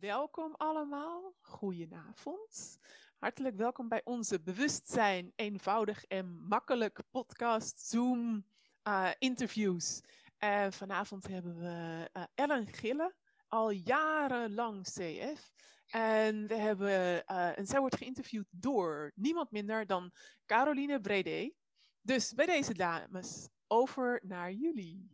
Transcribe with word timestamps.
Welkom 0.00 0.54
allemaal, 0.56 1.34
goedenavond. 1.40 2.78
Hartelijk 3.18 3.56
welkom 3.56 3.88
bij 3.88 4.00
onze 4.04 4.40
Bewustzijn 4.40 5.32
eenvoudig 5.36 6.04
en 6.04 6.46
makkelijk 6.48 7.00
podcast 7.10 7.80
Zoom 7.80 8.46
uh, 8.88 9.10
interviews. 9.18 10.00
En 10.38 10.72
vanavond 10.72 11.26
hebben 11.26 11.56
we 11.58 12.10
uh, 12.12 12.22
Ellen 12.34 12.66
Gille, 12.66 13.14
al 13.48 13.70
jarenlang 13.70 14.82
CF. 14.82 15.52
En 15.86 16.46
we 16.46 16.54
hebben, 16.54 17.22
uh, 17.30 17.58
en 17.58 17.66
zij 17.66 17.80
wordt 17.80 17.96
geïnterviewd 17.96 18.46
door 18.50 19.12
niemand 19.14 19.50
minder 19.50 19.86
dan 19.86 20.12
Caroline 20.46 21.00
Brede. 21.00 21.54
Dus 22.00 22.32
bij 22.32 22.46
deze 22.46 22.74
dames, 22.74 23.48
over 23.66 24.20
naar 24.24 24.52
jullie. 24.52 25.10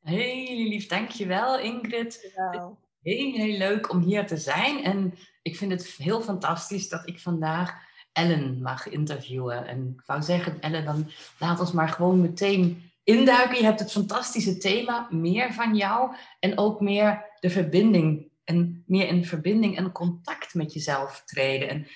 Hey 0.00 0.68
lief, 0.68 0.86
dankjewel 0.86 1.58
Ingrid. 1.58 2.32
Dankjewel. 2.34 2.88
Heel, 3.02 3.32
heel 3.32 3.58
leuk 3.58 3.90
om 3.90 4.00
hier 4.00 4.26
te 4.26 4.36
zijn. 4.36 4.84
En 4.84 5.14
ik 5.42 5.56
vind 5.56 5.72
het 5.72 5.86
heel 5.86 6.20
fantastisch 6.20 6.88
dat 6.88 7.08
ik 7.08 7.20
vandaag 7.20 7.88
Ellen 8.12 8.62
mag 8.62 8.88
interviewen. 8.88 9.66
En 9.66 9.94
ik 9.98 10.06
wou 10.06 10.22
zeggen, 10.22 10.60
Ellen, 10.60 10.84
dan 10.84 11.10
laat 11.38 11.60
ons 11.60 11.72
maar 11.72 11.88
gewoon 11.88 12.20
meteen 12.20 12.90
induiken. 13.04 13.56
Je 13.56 13.64
hebt 13.64 13.80
het 13.80 13.92
fantastische 13.92 14.56
thema, 14.58 15.08
meer 15.10 15.52
van 15.52 15.76
jou. 15.76 16.14
En 16.38 16.58
ook 16.58 16.80
meer 16.80 17.24
de 17.40 17.50
verbinding. 17.50 18.28
En 18.44 18.84
meer 18.86 19.08
in 19.08 19.24
verbinding 19.24 19.76
en 19.76 19.92
contact 19.92 20.54
met 20.54 20.72
jezelf 20.72 21.22
treden. 21.24 21.68
En 21.68 21.86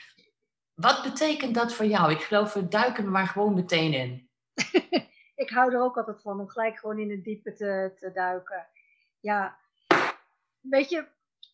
wat 0.75 1.03
betekent 1.03 1.55
dat 1.55 1.73
voor 1.73 1.87
jou? 1.87 2.11
Ik 2.11 2.21
geloof, 2.21 2.53
we 2.53 2.69
duiken 2.69 3.11
maar 3.11 3.27
gewoon 3.27 3.55
meteen 3.55 3.93
in. 3.93 4.29
ik 5.45 5.51
hou 5.51 5.73
er 5.73 5.83
ook 5.83 5.97
altijd 5.97 6.23
van 6.23 6.41
om 6.41 6.49
gelijk 6.49 6.79
gewoon 6.79 6.99
in 6.99 7.11
het 7.11 7.25
diepe 7.25 7.53
te, 7.53 7.93
te 7.97 8.11
duiken. 8.13 8.67
Ja, 9.21 9.59
weet 10.71 10.91
je, 10.91 11.07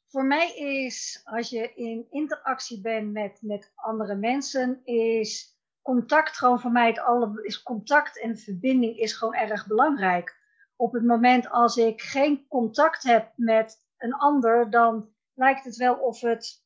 voor 0.06 0.24
mij 0.24 0.56
is 0.56 1.20
als 1.24 1.48
je 1.48 1.74
in 1.74 2.06
interactie 2.10 2.80
bent 2.80 3.12
met, 3.12 3.38
met 3.43 3.73
andere 3.74 4.15
mensen, 4.15 4.80
is 4.85 5.59
contact 5.82 6.37
gewoon 6.37 6.60
voor 6.60 6.71
mij 6.71 6.87
het 6.87 6.98
alle, 6.98 7.45
is 7.45 7.62
contact 7.62 8.20
en 8.20 8.38
verbinding 8.38 8.98
is 8.98 9.12
gewoon 9.12 9.35
erg 9.35 9.66
belangrijk. 9.66 10.38
Op 10.76 10.93
het 10.93 11.04
moment 11.04 11.51
als 11.51 11.76
ik 11.76 12.02
geen 12.02 12.46
contact 12.48 13.02
heb 13.02 13.32
met 13.37 13.87
een 13.96 14.15
ander, 14.15 14.70
dan 14.70 15.15
lijkt 15.35 15.65
het 15.65 15.76
wel 15.76 15.95
of 15.95 16.20
het, 16.20 16.65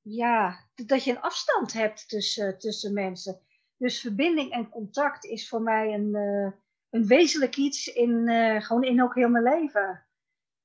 ja, 0.00 0.66
dat 0.74 1.04
je 1.04 1.10
een 1.10 1.20
afstand 1.20 1.72
hebt 1.72 2.08
tussen, 2.08 2.58
tussen 2.58 2.92
mensen. 2.92 3.40
Dus 3.76 4.00
verbinding 4.00 4.52
en 4.52 4.68
contact 4.68 5.24
is 5.24 5.48
voor 5.48 5.62
mij 5.62 5.94
een, 5.94 6.14
uh, 6.14 6.52
een 6.90 7.06
wezenlijk 7.06 7.56
iets 7.56 7.86
in, 7.86 8.28
uh, 8.28 8.60
gewoon 8.60 8.84
in 8.84 9.02
ook 9.02 9.14
heel 9.14 9.28
mijn 9.28 9.44
leven. 9.44 10.06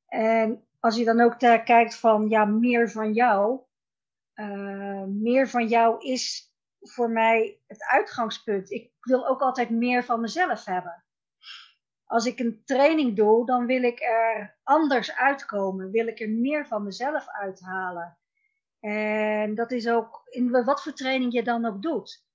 En 0.05 0.68
als 0.79 0.95
je 0.95 1.05
dan 1.05 1.21
ook 1.21 1.37
kijkt 1.39 1.95
van 1.95 2.29
ja, 2.29 2.45
meer 2.45 2.89
van 2.89 3.13
jou. 3.13 3.59
Uh, 4.35 5.03
meer 5.03 5.49
van 5.49 5.67
jou 5.67 6.01
is 6.05 6.53
voor 6.79 7.09
mij 7.09 7.61
het 7.67 7.83
uitgangspunt. 7.83 8.71
Ik 8.71 8.91
wil 8.99 9.27
ook 9.27 9.41
altijd 9.41 9.69
meer 9.69 10.03
van 10.03 10.21
mezelf 10.21 10.65
hebben. 10.65 11.03
Als 12.05 12.25
ik 12.25 12.39
een 12.39 12.61
training 12.65 13.15
doe, 13.15 13.45
dan 13.45 13.65
wil 13.65 13.83
ik 13.83 14.01
er 14.01 14.57
anders 14.63 15.15
uitkomen. 15.15 15.91
Wil 15.91 16.07
ik 16.07 16.19
er 16.19 16.29
meer 16.29 16.67
van 16.67 16.83
mezelf 16.83 17.27
uithalen. 17.27 18.17
En 18.79 19.55
dat 19.55 19.71
is 19.71 19.89
ook 19.89 20.21
in 20.29 20.51
wat 20.51 20.83
voor 20.83 20.93
training 20.93 21.33
je 21.33 21.43
dan 21.43 21.65
ook 21.65 21.81
doet. 21.81 22.27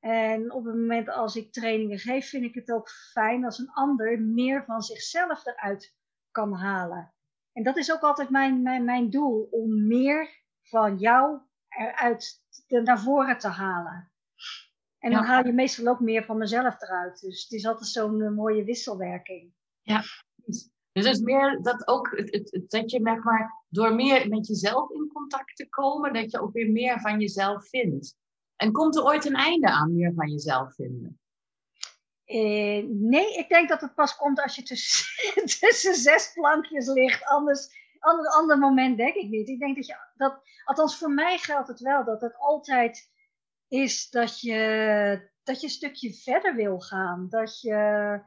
En 0.00 0.52
op 0.52 0.64
het 0.64 0.74
moment 0.74 1.08
als 1.08 1.36
ik 1.36 1.52
trainingen 1.52 1.98
geef, 1.98 2.28
vind 2.28 2.44
ik 2.44 2.54
het 2.54 2.70
ook 2.70 2.90
fijn 2.90 3.44
als 3.44 3.58
een 3.58 3.70
ander 3.70 4.20
meer 4.20 4.64
van 4.64 4.82
zichzelf 4.82 5.46
eruit 5.46 5.94
kan 6.30 6.52
halen. 6.52 7.14
En 7.60 7.66
dat 7.66 7.76
is 7.76 7.92
ook 7.92 8.00
altijd 8.00 8.30
mijn, 8.30 8.62
mijn, 8.62 8.84
mijn 8.84 9.10
doel, 9.10 9.48
om 9.50 9.86
meer 9.86 10.42
van 10.62 10.98
jou 10.98 11.40
eruit 11.68 12.42
te, 12.66 12.80
naar 12.80 13.00
voren 13.00 13.38
te 13.38 13.48
halen. 13.48 14.12
En 14.98 15.10
dan 15.10 15.24
haal 15.24 15.46
je 15.46 15.52
meestal 15.52 15.86
ook 15.86 16.00
meer 16.00 16.24
van 16.24 16.38
mezelf 16.38 16.82
eruit. 16.82 17.20
Dus 17.20 17.42
het 17.42 17.52
is 17.52 17.66
altijd 17.66 17.88
zo'n 17.88 18.20
uh, 18.20 18.30
mooie 18.30 18.64
wisselwerking. 18.64 19.52
Ja, 19.80 20.02
dus 20.44 20.70
het 20.92 21.04
is 21.04 21.20
meer 21.20 21.62
dat 21.62 21.88
ook 21.88 22.10
het, 22.16 22.32
het, 22.32 22.70
dat 22.70 22.90
je 22.90 23.00
zeg 23.02 23.22
maar 23.22 23.64
door 23.68 23.94
meer 23.94 24.28
met 24.28 24.46
jezelf 24.46 24.90
in 24.90 25.10
contact 25.12 25.56
te 25.56 25.68
komen, 25.68 26.12
dat 26.12 26.30
je 26.30 26.40
ook 26.40 26.52
weer 26.52 26.70
meer 26.70 27.00
van 27.00 27.20
jezelf 27.20 27.68
vindt. 27.68 28.16
En 28.56 28.72
komt 28.72 28.96
er 28.96 29.04
ooit 29.04 29.24
een 29.24 29.34
einde 29.34 29.70
aan 29.70 29.94
meer 29.94 30.12
van 30.14 30.30
jezelf 30.30 30.74
vinden? 30.74 31.19
Uh, 32.30 32.84
nee, 32.88 33.34
ik 33.34 33.48
denk 33.48 33.68
dat 33.68 33.80
het 33.80 33.94
pas 33.94 34.16
komt 34.16 34.42
als 34.42 34.56
je 34.56 34.62
tussen, 35.58 35.94
zes 35.94 36.32
plankjes 36.32 36.86
ligt. 36.86 37.24
Anders, 37.24 37.68
ander, 37.98 38.26
ander 38.26 38.58
moment 38.58 38.96
denk 38.96 39.14
ik 39.14 39.28
niet. 39.28 39.48
Ik 39.48 39.58
denk 39.58 39.76
dat 39.76 39.86
je, 39.86 39.96
dat, 40.14 40.40
althans 40.64 40.98
voor 40.98 41.10
mij 41.10 41.38
geldt 41.38 41.68
het 41.68 41.80
wel, 41.80 42.04
dat 42.04 42.20
het 42.20 42.36
altijd 42.36 43.10
is 43.68 44.10
dat 44.10 44.40
je, 44.40 45.30
dat 45.42 45.60
je 45.60 45.66
een 45.66 45.72
stukje 45.72 46.14
verder 46.14 46.54
wil 46.54 46.80
gaan. 46.80 47.26
Dat 47.28 47.60
je, 47.60 48.20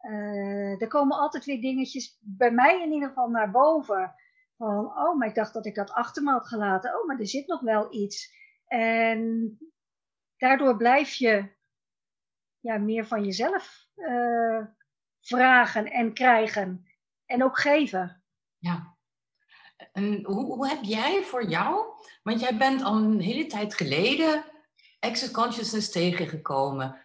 uh, 0.00 0.82
er 0.82 0.88
komen 0.88 1.18
altijd 1.18 1.44
weer 1.44 1.60
dingetjes, 1.60 2.18
bij 2.20 2.50
mij 2.50 2.82
in 2.82 2.92
ieder 2.92 3.08
geval, 3.08 3.28
naar 3.28 3.50
boven. 3.50 4.14
Van, 4.56 4.86
oh, 4.86 5.18
maar 5.18 5.28
ik 5.28 5.34
dacht 5.34 5.54
dat 5.54 5.66
ik 5.66 5.74
dat 5.74 5.90
achter 5.90 6.22
me 6.22 6.30
had 6.30 6.48
gelaten. 6.48 7.00
Oh, 7.00 7.06
maar 7.06 7.18
er 7.18 7.26
zit 7.26 7.46
nog 7.46 7.60
wel 7.60 7.94
iets. 7.94 8.34
En 8.66 9.58
daardoor 10.36 10.76
blijf 10.76 11.14
je 11.14 11.52
ja, 12.64 12.78
meer 12.78 13.06
van 13.06 13.24
jezelf 13.24 13.86
uh, 13.96 14.60
vragen 15.20 15.90
en 15.90 16.12
krijgen. 16.12 16.86
En 17.26 17.44
ook 17.44 17.58
geven. 17.58 18.22
Ja. 18.58 18.96
En 19.92 20.24
hoe, 20.24 20.44
hoe 20.44 20.68
heb 20.68 20.82
jij 20.82 21.22
voor 21.22 21.48
jou, 21.48 21.84
want 22.22 22.40
jij 22.40 22.56
bent 22.56 22.82
al 22.82 22.96
een 22.96 23.20
hele 23.20 23.46
tijd 23.46 23.74
geleden 23.74 24.44
Access 24.98 25.32
Consciousness 25.32 25.90
tegengekomen. 25.90 26.96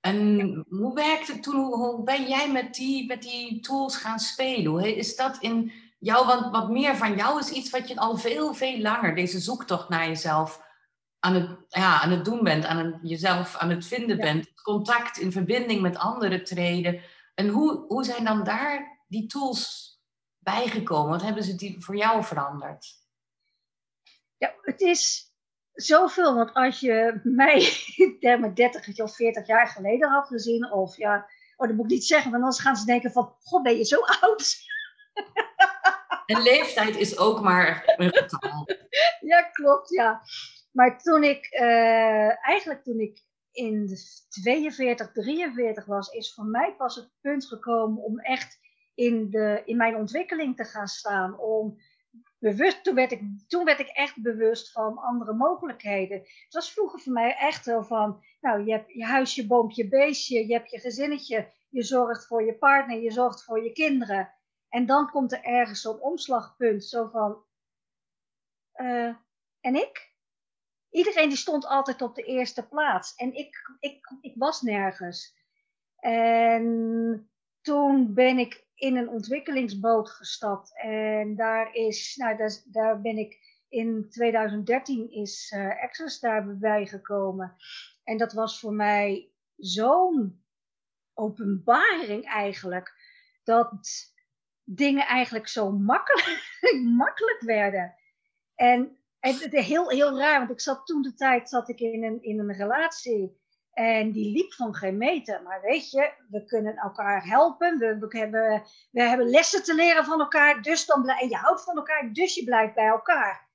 En 0.00 0.40
hoe 0.68 0.94
werkt 0.94 1.26
het 1.26 1.42
toen? 1.42 1.64
Hoe 1.64 2.02
ben 2.02 2.28
jij 2.28 2.52
met 2.52 2.74
die, 2.74 3.06
met 3.06 3.22
die 3.22 3.60
tools 3.60 3.96
gaan 3.96 4.18
spelen? 4.18 4.72
Hoe 4.72 4.96
is 4.96 5.16
dat 5.16 5.36
in 5.40 5.72
jou, 5.98 6.26
want 6.26 6.50
wat 6.50 6.70
meer 6.70 6.96
van 6.96 7.16
jou 7.16 7.38
is 7.38 7.50
iets 7.50 7.70
wat 7.70 7.88
je 7.88 7.96
al 7.96 8.16
veel, 8.16 8.54
veel 8.54 8.78
langer, 8.78 9.14
deze 9.14 9.38
zoektocht 9.38 9.88
naar 9.88 10.06
jezelf, 10.06 10.63
aan 11.24 11.34
het, 11.34 11.50
ja, 11.68 12.00
aan 12.00 12.10
het 12.10 12.24
doen 12.24 12.42
bent, 12.42 12.64
aan 12.64 12.76
het, 12.76 12.96
jezelf 13.02 13.56
aan 13.56 13.70
het 13.70 13.86
vinden 13.86 14.16
bent, 14.16 14.52
contact 14.62 15.18
in 15.18 15.32
verbinding 15.32 15.80
met 15.80 15.96
anderen 15.96 16.44
treden. 16.44 17.02
En 17.34 17.48
hoe, 17.48 17.84
hoe 17.88 18.04
zijn 18.04 18.24
dan 18.24 18.44
daar 18.44 19.02
die 19.08 19.26
tools 19.26 19.92
bijgekomen? 20.38 21.10
Wat 21.10 21.22
hebben 21.22 21.42
ze 21.42 21.54
die 21.54 21.76
voor 21.84 21.96
jou 21.96 22.24
veranderd? 22.24 22.86
Ja, 24.36 24.54
het 24.60 24.80
is 24.80 25.32
zoveel, 25.72 26.34
want 26.34 26.54
als 26.54 26.80
je 26.80 27.20
mij 27.22 27.68
mijn 28.40 28.54
30 28.54 28.98
of 28.98 29.14
40 29.14 29.46
jaar 29.46 29.68
geleden 29.68 30.10
had 30.10 30.26
gezien, 30.26 30.72
of 30.72 30.96
ja, 30.96 31.30
oh, 31.56 31.66
dat 31.66 31.76
moet 31.76 31.84
ik 31.84 31.90
niet 31.90 32.06
zeggen, 32.06 32.30
want 32.30 32.42
anders 32.42 32.62
gaan 32.62 32.76
ze 32.76 32.84
denken 32.84 33.12
van, 33.12 33.34
god, 33.40 33.62
ben 33.62 33.76
je 33.76 33.84
zo 33.84 34.00
oud? 34.20 34.56
En 36.26 36.42
leeftijd 36.42 36.96
is 36.96 37.18
ook 37.18 37.40
maar 37.40 37.94
een 37.96 38.12
getal. 38.12 38.68
Ja, 39.20 39.42
klopt, 39.42 39.90
ja. 39.90 40.22
Maar 40.74 41.02
toen 41.02 41.24
ik, 41.24 41.48
uh, 41.52 42.46
eigenlijk 42.46 42.82
toen 42.82 43.00
ik 43.00 43.22
in 43.52 43.86
de 43.86 44.24
42, 44.28 45.12
43 45.12 45.84
was, 45.84 46.08
is 46.08 46.34
voor 46.34 46.44
mij 46.44 46.74
pas 46.74 46.96
het 46.96 47.10
punt 47.20 47.46
gekomen 47.46 48.02
om 48.02 48.18
echt 48.18 48.58
in, 48.94 49.30
de, 49.30 49.62
in 49.64 49.76
mijn 49.76 49.96
ontwikkeling 49.96 50.56
te 50.56 50.64
gaan 50.64 50.86
staan. 50.86 51.38
Om 51.38 51.78
bewust, 52.38 52.84
toen, 52.84 52.94
werd 52.94 53.12
ik, 53.12 53.22
toen 53.48 53.64
werd 53.64 53.78
ik 53.78 53.88
echt 53.88 54.22
bewust 54.22 54.72
van 54.72 54.98
andere 54.98 55.32
mogelijkheden. 55.32 56.18
Het 56.18 56.54
was 56.54 56.72
vroeger 56.72 57.00
voor 57.00 57.12
mij 57.12 57.36
echt 57.36 57.64
zo 57.64 57.82
van, 57.82 58.24
nou, 58.40 58.64
je 58.64 58.72
hebt 58.72 58.92
je 58.92 59.04
huisje, 59.04 59.46
boompje, 59.46 59.88
beestje, 59.88 60.46
je 60.46 60.52
hebt 60.52 60.70
je 60.70 60.78
gezinnetje, 60.78 61.52
je 61.68 61.82
zorgt 61.82 62.26
voor 62.26 62.44
je 62.44 62.54
partner, 62.54 63.00
je 63.00 63.10
zorgt 63.10 63.44
voor 63.44 63.64
je 63.64 63.72
kinderen. 63.72 64.34
En 64.68 64.86
dan 64.86 65.10
komt 65.10 65.32
er 65.32 65.42
ergens 65.42 65.80
zo'n 65.80 66.00
omslagpunt, 66.00 66.84
zo 66.84 67.06
van, 67.06 67.44
uh, 68.76 69.14
en 69.60 69.74
ik? 69.74 70.13
Iedereen 70.94 71.28
die 71.28 71.38
stond 71.38 71.66
altijd 71.66 72.02
op 72.02 72.14
de 72.14 72.22
eerste 72.22 72.68
plaats. 72.68 73.14
En 73.14 73.34
ik, 73.34 73.76
ik, 73.80 74.16
ik 74.20 74.34
was 74.36 74.62
nergens. 74.62 75.36
En 75.98 77.30
toen 77.60 78.14
ben 78.14 78.38
ik 78.38 78.66
in 78.74 78.96
een 78.96 79.08
ontwikkelingsboot 79.08 80.10
gestapt. 80.10 80.80
En 80.82 81.36
daar 81.36 81.74
is, 81.74 82.16
nou, 82.16 82.36
daar, 82.36 82.62
daar 82.64 83.00
ben 83.00 83.18
ik 83.18 83.38
in 83.68 84.06
2013 84.10 85.10
is 85.10 85.52
uh, 85.56 85.82
Access 85.82 86.20
daarbij 86.20 86.86
gekomen. 86.86 87.56
En 88.04 88.16
dat 88.18 88.32
was 88.32 88.60
voor 88.60 88.72
mij 88.72 89.32
zo'n 89.56 90.44
openbaring 91.14 92.24
eigenlijk. 92.24 92.92
Dat 93.44 94.12
dingen 94.64 95.06
eigenlijk 95.06 95.48
zo 95.48 95.70
makkelijk, 95.72 96.60
makkelijk 97.02 97.40
werden. 97.40 97.94
En 98.54 98.98
het, 99.32 99.52
is 99.52 99.66
heel, 99.66 99.88
heel 99.90 100.18
raar, 100.18 100.38
want 100.38 100.50
ik 100.50 100.60
zat 100.60 100.86
toen 100.86 101.02
de 101.02 101.14
tijd 101.14 101.48
zat 101.48 101.68
ik 101.68 101.80
in 101.80 102.04
een, 102.04 102.22
in 102.22 102.38
een 102.38 102.52
relatie. 102.52 103.42
En 103.72 104.12
die 104.12 104.32
liep 104.32 104.52
van 104.52 104.74
geen 104.74 104.96
meter. 104.96 105.42
Maar 105.42 105.60
weet 105.60 105.90
je, 105.90 106.12
we 106.28 106.44
kunnen 106.44 106.76
elkaar 106.76 107.26
helpen. 107.26 107.78
We, 107.78 108.18
hebben, 108.18 108.62
we 108.90 109.02
hebben 109.02 109.30
lessen 109.30 109.62
te 109.62 109.74
leren 109.74 110.04
van 110.04 110.20
elkaar. 110.20 110.62
Dus 110.62 110.86
dan 110.86 111.02
blij, 111.02 111.20
en 111.20 111.28
je 111.28 111.36
houdt 111.36 111.64
van 111.64 111.76
elkaar, 111.76 112.12
dus 112.12 112.34
je 112.34 112.44
blijft 112.44 112.74
bij 112.74 112.86
elkaar. 112.86 113.48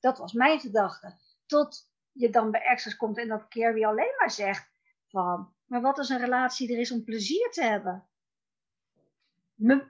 Dat 0.00 0.18
was 0.18 0.32
mijn 0.32 0.60
gedachte. 0.60 1.18
Tot 1.46 1.90
je 2.12 2.30
dan 2.30 2.50
bij 2.50 2.66
Access 2.66 2.96
komt 2.96 3.18
en 3.18 3.28
dat 3.28 3.48
keer 3.48 3.74
weer 3.74 3.86
alleen 3.86 4.14
maar 4.18 4.30
zegt 4.30 4.70
van... 5.08 5.54
Maar 5.66 5.80
wat 5.80 5.98
is 5.98 6.08
een 6.08 6.18
relatie 6.18 6.72
er 6.72 6.80
is 6.80 6.90
om 6.90 7.04
plezier 7.04 7.50
te 7.50 7.62
hebben? 7.62 8.08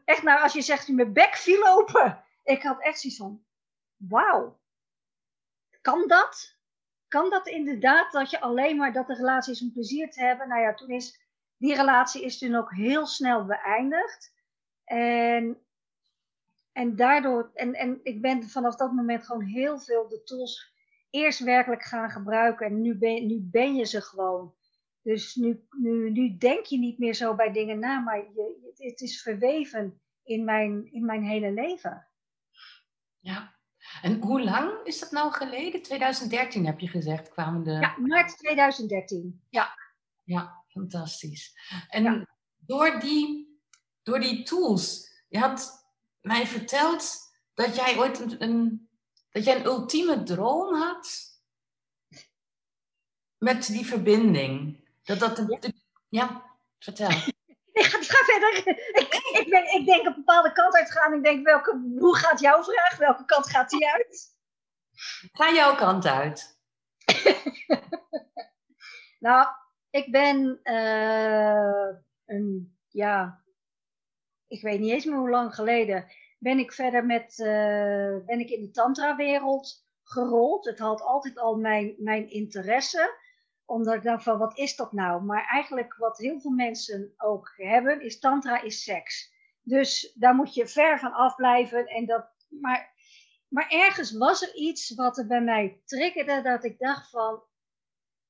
Echt 0.05 0.23
nou, 0.23 0.43
als 0.43 0.53
je 0.53 0.63
zegt, 0.63 0.89
mijn 0.89 1.13
bek 1.13 1.35
viel 1.35 1.67
open. 1.67 2.25
Ik 2.45 2.63
had 2.63 2.83
echt 2.83 3.01
zoiets 3.01 3.19
van, 3.19 3.45
wauw. 3.97 4.60
Kan 5.81 6.09
dat? 6.09 6.59
kan 7.11 7.31
dat 7.31 7.47
inderdaad 7.47 8.13
dat 8.13 8.31
je 8.31 8.41
alleen 8.41 8.77
maar 8.77 8.93
dat 8.93 9.07
de 9.07 9.15
relatie 9.15 9.53
is 9.53 9.63
om 9.63 9.73
plezier 9.73 10.11
te 10.11 10.21
hebben? 10.21 10.49
Nou 10.49 10.61
ja, 10.61 10.75
toen 10.75 10.91
is 10.91 11.21
die 11.57 11.75
relatie 11.75 12.25
is 12.25 12.39
toen 12.39 12.55
ook 12.55 12.75
heel 12.75 13.07
snel 13.07 13.45
beëindigd. 13.45 14.35
En, 14.85 15.59
en 16.73 16.97
daardoor, 16.97 17.51
en, 17.55 17.75
en 17.75 18.01
ik 18.03 18.21
ben 18.21 18.49
vanaf 18.49 18.77
dat 18.77 18.93
moment 18.93 19.25
gewoon 19.25 19.43
heel 19.43 19.79
veel 19.79 20.09
de 20.09 20.23
tools 20.23 20.75
eerst 21.11 21.39
werkelijk 21.39 21.83
gaan 21.83 22.11
gebruiken. 22.11 22.67
En 22.67 22.81
nu 22.81 22.99
ben, 22.99 23.27
nu 23.27 23.41
ben 23.41 23.75
je 23.75 23.85
ze 23.85 24.01
gewoon. 24.01 24.55
Dus 25.03 25.35
nu, 25.35 25.67
nu, 25.71 26.11
nu 26.11 26.37
denk 26.37 26.65
je 26.65 26.79
niet 26.79 26.99
meer 26.99 27.15
zo 27.15 27.35
bij 27.35 27.53
dingen 27.53 27.79
na, 27.79 27.99
maar 27.99 28.19
je, 28.19 28.75
het 28.77 29.01
is 29.01 29.23
verweven 29.23 30.01
in 30.23 30.45
mijn, 30.45 30.93
in 30.93 31.05
mijn 31.05 31.23
hele 31.23 31.53
leven. 31.53 32.09
Ja, 33.19 33.60
en 34.03 34.21
hoe 34.21 34.43
lang 34.43 34.73
is 34.85 34.99
dat 34.99 35.11
nou 35.11 35.33
geleden? 35.33 35.83
2013 35.83 36.67
heb 36.67 36.81
je 36.81 36.89
gezegd, 36.89 37.29
kwamen 37.29 37.63
de... 37.63 37.71
Ja, 37.71 37.97
maart 37.99 38.39
2013. 38.39 39.43
Ja. 39.49 39.75
Ja, 40.25 40.65
fantastisch. 40.69 41.55
En 41.89 42.29
door, 42.57 43.01
die, 43.01 43.59
door 44.03 44.21
die 44.21 44.43
tools, 44.43 45.11
je 45.29 45.39
had 45.39 45.87
mij 46.21 46.47
verteld 46.47 47.19
dat 47.55 47.77
jij 47.77 47.99
ooit 47.99 48.41
een, 48.41 48.89
dat 49.31 49.45
jij 49.45 49.57
een 49.57 49.65
ultieme 49.65 50.23
droom 50.23 50.75
had 50.75 51.31
met 53.39 53.67
die 53.67 53.87
verbinding. 53.87 54.85
Dat 55.03 55.19
dat 55.19 55.37
de, 55.37 55.75
ja, 56.09 56.57
vertel. 56.79 57.11
Ik 57.81 57.87
ga, 57.91 57.99
ga 58.03 58.25
verder. 58.25 58.67
Ik, 58.67 59.15
ik, 59.41 59.47
ben, 59.51 59.81
ik 59.81 59.87
denk 59.87 60.07
een 60.07 60.15
bepaalde 60.15 60.53
kant 60.53 60.75
uitgaan. 60.75 61.15
Ik 61.15 61.23
denk, 61.23 61.47
welke, 61.47 61.95
hoe 61.99 62.17
gaat 62.17 62.41
jouw 62.41 62.63
vraag? 62.63 62.97
Welke 62.97 63.25
kant 63.25 63.51
gaat 63.51 63.71
die 63.71 63.89
uit? 63.89 64.39
Ga 65.33 65.53
jouw 65.53 65.75
kant 65.75 66.07
uit. 66.07 66.59
nou, 69.27 69.47
ik 69.91 70.11
ben 70.11 70.61
uh, 70.63 71.89
een, 72.27 72.79
ja, 72.89 73.45
ik 74.47 74.63
weet 74.63 74.81
niet 74.81 74.91
eens 74.91 75.05
meer 75.05 75.19
hoe 75.19 75.31
lang 75.31 75.55
geleden, 75.55 76.07
ben 76.39 76.59
ik 76.59 76.73
verder 76.73 77.07
met, 77.07 77.39
uh, 77.39 78.17
ben 78.27 78.41
ik 78.41 78.51
in 78.51 78.61
de 78.61 78.71
tantra-wereld 78.71 79.87
gerold. 80.03 80.65
Het 80.65 80.79
had 80.79 81.03
altijd 81.03 81.39
al 81.39 81.57
mijn, 81.57 81.95
mijn 81.99 82.31
interesse 82.31 83.19
omdat 83.71 83.95
ik 83.95 84.03
dacht 84.03 84.23
van, 84.23 84.39
wat 84.39 84.59
is 84.59 84.77
dat 84.77 84.93
nou? 84.93 85.23
Maar 85.23 85.47
eigenlijk 85.47 85.97
wat 85.97 86.19
heel 86.19 86.41
veel 86.41 86.51
mensen 86.51 87.15
ook 87.17 87.53
hebben, 87.57 88.01
is 88.01 88.19
tantra 88.19 88.63
is 88.63 88.83
seks. 88.83 89.33
Dus 89.63 90.13
daar 90.15 90.35
moet 90.35 90.55
je 90.55 90.67
ver 90.67 90.99
van 90.99 91.13
afblijven. 91.13 91.87
En 91.87 92.07
dat, 92.07 92.27
maar, 92.49 92.95
maar 93.49 93.69
ergens 93.69 94.13
was 94.13 94.43
er 94.43 94.55
iets 94.55 94.95
wat 94.95 95.19
er 95.19 95.27
bij 95.27 95.43
mij 95.43 95.81
triggerde, 95.85 96.43
dat 96.43 96.65
ik 96.65 96.79
dacht 96.79 97.11
van, 97.11 97.43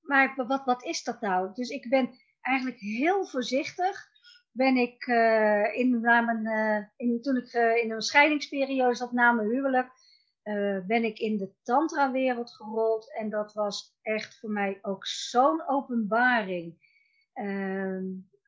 maar 0.01 0.35
wat, 0.47 0.65
wat 0.65 0.85
is 0.85 1.03
dat 1.03 1.21
nou? 1.21 1.51
Dus 1.55 1.69
ik 1.69 1.89
ben 1.89 2.19
eigenlijk 2.41 2.79
heel 2.79 3.27
voorzichtig, 3.27 4.09
ben 4.51 4.77
ik 4.77 5.07
uh, 5.07 5.77
in, 5.79 6.01
na 6.01 6.33
uh, 6.33 6.87
in, 6.97 7.23
toen 7.23 7.37
ik 7.37 7.55
uh, 7.55 7.77
in 7.77 7.91
een 7.91 8.03
scheidingsperiode 8.03 8.95
zat 8.95 9.13
na 9.13 9.33
mijn 9.33 9.49
huwelijk, 9.49 9.93
uh, 10.51 10.87
ben 10.87 11.05
ik 11.05 11.19
in 11.19 11.37
de 11.37 11.53
tantra-wereld 11.63 12.51
gerold. 12.51 13.15
En 13.15 13.31
dat 13.31 13.53
was 13.53 13.99
echt 14.03 14.39
voor 14.39 14.51
mij 14.51 14.79
ook 14.83 15.07
zo'n 15.07 15.69
openbaring. 15.69 16.89
Uh, 17.35 17.95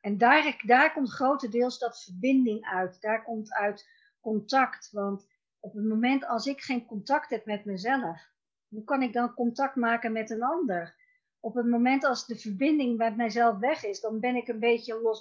en 0.01 0.19
daar, 0.19 0.63
daar 0.67 0.93
komt 0.93 1.11
grotendeels 1.11 1.79
dat 1.79 2.05
verbinding 2.05 2.65
uit. 2.65 3.01
Daar 3.01 3.25
komt 3.25 3.55
uit 3.55 3.89
contact. 4.21 4.91
Want 4.91 5.27
op 5.61 5.75
het 5.75 5.85
moment 5.85 6.27
als 6.27 6.47
ik 6.47 6.61
geen 6.61 6.87
contact 6.87 7.31
heb 7.31 7.47
met 7.47 7.65
mezelf, 7.65 8.31
hoe 8.69 8.85
kan 8.85 9.03
ik 9.03 9.13
dan 9.13 9.35
contact 9.35 9.77
maken 9.77 10.13
met 10.13 10.31
een 10.31 10.43
ander? 10.43 10.95
Op 11.41 11.55
het 11.55 11.67
moment 11.67 12.05
als 12.05 12.27
de 12.27 12.37
verbinding 12.39 12.97
met 12.97 13.17
mijzelf 13.17 13.59
weg 13.59 13.85
is, 13.85 14.01
dan 14.01 14.21
ben 14.21 14.37
ik 14.37 14.49
een 14.49 14.59
beetje 14.59 15.01
los, 15.01 15.21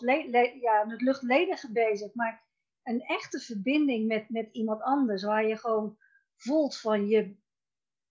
ja, 0.62 0.84
met 0.88 1.02
luchtledige 1.02 1.72
bezig. 1.72 2.14
Maar 2.14 2.44
een 2.84 3.02
echte 3.02 3.40
verbinding 3.40 4.08
met, 4.08 4.30
met 4.30 4.50
iemand 4.52 4.82
anders, 4.82 5.24
waar 5.24 5.46
je 5.46 5.58
gewoon 5.58 5.98
voelt 6.42 6.78
van 6.78 7.08
je, 7.08 7.36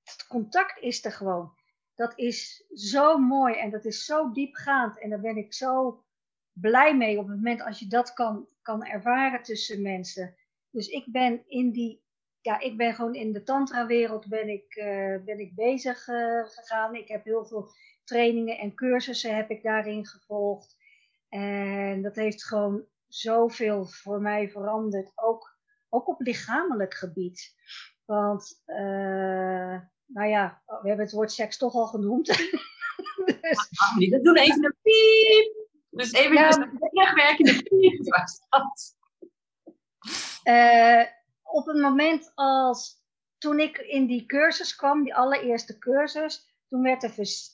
het 0.03 0.27
contact 0.29 0.79
is 0.81 1.05
er 1.05 1.13
gewoon. 1.13 1.53
Dat 1.95 2.19
is 2.19 2.65
zo 2.75 3.19
mooi 3.19 3.55
en 3.55 3.71
dat 3.71 3.85
is 3.85 4.05
zo 4.05 4.33
diepgaand 4.33 4.99
en 4.99 5.11
daar 5.11 5.21
ben 5.21 5.37
ik 5.37 5.55
zo 5.55 6.05
blij 6.53 6.97
mee 6.97 7.19
op 7.19 7.27
het 7.27 7.37
moment 7.37 7.63
als 7.63 7.79
je 7.79 7.87
dat 7.87 8.13
kan, 8.13 8.49
kan 8.63 8.85
ervaren 8.85 9.43
tussen 9.43 9.83
mensen. 9.83 10.35
Dus 10.71 10.89
ik 10.89 11.05
ben 11.07 11.43
in 11.49 11.71
die, 11.71 12.03
ja, 12.41 12.61
ik 12.61 12.77
ben 12.77 12.95
gewoon 12.95 13.15
in 13.15 13.33
de 13.33 13.43
tantra-wereld 13.43 14.27
ben 14.27 14.49
ik, 14.49 14.77
uh, 14.77 15.17
ben 15.25 15.39
ik 15.39 15.55
bezig 15.55 16.09
uh, 16.09 16.45
gegaan. 16.47 16.95
Ik 16.95 17.09
heb 17.09 17.25
heel 17.25 17.47
veel 17.47 17.71
trainingen 18.05 18.59
en 18.59 18.75
cursussen 18.75 19.37
heb 19.37 19.51
ik 19.51 19.63
daarin 19.63 20.07
gevolgd. 20.07 20.77
En 21.29 22.03
dat 22.03 22.17
heeft 22.17 22.45
gewoon 22.45 22.85
zoveel 23.09 23.87
voor 23.87 24.21
mij 24.21 24.49
veranderd, 24.49 25.13
ook, 25.15 25.59
ook 25.89 26.09
op 26.09 26.21
lichamelijk 26.21 26.95
gebied. 26.95 27.55
Want, 28.11 28.63
uh, 28.67 29.81
nou 30.07 30.29
ja, 30.29 30.63
we 30.67 30.89
hebben 30.89 31.05
het 31.05 31.13
woord 31.13 31.33
seks 31.33 31.57
toch 31.57 31.75
al 31.75 31.87
genoemd. 31.87 32.27
dus... 32.27 33.69
We 33.97 34.21
doen 34.23 34.37
even 34.37 34.65
een 34.65 34.77
piep. 34.83 35.69
Dus 35.91 36.13
even 36.13 36.33
ja, 36.33 36.49
een 36.49 36.79
terugwerkende 36.79 37.63
piep 37.63 38.09
was 38.09 38.47
dat. 38.49 38.97
Uh, 40.45 41.05
op 41.43 41.67
het 41.67 41.77
moment 41.77 42.33
als, 42.35 43.03
toen 43.39 43.59
ik 43.59 43.79
in 43.79 44.07
die 44.07 44.27
cursus 44.27 44.77
kwam, 44.77 45.03
die 45.03 45.15
allereerste 45.15 45.79
cursus, 45.79 46.55
toen 46.69 46.83
werd 46.83 47.03
er 47.03 47.11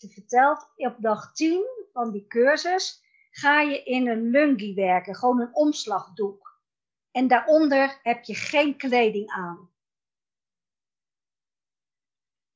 verteld, 0.09 0.69
op 0.77 0.97
dag 0.99 1.33
10 1.33 1.65
van 1.93 2.13
die 2.13 2.27
cursus 2.27 3.03
ga 3.31 3.61
je 3.61 3.83
in 3.83 4.09
een 4.09 4.31
lungi 4.31 4.75
werken, 4.75 5.15
gewoon 5.15 5.41
een 5.41 5.55
omslagdoek. 5.55 6.61
En 7.11 7.29
daaronder 7.29 8.01
heb 8.03 8.25
je 8.25 8.35
geen 8.35 8.77
kleding 8.77 9.31
aan. 9.31 9.75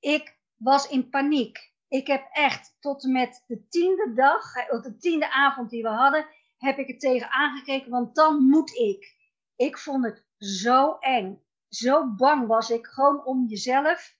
Ik 0.00 0.38
was 0.56 0.88
in 0.88 1.08
paniek. 1.08 1.72
Ik 1.88 2.06
heb 2.06 2.28
echt 2.32 2.76
tot 2.80 3.04
en 3.04 3.12
met 3.12 3.44
de 3.46 3.68
tiende 3.68 4.12
dag, 4.14 4.54
eh, 4.54 4.82
de 4.82 4.96
tiende 4.96 5.32
avond 5.32 5.70
die 5.70 5.82
we 5.82 5.88
hadden, 5.88 6.26
heb 6.58 6.78
ik 6.78 6.86
het 6.86 7.00
tegen 7.00 7.30
aangekeken, 7.30 7.90
want 7.90 8.14
dan 8.14 8.42
moet 8.42 8.74
ik. 8.74 9.16
Ik 9.56 9.78
vond 9.78 10.04
het 10.04 10.26
zo 10.38 10.96
eng. 10.98 11.42
Zo 11.68 12.14
bang 12.14 12.46
was 12.46 12.70
ik 12.70 12.86
gewoon 12.86 13.24
om 13.24 13.46
jezelf, 13.46 14.16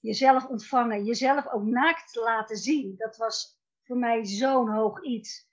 jezelf 0.00 0.46
ontvangen, 0.46 1.04
jezelf 1.04 1.48
ook 1.48 1.64
naakt 1.64 2.12
te 2.12 2.20
laten 2.20 2.56
zien. 2.56 2.94
Dat 2.96 3.16
was 3.16 3.58
voor 3.84 3.96
mij 3.96 4.24
zo'n 4.24 4.70
hoog 4.70 5.02
iets. 5.02 5.46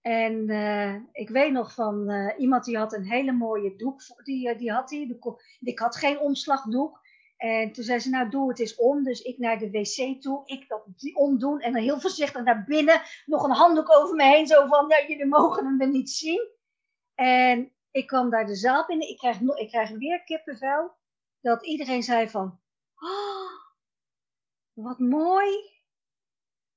En 0.00 0.50
uh, 0.50 0.94
ik 1.12 1.28
weet 1.28 1.52
nog 1.52 1.74
van 1.74 2.10
uh, 2.10 2.38
iemand 2.38 2.64
die 2.64 2.76
had 2.76 2.92
een 2.92 3.06
hele 3.06 3.32
mooie 3.32 3.76
doek, 3.76 4.00
die, 4.24 4.56
die 4.56 4.72
had 4.72 4.88
die. 4.88 5.18
Ik 5.60 5.78
had 5.78 5.96
geen 5.96 6.18
omslagdoek. 6.18 7.00
En 7.38 7.72
toen 7.72 7.84
zei 7.84 7.98
ze, 7.98 8.08
nou 8.08 8.30
doe 8.30 8.48
het 8.48 8.58
eens 8.58 8.76
om. 8.76 9.04
Dus 9.04 9.22
ik 9.22 9.38
naar 9.38 9.58
de 9.58 9.70
wc 9.70 10.22
toe, 10.22 10.42
ik 10.44 10.68
dat 10.68 10.84
omdoen 11.14 11.60
en 11.60 11.72
dan 11.72 11.82
heel 11.82 12.00
voorzichtig 12.00 12.42
naar 12.42 12.64
binnen. 12.64 13.02
Nog 13.26 13.44
een 13.44 13.50
handdoek 13.50 13.96
over 13.96 14.14
me 14.16 14.24
heen, 14.24 14.46
zo 14.46 14.66
van, 14.66 14.88
ja, 14.88 15.06
jullie 15.06 15.26
mogen 15.26 15.78
hem 15.78 15.90
niet 15.90 16.10
zien. 16.10 16.48
En 17.14 17.72
ik 17.90 18.06
kwam 18.06 18.30
daar 18.30 18.46
de 18.46 18.54
zaal 18.54 18.86
binnen, 18.86 19.08
ik 19.08 19.18
krijg, 19.18 19.40
ik 19.40 19.68
krijg 19.68 19.90
weer 19.90 20.24
kippenvel. 20.24 20.96
Dat 21.40 21.66
iedereen 21.66 22.02
zei 22.02 22.28
van, 22.28 22.60
oh, 22.98 23.50
wat 24.72 24.98
mooi. 24.98 25.70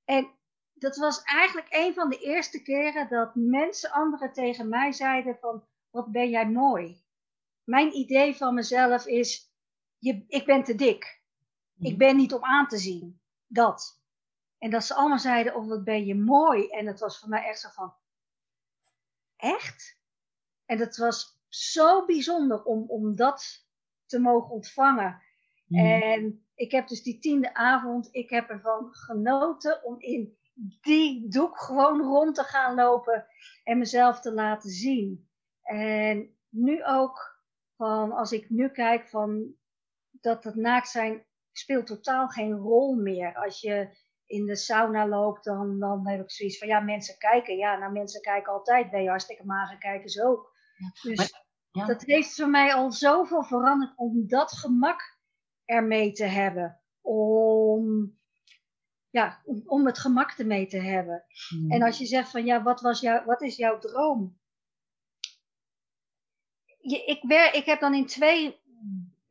En 0.06 0.30
dat 0.74 0.98
was 0.98 1.24
eigenlijk 1.24 1.68
een 1.70 1.94
van 1.94 2.10
de 2.10 2.18
eerste 2.18 2.62
keren 2.62 3.10
dat 3.10 3.36
mensen, 3.36 3.92
anderen 3.92 4.34
tegen 4.34 4.70
mij 4.70 4.92
zeiden 4.92 5.38
van, 5.40 5.64
wat 5.90 6.12
ben 6.12 6.30
jij 6.30 6.50
mooi. 6.50 7.04
Mijn 7.64 7.96
idee 7.96 8.36
van 8.36 8.54
mezelf 8.54 9.06
is, 9.06 9.51
je, 10.02 10.24
ik 10.28 10.46
ben 10.46 10.64
te 10.64 10.76
dik. 10.76 11.22
Ik 11.78 11.90
mhm. 11.90 11.98
ben 11.98 12.16
niet 12.16 12.34
om 12.34 12.44
aan 12.44 12.68
te 12.68 12.78
zien. 12.78 13.22
Dat. 13.48 14.02
En 14.58 14.70
dat 14.70 14.84
ze 14.84 14.94
allemaal 14.94 15.20
zeiden, 15.20 15.56
oh, 15.56 15.68
wat 15.68 15.84
ben 15.84 16.06
je 16.06 16.16
mooi. 16.16 16.68
En 16.68 16.88
het 16.88 17.00
was 17.00 17.20
voor 17.20 17.30
mij 17.30 17.44
echt 17.44 17.60
zo 17.60 17.70
van, 17.70 17.94
echt? 19.36 20.00
En 20.66 20.80
het 20.80 20.98
was 20.98 21.40
zo 21.48 22.06
bijzonder 22.06 22.64
om, 22.64 22.90
om 22.90 23.16
dat 23.16 23.68
te 24.06 24.20
mogen 24.20 24.52
ontvangen. 24.52 25.22
Mhm. 25.68 25.86
En 25.86 26.46
ik 26.56 26.72
heb 26.72 26.88
dus 26.88 27.04
die 27.04 27.20
tiende 27.20 27.54
avond, 27.54 28.08
ik 28.12 28.30
heb 28.30 28.50
ervan 28.50 28.94
genoten 28.94 29.84
om 29.84 30.00
in 30.00 30.38
die 30.82 31.30
doe 31.30 31.50
ik 31.50 31.56
gewoon 31.56 32.02
rond 32.02 32.36
te 32.36 32.44
gaan 32.44 32.76
lopen 32.76 33.26
en 33.64 33.78
mezelf 33.78 34.20
te 34.20 34.34
laten 34.34 34.70
zien. 34.70 35.30
En 35.62 36.36
nu 36.50 36.86
ook, 36.86 37.40
van 37.76 38.12
als 38.12 38.32
ik 38.32 38.50
nu 38.50 38.70
kijk 38.70 39.10
van 39.10 39.56
dat 40.22 40.44
het 40.44 40.56
naakt 40.56 40.90
zijn 40.90 41.26
speelt 41.52 41.88
totaal 41.88 42.28
geen 42.28 42.54
rol 42.54 42.96
meer. 42.96 43.36
Als 43.36 43.62
je 43.62 43.98
in 44.26 44.46
de 44.46 44.56
sauna 44.56 45.08
loopt, 45.08 45.44
dan, 45.44 45.80
dan 45.80 46.08
heb 46.08 46.22
ik 46.22 46.32
zoiets 46.32 46.58
van 46.58 46.68
ja, 46.68 46.80
mensen 46.80 47.18
kijken. 47.18 47.58
Ja, 47.58 47.78
nou 47.78 47.92
mensen 47.92 48.22
kijken 48.22 48.54
altijd. 48.54 48.92
Ben 48.92 49.02
je 49.02 49.10
hartstikke 49.10 49.46
mager, 49.46 49.78
kijken 49.78 50.10
ze 50.10 50.26
ook. 50.26 50.56
Dus 51.02 51.34
ja. 51.72 51.86
dat 51.86 52.02
heeft 52.02 52.36
voor 52.36 52.50
mij 52.50 52.74
al 52.74 52.92
zoveel 52.92 53.44
veranderd 53.44 53.94
om 53.96 54.28
dat 54.28 54.52
gemak 54.52 55.20
ermee 55.66 56.12
te 56.12 56.26
hebben. 56.26 56.82
Om, 57.02 58.18
ja, 59.10 59.42
om, 59.46 59.64
om 59.66 59.86
het 59.86 60.00
gemak 60.00 60.32
ermee 60.32 60.68
te 60.68 60.80
hebben. 60.80 61.26
Hmm. 61.50 61.72
En 61.72 61.82
als 61.82 61.98
je 61.98 62.06
zegt 62.06 62.30
van 62.30 62.46
ja, 62.46 62.64
wat, 62.64 62.82
was 62.82 63.00
jou, 63.00 63.26
wat 63.26 63.42
is 63.42 63.56
jouw 63.56 63.80
droom? 63.80 64.40
Je, 66.78 67.06
ik, 67.06 67.24
wer, 67.24 67.54
ik 67.54 67.66
heb 67.66 67.80
dan 67.80 67.94
in 67.94 68.06
twee, 68.06 68.61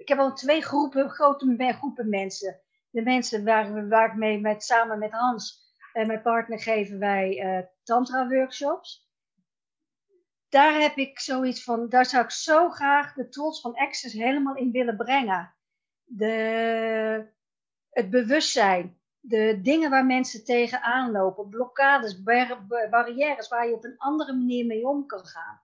ik 0.00 0.08
heb 0.08 0.18
al 0.18 0.34
twee 0.34 0.62
groepen, 0.62 1.10
grote 1.10 1.74
groepen 1.78 2.08
mensen. 2.08 2.60
De 2.90 3.02
mensen 3.02 3.44
waar, 3.44 3.88
waar 3.88 4.10
ik 4.10 4.16
mee 4.16 4.40
met, 4.40 4.62
samen 4.62 4.98
met 4.98 5.10
Hans 5.10 5.74
en 5.92 6.06
mijn 6.06 6.22
partner 6.22 6.60
geven 6.60 6.98
wij 6.98 7.44
uh, 7.44 7.66
tantra 7.82 8.28
workshops 8.28 9.10
daar 10.50 10.80
heb 10.80 10.96
ik 10.96 11.20
zoiets 11.20 11.64
van, 11.64 11.88
daar 11.88 12.06
zou 12.06 12.24
ik 12.24 12.30
zo 12.30 12.68
graag 12.68 13.14
de 13.14 13.28
tools 13.28 13.60
van 13.60 13.74
Access 13.74 14.14
helemaal 14.14 14.56
in 14.56 14.70
willen 14.70 14.96
brengen. 14.96 15.54
De, 16.04 17.26
het 17.90 18.10
bewustzijn, 18.10 19.00
de 19.20 19.60
dingen 19.62 19.90
waar 19.90 20.06
mensen 20.06 20.44
tegenaan 20.44 21.10
lopen, 21.10 21.48
blokkades, 21.48 22.22
bar 22.22 22.66
barrières 22.90 23.48
waar 23.48 23.66
je 23.66 23.74
op 23.74 23.84
een 23.84 23.98
andere 23.98 24.32
manier 24.32 24.66
mee 24.66 24.86
om 24.86 25.06
kan 25.06 25.26
gaan. 25.26 25.60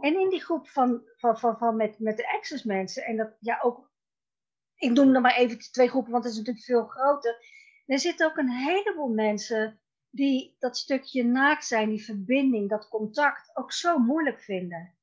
En 0.00 0.20
in 0.20 0.30
die 0.30 0.40
groep 0.40 0.68
van, 0.68 1.02
van, 1.16 1.38
van, 1.38 1.58
van 1.58 1.76
met, 1.76 1.98
met 1.98 2.16
de 2.16 2.32
Access 2.32 2.64
mensen, 2.64 3.04
en 3.04 3.16
dat 3.16 3.36
ja 3.40 3.58
ook, 3.62 3.90
ik 4.74 4.90
noem 4.90 5.14
er 5.14 5.20
maar 5.20 5.36
even 5.36 5.58
twee 5.58 5.88
groepen, 5.88 6.12
want 6.12 6.24
het 6.24 6.32
is 6.32 6.38
natuurlijk 6.38 6.66
veel 6.66 6.86
groter. 6.86 7.44
Er 7.86 7.98
zitten 7.98 8.26
ook 8.26 8.36
een 8.36 8.50
heleboel 8.50 9.08
mensen 9.08 9.80
die 10.10 10.56
dat 10.58 10.76
stukje 10.76 11.24
naakt 11.24 11.66
zijn, 11.66 11.88
die 11.88 12.04
verbinding, 12.04 12.68
dat 12.68 12.88
contact 12.88 13.50
ook 13.56 13.72
zo 13.72 13.98
moeilijk 13.98 14.40
vinden. 14.40 14.94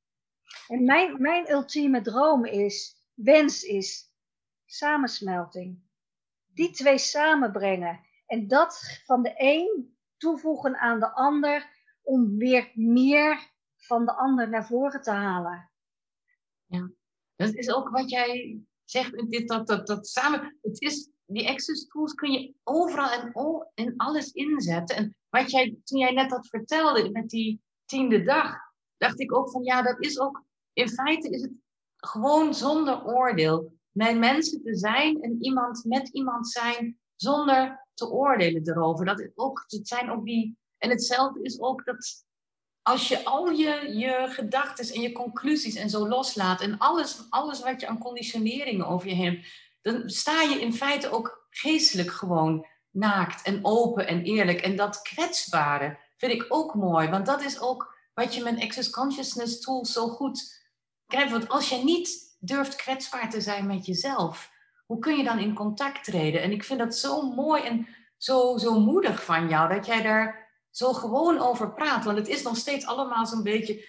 En 0.68 0.84
mijn, 0.84 1.20
mijn 1.20 1.50
ultieme 1.50 2.00
droom 2.00 2.44
is, 2.44 2.96
wens 3.14 3.62
is 3.62 4.12
samensmelting. 4.66 5.82
Die 6.46 6.70
twee 6.70 6.98
samenbrengen. 6.98 8.00
En 8.26 8.48
dat 8.48 9.00
van 9.04 9.22
de 9.22 9.32
een 9.36 9.96
toevoegen 10.16 10.76
aan 10.76 11.00
de 11.00 11.10
ander 11.10 11.70
om 12.02 12.38
weer 12.38 12.70
meer 12.74 13.50
van 13.88 14.04
de 14.04 14.16
ander 14.16 14.48
naar 14.48 14.66
voren 14.66 15.02
te 15.02 15.10
halen. 15.10 15.70
Ja, 16.64 16.90
dat 17.36 17.54
is 17.54 17.70
ook 17.70 17.88
wat 17.88 18.10
jij 18.10 18.60
zegt, 18.84 19.30
dit, 19.30 19.48
dat, 19.48 19.66
dat, 19.66 19.86
dat 19.86 20.06
samen. 20.08 20.58
Het 20.62 20.80
is 20.80 21.10
die 21.24 21.48
access 21.48 21.86
tools 21.86 22.14
kun 22.14 22.32
je 22.32 22.54
overal 22.64 23.10
en, 23.10 23.32
en 23.74 23.94
alles 23.96 24.32
inzetten. 24.32 24.96
En 24.96 25.16
wat 25.28 25.50
jij, 25.50 25.78
toen 25.84 25.98
jij 25.98 26.12
net 26.12 26.30
dat 26.30 26.48
vertelde 26.48 27.10
met 27.10 27.28
die 27.28 27.60
tiende 27.84 28.22
dag, 28.22 28.54
dacht 28.96 29.20
ik 29.20 29.34
ook 29.34 29.50
van 29.50 29.64
ja, 29.64 29.82
dat 29.82 30.04
is 30.04 30.18
ook, 30.18 30.44
in 30.72 30.88
feite 30.88 31.28
is 31.28 31.42
het 31.42 31.52
gewoon 31.96 32.54
zonder 32.54 33.04
oordeel. 33.04 33.76
Met 33.90 34.18
mensen 34.18 34.62
te 34.62 34.76
zijn 34.76 35.22
en 35.22 35.36
iemand 35.40 35.84
met 35.84 36.08
iemand 36.08 36.48
zijn 36.48 36.98
zonder 37.16 37.86
te 37.94 38.10
oordelen 38.10 38.68
erover. 38.68 39.04
Dat 39.04 39.30
ook, 39.34 39.64
het 39.66 39.88
zijn 39.88 40.10
ook 40.10 40.24
die, 40.24 40.56
en 40.78 40.90
hetzelfde 40.90 41.42
is 41.42 41.60
ook 41.60 41.84
dat 41.84 42.26
als 42.88 43.08
je 43.08 43.24
al 43.24 43.50
je, 43.50 43.92
je 43.96 44.26
gedachten 44.28 44.94
en 44.94 45.00
je 45.00 45.12
conclusies 45.12 45.74
en 45.74 45.90
zo 45.90 46.08
loslaat 46.08 46.60
en 46.60 46.78
alles, 46.78 47.26
alles 47.30 47.60
wat 47.60 47.80
je 47.80 47.86
aan 47.86 47.98
conditioneringen 47.98 48.86
over 48.86 49.08
je 49.08 49.14
hebt, 49.14 49.46
dan 49.82 50.10
sta 50.10 50.42
je 50.42 50.60
in 50.60 50.74
feite 50.74 51.10
ook 51.10 51.46
geestelijk 51.50 52.10
gewoon 52.10 52.66
naakt 52.90 53.42
en 53.42 53.58
open 53.62 54.06
en 54.06 54.22
eerlijk. 54.22 54.60
En 54.60 54.76
dat 54.76 55.02
kwetsbare 55.02 55.98
vind 56.16 56.32
ik 56.32 56.44
ook 56.48 56.74
mooi, 56.74 57.08
want 57.08 57.26
dat 57.26 57.42
is 57.42 57.60
ook 57.60 57.94
wat 58.14 58.34
je 58.34 58.42
met 58.42 58.60
Access 58.60 58.90
Consciousness 58.90 59.60
Tools 59.60 59.92
zo 59.92 60.08
goed 60.08 60.64
krijgt. 61.06 61.30
Want 61.30 61.48
als 61.48 61.68
je 61.68 61.84
niet 61.84 62.36
durft 62.40 62.76
kwetsbaar 62.76 63.30
te 63.30 63.40
zijn 63.40 63.66
met 63.66 63.86
jezelf, 63.86 64.50
hoe 64.86 64.98
kun 64.98 65.16
je 65.16 65.24
dan 65.24 65.38
in 65.38 65.54
contact 65.54 66.04
treden? 66.04 66.42
En 66.42 66.52
ik 66.52 66.64
vind 66.64 66.78
dat 66.78 66.94
zo 66.94 67.22
mooi 67.22 67.62
en 67.62 67.86
zo, 68.16 68.56
zo 68.56 68.80
moedig 68.80 69.24
van 69.24 69.48
jou, 69.48 69.74
dat 69.74 69.86
jij 69.86 70.02
daar 70.02 70.47
zo 70.78 70.92
gewoon 70.92 71.38
over 71.38 71.72
praat. 71.72 72.04
Want 72.04 72.18
het 72.18 72.28
is 72.28 72.42
nog 72.42 72.56
steeds 72.56 72.86
allemaal 72.86 73.26
zo'n 73.26 73.42
beetje 73.42 73.86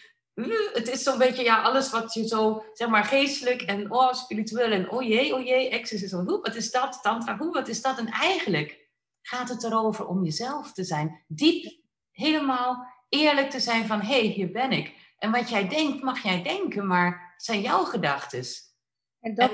het 0.74 0.88
is 0.88 1.04
zo'n 1.04 1.18
beetje 1.18 1.44
ja, 1.44 1.62
alles 1.62 1.92
wat 1.92 2.14
je 2.14 2.28
zo, 2.28 2.66
zeg 2.74 2.88
maar, 2.88 3.04
geestelijk 3.04 3.62
en 3.62 3.92
oh, 3.92 4.14
spiritueel 4.14 4.72
en 4.72 4.92
oh 4.92 5.04
jee, 5.04 5.36
oh 5.36 5.46
jee, 5.46 5.86
hoe, 6.12 6.40
wat 6.42 6.56
is 6.56 6.72
dat, 6.72 7.00
tantra, 7.02 7.38
hoe, 7.38 7.54
wat 7.54 7.68
is 7.68 7.82
dat? 7.82 7.98
En 7.98 8.08
eigenlijk 8.08 8.88
gaat 9.22 9.50
het 9.50 9.64
erover 9.64 10.08
om 10.08 10.24
jezelf 10.24 10.74
te 10.74 10.84
zijn. 10.84 11.24
Diep, 11.28 11.82
helemaal 12.12 12.88
eerlijk 13.10 13.50
te 13.50 13.60
zijn 13.60 13.86
van, 13.86 14.02
hé, 14.02 14.20
hey, 14.20 14.28
hier 14.28 14.52
ben 14.52 14.72
ik. 14.72 15.14
En 15.18 15.32
wat 15.32 15.50
jij 15.50 15.68
denkt, 15.68 16.04
mag 16.04 16.24
jij 16.24 16.44
denken, 16.44 16.88
maar 16.88 17.32
het 17.34 17.44
zijn 17.44 17.62
jouw 17.62 17.84
gedachten. 17.84 18.44
En 19.20 19.36
dat, 19.36 19.52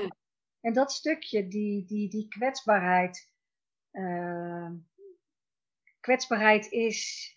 en, 0.60 0.72
dat 0.72 0.92
stukje, 0.92 1.48
die, 1.48 1.84
die, 1.84 2.08
die 2.08 2.28
kwetsbaarheid, 2.28 3.30
uh, 3.92 4.70
kwetsbaarheid 6.06 6.70
is 6.70 7.30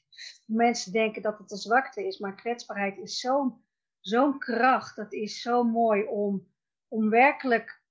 mensen 0.45 0.91
denken 0.91 1.21
dat 1.21 1.37
het 1.37 1.51
een 1.51 1.57
zwakte 1.57 2.07
is, 2.07 2.19
maar 2.19 2.35
kwetsbaarheid 2.35 2.97
is 2.97 3.19
zo'n 3.19 3.63
zo'n 3.99 4.39
kracht. 4.39 4.95
Dat 4.95 5.13
is 5.13 5.41
zo 5.41 5.63
mooi 5.63 6.03
om, 6.03 6.47
om 6.87 7.09
werkelijk 7.09 7.83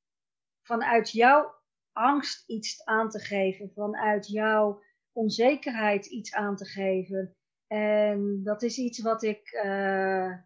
vanuit 0.62 1.10
jouw 1.10 1.54
angst 1.92 2.48
iets 2.48 2.84
aan 2.84 3.10
te 3.10 3.18
geven, 3.18 3.70
vanuit 3.74 4.28
jouw 4.28 4.82
onzekerheid 5.12 6.06
iets 6.06 6.34
aan 6.34 6.56
te 6.56 6.64
geven. 6.64 7.36
En 7.66 8.40
dat 8.44 8.62
is 8.62 8.78
iets 8.78 9.00
wat 9.00 9.22
ik 9.22 9.52
uh, 9.64 10.36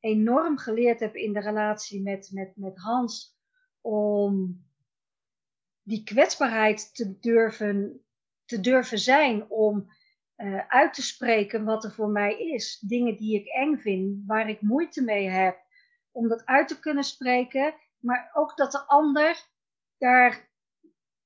enorm 0.00 0.58
geleerd 0.58 1.00
heb 1.00 1.14
in 1.14 1.32
de 1.32 1.40
relatie 1.40 2.02
met, 2.02 2.30
met, 2.32 2.52
met 2.56 2.78
Hans. 2.78 3.36
Om 3.80 4.64
die 5.82 6.04
kwetsbaarheid 6.04 6.94
te 6.94 7.18
durven, 7.18 8.02
te 8.48 8.60
durven 8.60 8.98
zijn. 8.98 9.50
Om 9.50 9.92
uh, 10.36 10.66
uit 10.68 10.94
te 10.94 11.02
spreken 11.02 11.64
wat 11.64 11.84
er 11.84 11.92
voor 11.92 12.08
mij 12.08 12.38
is. 12.38 12.78
Dingen 12.78 13.16
die 13.16 13.40
ik 13.40 13.46
eng 13.46 13.76
vind, 13.76 14.22
waar 14.26 14.48
ik 14.48 14.60
moeite 14.60 15.02
mee 15.02 15.28
heb. 15.28 15.58
Om 16.10 16.28
dat 16.28 16.44
uit 16.44 16.68
te 16.68 16.80
kunnen 16.80 17.04
spreken, 17.04 17.74
maar 17.98 18.30
ook 18.32 18.56
dat 18.56 18.72
de 18.72 18.86
ander 18.86 19.48
daar 19.98 20.50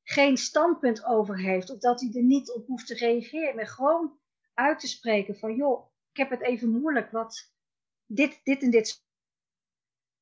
geen 0.02 0.36
standpunt 0.36 1.04
over 1.04 1.38
heeft. 1.38 1.70
Of 1.70 1.78
dat 1.78 2.00
hij 2.00 2.10
er 2.12 2.22
niet 2.22 2.52
op 2.52 2.66
hoeft 2.66 2.86
te 2.86 2.94
reageren. 2.94 3.56
Maar 3.56 3.66
gewoon 3.66 4.18
uit 4.54 4.80
te 4.80 4.88
spreken 4.88 5.36
van, 5.36 5.54
joh, 5.54 5.90
ik 6.10 6.16
heb 6.16 6.30
het 6.30 6.42
even 6.42 6.68
moeilijk. 6.68 7.10
Wat, 7.10 7.52
dit, 8.06 8.40
dit 8.42 8.62
en 8.62 8.70
dit 8.70 9.04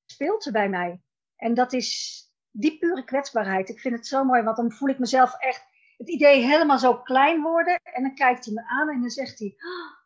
speelt 0.07 0.47
er 0.47 0.53
bij 0.53 0.69
mij. 0.69 1.03
En 1.37 1.55
dat 1.55 1.73
is 1.73 2.21
die 2.51 2.79
pure 2.79 3.05
kwetsbaarheid. 3.05 3.69
Ik 3.69 3.81
vind 3.81 3.97
het 3.97 4.07
zo 4.07 4.25
mooi, 4.25 4.43
want 4.43 4.57
dan 4.57 4.73
voel 4.73 4.89
ik 4.89 4.99
mezelf 4.99 5.35
echt 5.39 5.70
het 6.01 6.09
idee 6.09 6.43
helemaal 6.43 6.79
zo 6.79 7.03
klein 7.03 7.43
worden. 7.43 7.81
En 7.83 8.03
dan 8.03 8.15
kijkt 8.15 8.45
hij 8.45 8.55
me 8.55 8.63
aan 8.67 8.89
en 8.89 9.01
dan 9.01 9.11
zegt 9.11 9.39
hij: 9.39 9.55
oh, 9.57 9.97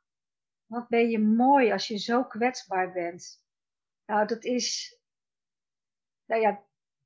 Wat 0.66 0.88
ben 0.88 1.10
je 1.10 1.18
mooi 1.18 1.72
als 1.72 1.88
je 1.88 1.98
zo 1.98 2.24
kwetsbaar 2.24 2.92
bent. 2.92 3.44
Nou, 4.06 4.26
dat 4.26 4.44
is. 4.44 4.98
Nou 6.24 6.40
ja, 6.40 6.62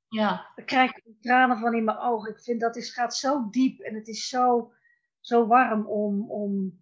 ja. 0.07 0.51
dan 0.55 0.65
krijg 0.65 0.95
ik 0.95 1.21
tranen 1.21 1.59
van 1.59 1.73
in 1.73 1.83
mijn 1.83 1.97
ogen. 1.97 2.31
Ik 2.31 2.39
vind 2.39 2.61
dat 2.61 2.75
is, 2.75 2.93
gaat 2.93 3.15
zo 3.15 3.49
diep 3.49 3.79
en 3.79 3.95
het 3.95 4.07
is 4.07 4.27
zo, 4.27 4.73
zo 5.19 5.47
warm 5.47 5.87
om, 5.87 6.31
om, 6.31 6.79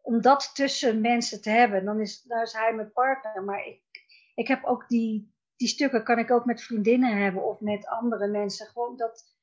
om 0.00 0.20
dat 0.20 0.54
tussen 0.54 1.00
mensen 1.00 1.42
te 1.42 1.50
hebben. 1.50 1.84
Dan 1.84 2.00
is, 2.00 2.22
dan 2.22 2.40
is 2.40 2.52
hij 2.52 2.74
mijn 2.74 2.92
partner. 2.92 3.44
Maar 3.44 3.66
ik, 3.66 3.82
ik 4.34 4.48
heb 4.48 4.64
ook 4.64 4.88
die, 4.88 5.34
die 5.56 5.68
stukken, 5.68 6.04
kan 6.04 6.18
ik 6.18 6.30
ook 6.30 6.44
met 6.44 6.62
vriendinnen 6.62 7.16
hebben 7.22 7.44
of 7.44 7.60
met 7.60 7.86
andere 7.86 8.26
mensen. 8.26 8.66
Gewoon 8.66 8.96
dat 8.96 9.33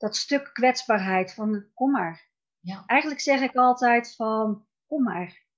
dat 0.00 0.16
stuk 0.16 0.50
kwetsbaarheid 0.52 1.34
van 1.34 1.64
kom 1.74 1.90
maar. 1.90 2.28
Ja. 2.60 2.82
Eigenlijk 2.86 3.20
zeg 3.20 3.40
ik 3.40 3.54
altijd 3.54 4.14
van 4.14 4.66
kom 4.86 5.02
maar. 5.02 5.48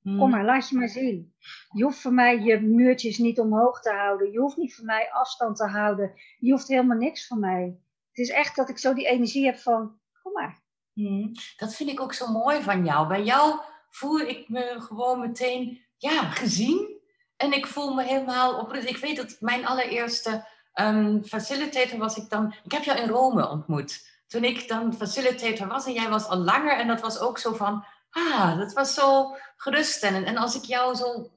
Hmm. 0.00 0.18
Kom 0.18 0.30
maar, 0.30 0.44
laat 0.44 0.68
je 0.68 0.76
maar 0.76 0.88
zien. 0.88 1.34
Je 1.72 1.82
hoeft 1.82 1.98
voor 1.98 2.12
mij 2.12 2.38
je 2.40 2.60
muurtjes 2.60 3.18
niet 3.18 3.40
omhoog 3.40 3.80
te 3.80 3.92
houden. 3.92 4.32
Je 4.32 4.38
hoeft 4.38 4.56
niet 4.56 4.74
voor 4.74 4.84
mij 4.84 5.12
afstand 5.12 5.56
te 5.56 5.66
houden. 5.66 6.12
Je 6.38 6.50
hoeft 6.50 6.68
helemaal 6.68 6.96
niks 6.96 7.26
van 7.26 7.40
mij. 7.40 7.80
Het 8.08 8.18
is 8.18 8.30
echt 8.30 8.56
dat 8.56 8.68
ik 8.68 8.78
zo 8.78 8.94
die 8.94 9.06
energie 9.06 9.44
heb 9.44 9.58
van 9.58 9.98
kom 10.22 10.32
maar. 10.32 10.62
Hmm. 10.92 11.32
Dat 11.56 11.74
vind 11.74 11.90
ik 11.90 12.00
ook 12.00 12.12
zo 12.12 12.32
mooi 12.32 12.62
van 12.62 12.84
jou. 12.84 13.08
Bij 13.08 13.22
jou 13.22 13.60
voel 13.90 14.18
ik 14.18 14.48
me 14.48 14.74
gewoon 14.78 15.20
meteen 15.20 15.84
ja, 15.96 16.22
gezien. 16.22 17.00
En 17.36 17.52
ik 17.52 17.66
voel 17.66 17.94
me 17.94 18.02
helemaal 18.02 18.58
op. 18.58 18.74
Ik 18.74 18.96
weet 18.96 19.16
dat 19.16 19.36
mijn 19.40 19.66
allereerste 19.66 20.46
um, 20.80 21.24
facilitator 21.24 21.98
was 21.98 22.16
ik 22.16 22.30
dan. 22.30 22.54
Ik 22.64 22.72
heb 22.72 22.82
jou 22.82 22.98
in 22.98 23.08
Rome 23.08 23.48
ontmoet. 23.48 24.14
toen 24.26 24.44
ik 24.44 24.68
dan 24.68 24.94
facilitator 24.94 25.66
was 25.66 25.86
en 25.86 25.92
jij 25.92 26.08
was 26.08 26.26
al 26.26 26.36
langer. 26.36 26.78
En 26.78 26.86
dat 26.86 27.00
was 27.00 27.18
ook 27.18 27.38
zo 27.38 27.52
van, 27.52 27.84
ah, 28.10 28.58
dat 28.58 28.72
was 28.72 28.94
zo 28.94 29.36
geruststellend. 29.56 30.26
En 30.26 30.36
als 30.36 30.56
ik 30.56 30.64
jou 30.64 30.94
zo 30.94 31.30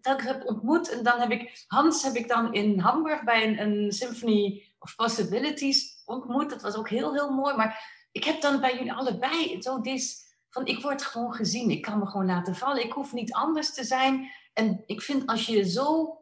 dat 0.00 0.20
heb 0.20 0.46
ontmoet, 0.46 0.88
en 0.88 1.02
dan 1.02 1.20
heb 1.20 1.30
ik, 1.30 1.64
Hans 1.66 2.02
heb 2.02 2.14
ik 2.14 2.28
dan 2.28 2.54
in 2.54 2.78
Hamburg 2.78 3.22
bij 3.24 3.46
een, 3.46 3.60
een 3.60 3.92
Symphony 3.92 4.72
of 4.78 4.94
Possibilities 4.94 6.02
ontmoet. 6.04 6.50
Dat 6.50 6.62
was 6.62 6.74
ook 6.74 6.88
heel, 6.88 7.14
heel 7.14 7.30
mooi. 7.30 7.56
Maar 7.56 8.06
ik 8.12 8.24
heb 8.24 8.40
dan 8.40 8.60
bij 8.60 8.74
jullie 8.74 8.92
allebei 8.92 9.62
zo 9.62 9.80
dit 9.80 10.26
van, 10.50 10.66
ik 10.66 10.82
word 10.82 11.02
gewoon 11.02 11.34
gezien. 11.34 11.70
Ik 11.70 11.82
kan 11.82 11.98
me 11.98 12.06
gewoon 12.06 12.26
laten 12.26 12.56
vallen. 12.56 12.84
Ik 12.84 12.92
hoef 12.92 13.12
niet 13.12 13.32
anders 13.32 13.74
te 13.74 13.84
zijn. 13.84 14.30
En 14.52 14.82
ik 14.86 15.02
vind 15.02 15.26
als 15.26 15.46
je 15.46 15.70
zo 15.70 16.17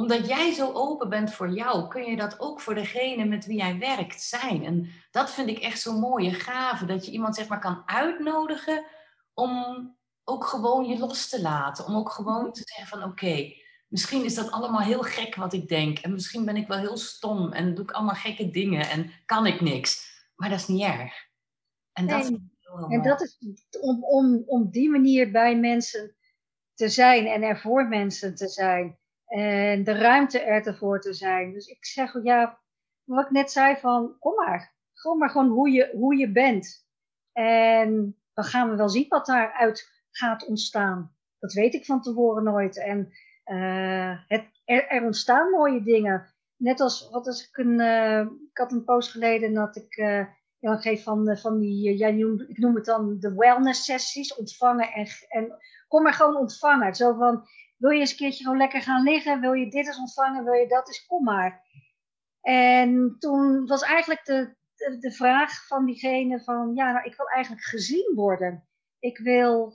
omdat 0.00 0.26
jij 0.26 0.52
zo 0.52 0.72
open 0.72 1.08
bent 1.08 1.32
voor 1.32 1.50
jou, 1.50 1.88
kun 1.88 2.04
je 2.04 2.16
dat 2.16 2.40
ook 2.40 2.60
voor 2.60 2.74
degene 2.74 3.24
met 3.24 3.46
wie 3.46 3.56
jij 3.56 3.78
werkt 3.78 4.22
zijn. 4.22 4.64
En 4.64 4.90
dat 5.10 5.30
vind 5.30 5.48
ik 5.48 5.58
echt 5.58 5.80
zo'n 5.80 6.00
mooie 6.00 6.34
gave, 6.34 6.84
dat 6.84 7.06
je 7.06 7.12
iemand 7.12 7.34
zeg 7.34 7.48
maar 7.48 7.60
kan 7.60 7.82
uitnodigen 7.86 8.84
om 9.34 9.54
ook 10.24 10.44
gewoon 10.44 10.86
je 10.86 10.98
los 10.98 11.28
te 11.28 11.42
laten. 11.42 11.86
Om 11.86 11.96
ook 11.96 12.10
gewoon 12.10 12.52
te 12.52 12.62
zeggen 12.64 12.86
van 12.86 13.10
oké, 13.10 13.52
misschien 13.88 14.24
is 14.24 14.34
dat 14.34 14.50
allemaal 14.50 14.80
heel 14.80 15.02
gek 15.02 15.34
wat 15.34 15.52
ik 15.52 15.68
denk. 15.68 15.98
En 15.98 16.12
misschien 16.12 16.44
ben 16.44 16.56
ik 16.56 16.68
wel 16.68 16.78
heel 16.78 16.96
stom 16.96 17.52
en 17.52 17.74
doe 17.74 17.84
ik 17.84 17.90
allemaal 17.90 18.14
gekke 18.14 18.50
dingen 18.50 18.88
en 18.88 19.10
kan 19.26 19.46
ik 19.46 19.60
niks. 19.60 20.08
Maar 20.34 20.48
dat 20.48 20.58
is 20.58 20.66
niet 20.66 20.82
erg. 20.82 21.28
En 21.92 22.06
dat, 22.06 22.30
en 22.88 23.02
dat 23.02 23.20
is 23.20 23.38
om, 23.80 24.04
om, 24.04 24.42
om 24.46 24.70
die 24.70 24.90
manier 24.90 25.30
bij 25.30 25.56
mensen 25.56 26.16
te 26.74 26.88
zijn 26.88 27.26
en 27.26 27.42
er 27.42 27.60
voor 27.60 27.88
mensen 27.88 28.34
te 28.34 28.48
zijn. 28.48 28.99
En 29.30 29.84
de 29.84 29.92
ruimte 29.92 30.40
er 30.40 30.66
ervoor 30.66 31.00
te 31.00 31.12
zijn. 31.12 31.52
Dus 31.52 31.66
ik 31.66 31.84
zeg, 31.84 32.22
ja, 32.22 32.60
wat 33.04 33.24
ik 33.24 33.30
net 33.30 33.50
zei 33.50 33.76
van, 33.76 34.16
kom 34.18 34.34
maar. 34.34 34.74
Gewoon 34.92 35.18
maar 35.18 35.30
gewoon 35.30 35.48
hoe 35.48 35.70
je, 35.70 35.90
hoe 35.92 36.16
je 36.16 36.32
bent. 36.32 36.86
En 37.32 38.16
dan 38.34 38.44
gaan 38.44 38.70
we 38.70 38.76
wel 38.76 38.88
zien 38.88 39.08
wat 39.08 39.26
daaruit 39.26 40.04
gaat 40.10 40.46
ontstaan. 40.46 41.14
Dat 41.38 41.52
weet 41.52 41.74
ik 41.74 41.84
van 41.84 42.02
tevoren 42.02 42.44
nooit. 42.44 42.78
En 42.78 43.12
uh, 43.44 44.18
het, 44.26 44.44
er, 44.64 45.02
ontstaan 45.02 45.50
mooie 45.50 45.82
dingen. 45.82 46.34
Net 46.56 46.80
als, 46.80 47.08
wat 47.10 47.26
als 47.26 47.48
ik 47.48 47.56
een, 47.56 47.80
uh, 47.80 48.20
ik 48.20 48.58
had 48.58 48.72
een 48.72 48.84
post 48.84 49.10
geleden 49.10 49.54
dat 49.54 49.76
ik 49.76 49.96
uh, 49.96 50.26
Jan 50.58 50.80
geef 50.80 51.02
van, 51.02 51.38
van 51.38 51.58
die, 51.58 51.96
jij 51.96 52.16
ik 52.48 52.58
noem 52.58 52.74
het 52.74 52.84
dan 52.84 53.18
de 53.18 53.34
wellness 53.34 53.84
sessies, 53.84 54.34
ontvangen 54.34 54.92
en, 54.92 55.06
en 55.28 55.56
kom 55.88 56.02
maar 56.02 56.12
gewoon 56.12 56.36
ontvangen. 56.36 56.94
Zo 56.94 57.14
van, 57.14 57.48
wil 57.80 57.90
je 57.90 58.00
eens 58.00 58.10
een 58.10 58.16
keertje 58.16 58.42
gewoon 58.42 58.58
lekker 58.58 58.82
gaan 58.82 59.02
liggen? 59.02 59.40
Wil 59.40 59.52
je 59.52 59.70
dit 59.70 59.86
eens 59.86 59.98
ontvangen? 59.98 60.44
Wil 60.44 60.52
je 60.52 60.68
dat 60.68 60.88
eens? 60.88 61.06
Kom 61.06 61.24
maar. 61.24 61.68
En 62.40 63.16
toen 63.18 63.66
was 63.66 63.82
eigenlijk 63.82 64.24
de, 64.24 64.56
de, 65.00 65.12
vraag 65.12 65.66
van 65.66 65.86
diegene 65.86 66.42
van, 66.42 66.74
ja, 66.74 66.92
nou, 66.92 67.04
ik 67.04 67.16
wil 67.16 67.26
eigenlijk 67.26 67.64
gezien 67.64 68.12
worden. 68.14 68.68
Ik 68.98 69.18
wil, 69.18 69.72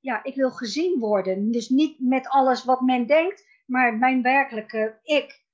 ja, 0.00 0.22
ik 0.24 0.34
wil 0.34 0.50
gezien 0.50 0.98
worden. 0.98 1.50
Dus 1.50 1.68
niet 1.68 2.00
met 2.00 2.28
alles 2.28 2.64
wat 2.64 2.80
men 2.80 3.06
denkt, 3.06 3.44
maar 3.66 3.98
mijn 3.98 4.22
werkelijke 4.22 4.98
ik. 5.02 5.44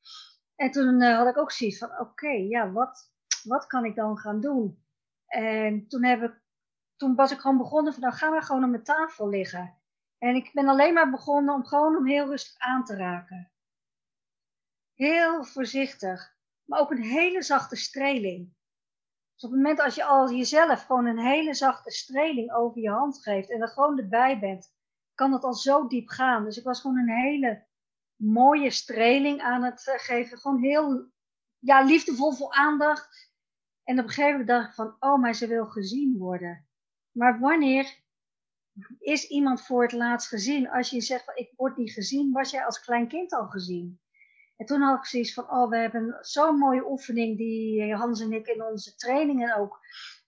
En 0.57 0.71
toen 0.71 1.03
uh, 1.03 1.17
had 1.17 1.27
ik 1.27 1.39
ook 1.39 1.53
zoiets 1.53 1.79
van, 1.79 1.99
oké, 1.99 2.29
ja, 2.29 2.73
wat, 2.73 3.13
wat 3.45 3.67
kan 3.67 3.85
ik 3.85 3.95
dan 3.95 4.19
gaan 4.19 4.41
doen? 4.41 4.85
En 5.27 5.89
toen, 5.89 6.05
heb 6.05 6.23
ik, 6.23 6.41
toen 6.97 7.15
was 7.15 7.33
ik 7.33 7.39
gewoon 7.39 7.59
begonnen 7.59 7.93
van, 7.93 8.03
nou 8.03 8.15
gaan 8.15 8.33
we 8.33 8.43
gewoon 8.43 8.65
op 8.65 8.71
mijn 8.71 8.83
tafel 8.83 9.29
liggen. 9.29 9.79
En 10.19 10.35
ik 10.35 10.51
ben 10.53 10.69
alleen 10.69 10.95
maar 10.95 11.11
begonnen 11.11 11.55
om 11.55 11.65
gewoon 11.65 11.97
om 11.97 12.07
heel 12.07 12.27
rustig 12.27 12.59
aan 12.59 12.85
te 12.85 12.97
raken. 12.97 13.53
Heel 14.95 15.45
voorzichtig, 15.45 16.37
maar 16.65 16.81
ook 16.81 16.91
een 16.91 17.03
hele 17.03 17.43
zachte 17.43 17.77
streling. 17.77 18.55
Dus 19.35 19.45
op 19.45 19.51
het 19.51 19.61
moment 19.61 19.81
als 19.81 19.95
je 19.95 20.05
al 20.05 20.31
jezelf 20.31 20.85
gewoon 20.85 21.07
een 21.07 21.19
hele 21.19 21.55
zachte 21.55 21.91
streling 21.91 22.53
over 22.53 22.81
je 22.81 22.91
hand 22.91 23.23
geeft 23.23 23.51
en 23.51 23.61
er 23.61 23.69
gewoon 23.69 23.99
erbij 23.99 24.39
bent, 24.39 24.75
kan 25.15 25.31
dat 25.31 25.45
al 25.45 25.55
zo 25.55 25.87
diep 25.87 26.09
gaan. 26.09 26.45
Dus 26.45 26.57
ik 26.57 26.65
was 26.65 26.81
gewoon 26.81 26.99
een 26.99 27.23
hele 27.23 27.67
mooie 28.17 28.71
streling 28.71 29.41
aan 29.41 29.63
het 29.63 29.87
eh, 29.87 29.99
geven. 29.99 30.39
Gewoon 30.39 30.61
heel 30.61 31.11
ja, 31.59 31.83
liefdevol, 31.83 32.33
vol 32.33 32.53
aandacht. 32.53 33.33
En 33.85 33.99
op 33.99 34.05
een 34.05 34.11
gegeven 34.11 34.31
moment 34.31 34.49
dacht 34.49 34.69
ik 34.69 34.75
van, 34.75 34.97
oh, 34.99 35.21
maar 35.21 35.35
ze 35.35 35.47
wil 35.47 35.67
gezien 35.67 36.19
worden. 36.19 36.69
Maar 37.11 37.39
wanneer 37.39 38.05
is 38.99 39.29
iemand 39.29 39.67
voor 39.67 39.83
het 39.83 39.93
laatst 39.93 40.29
gezien? 40.29 40.71
Als 40.71 40.91
je 40.91 41.01
zegt, 41.01 41.33
ik 41.35 41.53
word 41.57 41.77
niet 41.77 41.93
gezien, 41.93 42.33
was 42.33 42.51
jij 42.51 42.65
als 42.65 42.81
klein 42.81 43.09
kind 43.09 43.33
al 43.33 43.47
gezien? 43.47 44.01
En 44.57 44.67
toen 44.67 44.81
had 44.81 44.99
ik 44.99 45.05
zoiets 45.05 45.35
van, 45.35 45.51
oh, 45.51 45.71
we 45.71 45.77
hebben 45.77 46.19
zo'n 46.21 46.59
mooie 46.59 46.89
oefening 46.91 47.37
die 47.37 47.95
Hans 47.95 48.21
en 48.21 48.33
ik 48.33 48.47
in 48.47 48.63
onze 48.63 48.95
trainingen 48.95 49.57
ook 49.57 49.81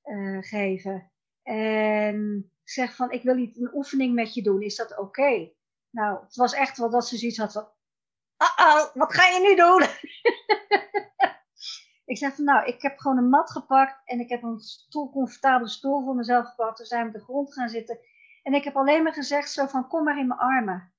uh, 0.04 0.42
geven. 0.42 1.12
En 1.42 2.50
zeg 2.64 2.94
van, 2.94 3.10
ik 3.10 3.22
wil 3.22 3.36
iets, 3.36 3.58
een 3.58 3.74
oefening 3.74 4.14
met 4.14 4.34
je 4.34 4.42
doen, 4.42 4.62
is 4.62 4.76
dat 4.76 4.98
oké? 4.98 5.52
Nou, 5.90 6.20
het 6.24 6.36
was 6.36 6.52
echt 6.52 6.78
wel 6.78 6.90
dat 6.90 7.08
ze 7.08 7.16
zoiets 7.16 7.38
had 7.38 7.52
van, 7.52 7.68
uh-oh, 8.38 8.94
wat 8.94 9.14
ga 9.14 9.26
je 9.26 9.40
nu 9.40 9.54
doen? 9.56 9.82
ik 12.12 12.18
zeg 12.18 12.34
van, 12.34 12.44
nou, 12.44 12.66
ik 12.66 12.82
heb 12.82 12.98
gewoon 12.98 13.18
een 13.18 13.28
mat 13.28 13.50
gepakt 13.50 14.00
en 14.04 14.20
ik 14.20 14.28
heb 14.28 14.42
een 14.42 14.60
stoel, 14.60 15.10
comfortabele 15.10 15.68
stoel 15.68 16.04
voor 16.04 16.14
mezelf 16.14 16.48
gepakt. 16.48 16.76
Toen 16.76 16.86
zijn 16.86 17.02
we 17.02 17.08
op 17.08 17.14
de 17.14 17.24
grond 17.24 17.52
gaan 17.52 17.68
zitten 17.68 17.98
en 18.42 18.54
ik 18.54 18.64
heb 18.64 18.76
alleen 18.76 19.02
maar 19.02 19.12
gezegd 19.12 19.50
zo 19.50 19.66
van, 19.66 19.88
kom 19.88 20.04
maar 20.04 20.18
in 20.18 20.26
mijn 20.26 20.40
armen. 20.40 20.92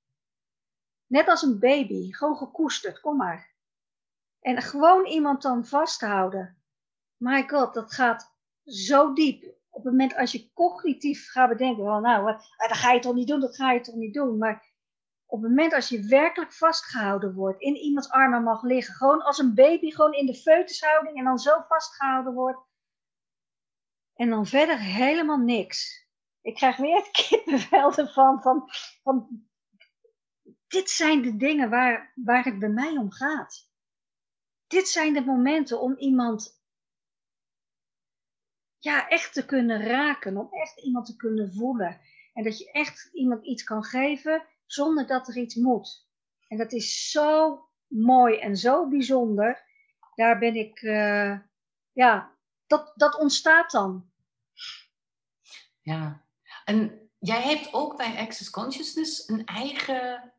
Net 1.06 1.28
als 1.28 1.42
een 1.42 1.58
baby, 1.58 2.12
gewoon 2.12 2.36
gekoesterd, 2.36 3.00
kom 3.00 3.16
maar. 3.16 3.50
En 4.40 4.62
gewoon 4.62 5.06
iemand 5.06 5.42
dan 5.42 5.66
vasthouden. 5.66 6.62
My 7.16 7.48
god, 7.48 7.74
dat 7.74 7.92
gaat 7.92 8.34
zo 8.64 9.12
diep. 9.12 9.44
Op 9.68 9.84
het 9.84 9.92
moment 9.92 10.16
als 10.16 10.32
je 10.32 10.52
cognitief 10.52 11.30
gaat 11.30 11.48
bedenken, 11.48 11.84
well, 11.84 12.00
nou, 12.00 12.26
ah, 12.26 12.40
dat 12.56 12.76
ga 12.76 12.92
je 12.92 13.00
toch 13.00 13.14
niet 13.14 13.28
doen, 13.28 13.40
dat 13.40 13.56
ga 13.56 13.72
je 13.72 13.80
toch 13.80 13.94
niet 13.94 14.14
doen. 14.14 14.38
Maar 14.38 14.68
op 15.26 15.42
het 15.42 15.50
moment 15.50 15.74
als 15.74 15.88
je 15.88 16.06
werkelijk 16.06 16.52
vastgehouden 16.52 17.34
wordt, 17.34 17.60
in 17.60 17.76
iemands 17.76 18.10
armen 18.10 18.42
mag 18.42 18.62
liggen, 18.62 18.94
gewoon 18.94 19.22
als 19.22 19.38
een 19.38 19.54
baby, 19.54 19.90
gewoon 19.90 20.12
in 20.12 20.26
de 20.26 20.34
foetushouding 20.34 21.18
en 21.18 21.24
dan 21.24 21.38
zo 21.38 21.64
vastgehouden 21.68 22.32
wordt. 22.32 22.60
En 24.14 24.30
dan 24.30 24.46
verder 24.46 24.78
helemaal 24.78 25.38
niks. 25.38 26.08
Ik 26.42 26.54
krijg 26.54 26.76
weer 26.76 26.96
het 26.96 27.10
kippenvel 27.28 27.96
ervan. 27.96 28.42
Van, 28.42 28.70
van, 29.02 29.46
dit 30.66 30.90
zijn 30.90 31.22
de 31.22 31.36
dingen 31.36 31.70
waar, 31.70 32.12
waar 32.14 32.44
het 32.44 32.58
bij 32.58 32.68
mij 32.68 32.96
om 32.96 33.10
gaat. 33.12 33.68
Dit 34.66 34.88
zijn 34.88 35.12
de 35.12 35.24
momenten 35.24 35.80
om 35.80 35.96
iemand 35.96 36.60
ja, 38.78 39.08
echt 39.08 39.32
te 39.32 39.44
kunnen 39.44 39.86
raken. 39.86 40.36
Om 40.36 40.48
echt 40.50 40.80
iemand 40.80 41.06
te 41.06 41.16
kunnen 41.16 41.52
voelen. 41.52 42.00
En 42.32 42.44
dat 42.44 42.58
je 42.58 42.70
echt 42.70 43.08
iemand 43.12 43.44
iets 43.46 43.64
kan 43.64 43.84
geven 43.84 44.46
zonder 44.66 45.06
dat 45.06 45.28
er 45.28 45.36
iets 45.36 45.54
moet. 45.54 46.08
En 46.48 46.58
dat 46.58 46.72
is 46.72 47.10
zo 47.10 47.58
mooi 47.86 48.38
en 48.38 48.56
zo 48.56 48.88
bijzonder. 48.88 49.68
Daar 50.14 50.38
ben 50.38 50.54
ik, 50.54 50.82
uh, 50.82 51.38
ja, 51.92 52.36
dat, 52.66 52.92
dat 52.94 53.18
ontstaat 53.18 53.70
dan. 53.70 54.10
Ja, 55.80 56.24
en 56.64 57.10
jij 57.18 57.42
hebt 57.42 57.74
ook 57.74 57.96
bij 57.96 58.16
Access 58.18 58.50
Consciousness 58.50 59.28
een 59.28 59.44
eigen, 59.44 60.32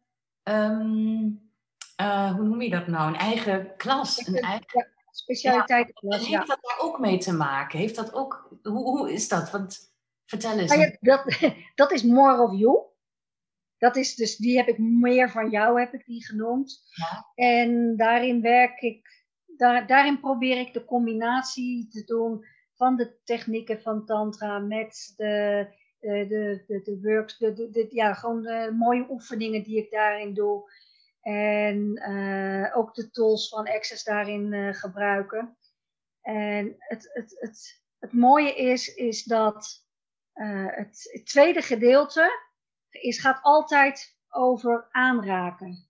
um, 0.44 1.52
uh, 2.02 2.36
hoe 2.36 2.44
noem 2.44 2.62
je 2.62 2.70
dat 2.70 2.88
nou? 2.88 3.08
Een 3.08 3.20
eigen 3.20 3.76
klas. 3.78 4.28
Een 4.28 4.36
eigen, 4.36 4.92
specialiteitenklas. 5.12 6.28
Ja, 6.28 6.38
heeft 6.38 6.50
dat 6.50 6.60
daar 6.62 6.80
ook 6.80 7.00
mee 7.00 7.18
te 7.18 7.34
maken? 7.34 7.80
Heeft 7.80 7.96
dat 7.96 8.14
ook, 8.14 8.58
hoe, 8.64 8.84
hoe 8.84 9.14
is 9.14 9.28
dat? 9.28 9.52
Want 9.52 9.94
vertel 10.26 10.60
eens. 10.60 10.74
Ja, 10.74 10.98
dat, 11.00 11.40
dat 11.76 11.92
is 11.92 12.04
More 12.04 12.42
of 12.42 12.60
You. 12.60 12.90
Dat 13.78 13.96
is 13.96 14.16
dus, 14.16 14.36
die 14.36 14.58
heb 14.58 14.68
ik 14.68 14.78
meer 14.78 15.32
van 15.32 15.50
jou, 15.50 15.80
heb 15.80 15.94
ik 15.94 16.06
die 16.06 16.26
genoemd. 16.26 16.82
Ja. 16.94 17.32
En 17.36 17.98
daarin 17.98 18.42
werk 18.42 18.82
ik, 18.82 19.26
daar, 19.58 19.88
daarin 19.88 20.20
probeer 20.20 20.58
ik 20.58 20.74
de 20.74 20.86
combinatie 20.86 21.88
te 21.88 22.04
doen 22.04 22.46
van 22.76 22.96
de 22.96 23.18
technieken 23.24 23.82
van 23.82 24.06
Tantra 24.06 24.60
met 24.60 25.14
de 25.16 25.68
de, 26.02 26.64
de, 26.68 26.82
de, 26.84 27.00
works, 27.02 27.38
de, 27.38 27.70
de, 27.70 27.88
ja, 27.90 28.14
gewoon 28.14 28.42
de 28.42 28.76
mooie 28.78 29.06
oefeningen 29.10 29.64
die 29.64 29.78
ik 29.78 29.92
daarin 29.92 30.34
doe. 30.34 30.72
En 31.22 32.02
uh, 32.10 32.78
ook 32.78 32.94
de 32.94 33.12
tools 33.12 33.50
van 33.50 33.68
Access 33.68 34.04
daarin 34.04 34.76
gebruiken. 34.76 35.58
En 36.22 36.76
het, 36.78 37.10
het, 37.14 37.38
het, 37.40 37.82
het 38.00 38.14
mooie 38.14 38.56
is, 38.56 38.96
is 38.96 39.24
dat 39.24 39.86
het, 40.34 41.10
het, 41.12 41.26
tweede 41.26 41.62
gedeelte 41.62 42.50
is, 42.90 43.20
gaat 43.20 43.40
altijd 43.42 44.18
over 44.30 44.88
aanraken. 44.92 45.90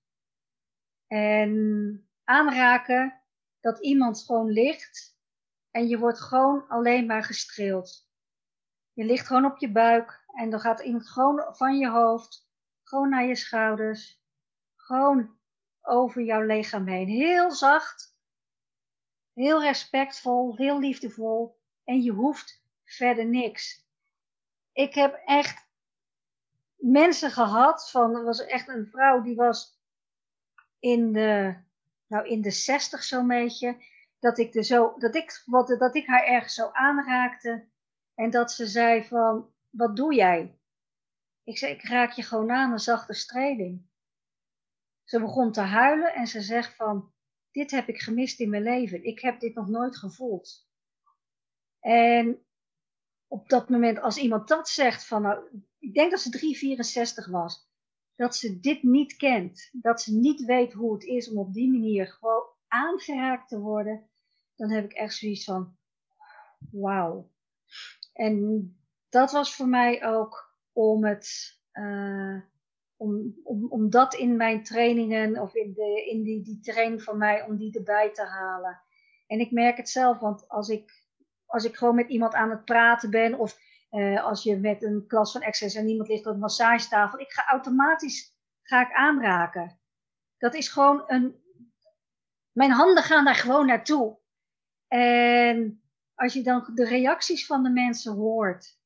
En 1.08 2.10
aanraken 2.24 3.22
dat 3.60 3.80
iemand 3.80 4.24
gewoon 4.24 4.52
ligt 4.52 5.18
en 5.72 5.88
je 5.88 5.98
wordt 5.98 6.22
gewoon 6.22 6.68
alleen 6.68 7.06
maar 7.06 7.24
gestreeld. 7.24 8.10
Je 8.94 9.04
ligt 9.04 9.28
gewoon 9.28 9.46
op 9.46 9.58
je 9.58 9.72
buik 9.72 10.24
en 10.34 10.50
dan 10.50 10.60
gaat 10.60 10.80
iemand 10.80 11.10
gewoon 11.10 11.56
van 11.56 11.78
je 11.78 11.90
hoofd, 11.90 12.50
gewoon 12.84 13.10
naar 13.10 13.26
je 13.26 13.36
schouders, 13.36 14.22
gewoon 14.76 15.40
over 15.82 16.22
jouw 16.22 16.42
lichaam 16.42 16.88
heen. 16.88 17.08
Heel 17.08 17.52
zacht, 17.52 18.18
heel 19.34 19.62
respectvol, 19.62 20.56
heel 20.56 20.80
liefdevol. 20.80 21.60
en 21.84 22.02
je 22.02 22.12
hoeft 22.12 22.64
verder 22.84 23.26
niks. 23.26 23.88
Ik 24.72 24.94
heb 24.94 25.22
echt 25.26 25.70
mensen 26.76 27.32
gehad 27.32 27.90
van, 27.90 28.16
er 28.16 28.24
was 28.24 28.46
echt 28.46 28.68
een 28.68 28.88
vrouw 28.88 29.22
die 29.22 29.36
was 29.36 29.80
in 30.80 31.14
de, 31.14 31.56
nou 32.08 32.28
in 32.28 32.42
de 32.42 32.52
zestig 32.52 33.04
zo'n 33.04 33.28
beetje, 33.28 33.84
dat 34.20 34.38
ik, 34.38 34.52
de 34.52 34.64
zo, 34.64 34.94
dat, 34.98 35.16
ik, 35.16 35.44
wat, 35.46 35.68
dat 35.68 35.96
ik 35.96 36.08
haar 36.08 36.24
ergens 36.24 36.54
zo 36.54 36.70
aanraakte 36.72 37.71
en 38.22 38.30
dat 38.30 38.52
ze 38.52 38.68
zei 38.68 39.04
van, 39.04 39.54
wat 39.70 39.96
doe 39.96 40.14
jij? 40.14 40.60
Ik 41.44 41.58
zei, 41.58 41.74
ik 41.74 41.84
raak 41.84 42.12
je 42.12 42.24
gewoon 42.24 42.52
aan 42.52 42.72
een 42.72 42.80
zachte 42.80 43.14
streling. 43.14 43.90
Ze 45.04 45.20
begon 45.20 45.52
te 45.52 45.62
huilen 45.62 46.14
en 46.14 46.28
ze 46.28 46.42
zegt 46.42 46.76
van, 46.76 47.14
dit 47.52 47.72
heb 47.72 47.88
ik 47.88 48.02
gemist 48.02 48.40
in 48.40 48.50
mijn 48.50 48.64
leven. 48.64 49.04
Ik 49.04 49.20
heb 49.20 49.40
dit 49.40 49.56
nog 49.56 49.68
nooit 49.68 49.98
gevoeld. 49.98 50.70
En 51.80 52.46
op 53.28 53.50
dat 53.50 53.70
moment, 53.70 54.00
als 54.00 54.18
iemand 54.18 54.48
dat 54.48 54.70
zegt 54.70 55.06
van, 55.06 55.22
nou, 55.22 55.64
ik 55.80 55.94
denk 55.94 56.12
dat 56.12 56.20
ze 56.20 57.26
3,64 57.26 57.32
was, 57.32 57.70
dat 58.16 58.36
ze 58.36 58.60
dit 58.60 58.84
niet 58.84 59.16
kent, 59.16 59.70
dat 59.72 60.02
ze 60.02 60.18
niet 60.18 60.46
weet 60.46 60.74
hoe 60.74 60.94
het 60.94 61.04
is 61.04 61.30
om 61.30 61.38
op 61.38 61.54
die 61.54 61.72
manier 61.72 62.08
gewoon 62.08 62.44
aangeraakt 62.68 63.48
te 63.48 63.60
worden, 63.60 64.10
dan 64.56 64.70
heb 64.70 64.86
ik 64.86 64.94
echt 64.94 65.16
zoiets 65.16 65.44
van, 65.44 65.78
wauw. 66.72 67.31
En 68.14 68.70
dat 69.10 69.32
was 69.32 69.56
voor 69.56 69.68
mij 69.68 70.06
ook 70.06 70.56
om 70.72 71.06
het, 71.06 71.60
uh, 71.74 72.42
om, 72.98 73.36
om, 73.44 73.68
om 73.70 73.90
dat 73.90 74.14
in 74.14 74.36
mijn 74.36 74.64
trainingen 74.64 75.42
of 75.42 75.56
in, 75.56 75.74
de, 75.74 76.06
in 76.10 76.24
die, 76.24 76.44
die 76.44 76.60
training 76.60 77.04
van 77.04 77.18
mij, 77.18 77.44
om 77.44 77.58
die 77.58 77.78
erbij 77.78 78.12
te 78.12 78.26
halen. 78.26 78.82
En 79.28 79.40
ik 79.40 79.52
merk 79.52 79.78
het 79.78 79.90
zelf, 79.90 80.20
want 80.20 80.50
als 80.50 80.70
ik, 80.70 80.92
als 81.46 81.64
ik 81.64 81.76
gewoon 81.76 81.96
met 81.96 82.10
iemand 82.10 82.34
aan 82.34 82.50
het 82.50 82.66
praten 82.66 83.10
ben 83.10 83.40
of 83.40 83.60
uh, 83.92 84.24
als 84.24 84.44
je 84.44 84.58
met 84.58 84.84
een 84.84 85.08
klas 85.08 85.32
van 85.32 85.44
access 85.44 85.76
en 85.76 85.88
iemand 85.88 86.10
ligt 86.10 86.26
op 86.26 86.34
een 86.34 86.40
massagetafel, 86.40 87.20
ik 87.20 87.32
ga 87.32 87.48
automatisch 87.48 88.36
ga 88.62 88.82
ik 88.82 88.94
aanraken. 88.94 89.80
Dat 90.38 90.54
is 90.54 90.68
gewoon 90.68 91.04
een. 91.08 91.40
Mijn 92.52 92.72
handen 92.72 93.04
gaan 93.04 93.26
daar 93.26 93.36
gewoon 93.36 93.66
naartoe. 93.66 94.18
En 94.88 95.81
als 96.22 96.34
je 96.34 96.44
dan 96.44 96.72
de 96.74 96.86
reacties 96.86 97.46
van 97.46 97.64
de 97.64 97.70
mensen 97.70 98.14
hoort, 98.14 98.80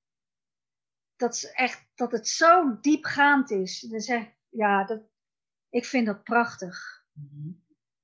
dat, 1.15 1.33
is 1.33 1.51
echt, 1.51 1.87
dat 1.95 2.11
het 2.11 2.27
zo 2.27 2.79
diepgaand 2.81 3.51
is. 3.51 3.79
Dan 3.79 3.99
zeg 3.99 4.31
ja, 4.49 4.83
dat, 4.83 5.01
ik 5.69 5.85
vind 5.85 6.05
dat 6.05 6.23
prachtig. 6.23 7.05
Mhm. 7.11 7.51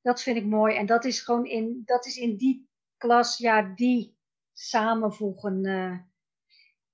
Dat 0.01 0.21
vind 0.21 0.37
ik 0.37 0.45
mooi. 0.45 0.75
En 0.75 0.85
dat 0.85 1.05
is 1.05 1.21
gewoon 1.21 1.45
in, 1.45 1.81
dat 1.85 2.05
is 2.05 2.17
in 2.17 2.37
die 2.37 2.69
klas, 2.97 3.37
ja, 3.37 3.61
die 3.61 4.17
samenvoegen. 4.53 5.65
Uh, 5.65 5.97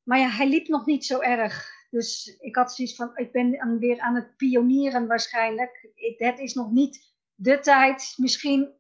maar 0.03 0.19
ja, 0.19 0.29
hij 0.29 0.49
liep 0.49 0.67
nog 0.67 0.85
niet 0.85 1.05
zo 1.05 1.19
erg. 1.19 1.75
Dus 1.89 2.37
ik 2.39 2.55
had 2.55 2.73
zoiets 2.73 2.95
van, 2.95 3.17
ik 3.17 3.31
ben 3.31 3.79
weer 3.79 3.99
aan 3.99 4.15
het 4.15 4.35
pionieren 4.35 5.07
waarschijnlijk. 5.07 5.89
Het 6.17 6.39
is 6.39 6.53
nog 6.53 6.71
niet 6.71 7.15
de 7.35 7.59
tijd. 7.59 8.13
Misschien 8.17 8.73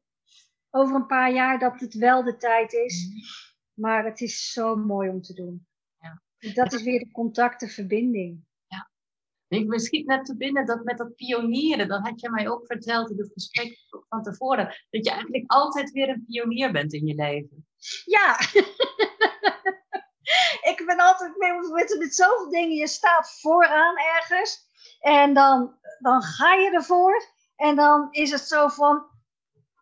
over 0.69 0.95
een 0.95 1.05
paar 1.05 1.33
jaar 1.33 1.59
dat 1.59 1.79
het 1.79 1.93
wel 1.93 2.23
de 2.23 2.37
tijd 2.37 2.73
is. 2.73 3.07
Mhm. 3.07 3.46
Maar 3.79 4.05
het 4.05 4.21
is 4.21 4.51
zo 4.51 4.75
mooi 4.75 5.09
om 5.09 5.21
te 5.21 5.33
doen. 5.33 5.67
Ja. 5.97 6.21
Dat 6.53 6.73
is 6.73 6.83
weer 6.83 6.99
de 6.99 7.11
contacten, 7.11 7.69
verbinding. 7.69 8.45
Ja. 8.67 8.89
Ik 9.47 9.67
me 9.67 9.79
schiet 9.79 10.05
net 10.05 10.25
te 10.25 10.37
binnen 10.37 10.65
dat 10.65 10.83
met 10.83 10.97
dat 10.97 11.15
pionieren, 11.15 11.87
dat 11.87 12.01
had 12.01 12.21
je 12.21 12.29
mij 12.29 12.49
ook 12.49 12.65
verteld 12.65 13.09
in 13.09 13.17
het 13.17 13.31
gesprek 13.33 13.77
van 14.09 14.23
tevoren, 14.23 14.65
dat 14.89 15.05
je 15.05 15.11
eigenlijk 15.11 15.51
altijd 15.51 15.91
weer 15.91 16.09
een 16.09 16.25
pionier 16.27 16.71
bent 16.71 16.93
in 16.93 17.05
je 17.05 17.15
leven. 17.15 17.67
Ja, 18.05 18.39
ik 20.71 20.83
ben 20.85 20.97
altijd 20.97 21.37
mee 21.37 21.53
met, 21.53 21.95
met 21.99 22.15
zoveel 22.15 22.49
dingen. 22.49 22.75
Je 22.75 22.87
staat 22.87 23.39
vooraan 23.39 23.97
ergens. 23.97 24.65
En 24.99 25.33
dan, 25.33 25.79
dan 25.99 26.21
ga 26.21 26.53
je 26.53 26.71
ervoor. 26.71 27.25
En 27.55 27.75
dan 27.75 28.07
is 28.11 28.31
het 28.31 28.47
zo 28.47 28.67
van. 28.67 29.15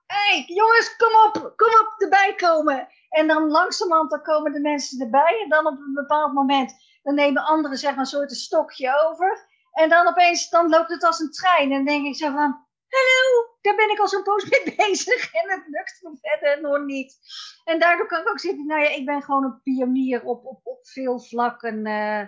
Hé, 0.06 0.36
hey, 0.36 0.44
jongens, 0.48 0.96
kom 0.96 1.14
op, 1.26 1.54
kom 1.56 1.68
op, 1.68 1.96
erbij 1.98 2.36
komen. 2.36 2.88
En 3.16 3.28
dan 3.28 3.52
langzamerhand 3.52 4.10
dan 4.10 4.22
komen 4.22 4.52
de 4.52 4.60
mensen 4.60 5.02
erbij. 5.02 5.40
En 5.44 5.50
dan 5.50 5.68
op 5.68 5.80
een 5.80 5.94
bepaald 5.94 6.34
moment, 6.34 6.74
dan 7.04 7.16
nemen 7.16 7.44
anderen 7.44 7.78
zeg 7.78 7.92
maar 7.92 8.00
een 8.00 8.06
soort 8.06 8.32
stokje 8.32 9.08
over. 9.08 9.48
En 9.72 9.90
dan 9.90 10.08
opeens, 10.08 10.50
dan 10.50 10.70
loopt 10.70 10.90
het 10.90 11.04
als 11.04 11.20
een 11.20 11.32
trein. 11.32 11.72
En 11.72 11.76
dan 11.76 11.86
denk 11.86 12.06
ik 12.06 12.16
zo 12.16 12.26
van, 12.26 12.66
hallo, 12.88 13.56
daar 13.62 13.76
ben 13.76 13.92
ik 13.92 14.00
al 14.00 14.08
zo'n 14.08 14.24
poos 14.24 14.50
mee 14.50 14.76
bezig 14.88 15.34
en 15.34 15.50
het 15.50 15.64
lukt 15.68 16.00
me 16.02 16.18
verder 16.22 16.62
nog 16.62 16.86
niet. 16.86 17.18
En 17.64 17.80
daardoor 17.80 18.08
kan 18.08 18.22
ik 18.22 18.30
ook 18.30 18.40
zeggen, 18.40 18.66
nou 18.66 18.82
ja, 18.82 18.90
ik 18.90 19.06
ben 19.06 19.22
gewoon 19.22 19.44
een 19.44 19.62
pionier 19.62 20.24
op, 20.24 20.46
op, 20.46 20.60
op 20.64 20.88
veel 20.88 21.20
vlakken. 21.20 21.88
Uh, 21.88 22.28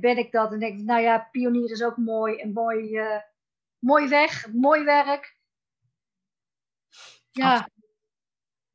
ben 0.00 0.18
ik 0.18 0.32
dat 0.32 0.52
en 0.52 0.58
denk 0.58 0.78
ik, 0.78 0.84
nou 0.84 1.00
ja, 1.00 1.28
pionier 1.30 1.70
is 1.70 1.82
ook 1.82 1.96
mooi 1.96 2.36
en 2.36 2.52
mooi, 2.52 2.98
uh, 2.98 3.20
mooi 3.78 4.08
weg, 4.08 4.52
mooi 4.52 4.84
werk. 4.84 5.36
Ja. 7.30 7.68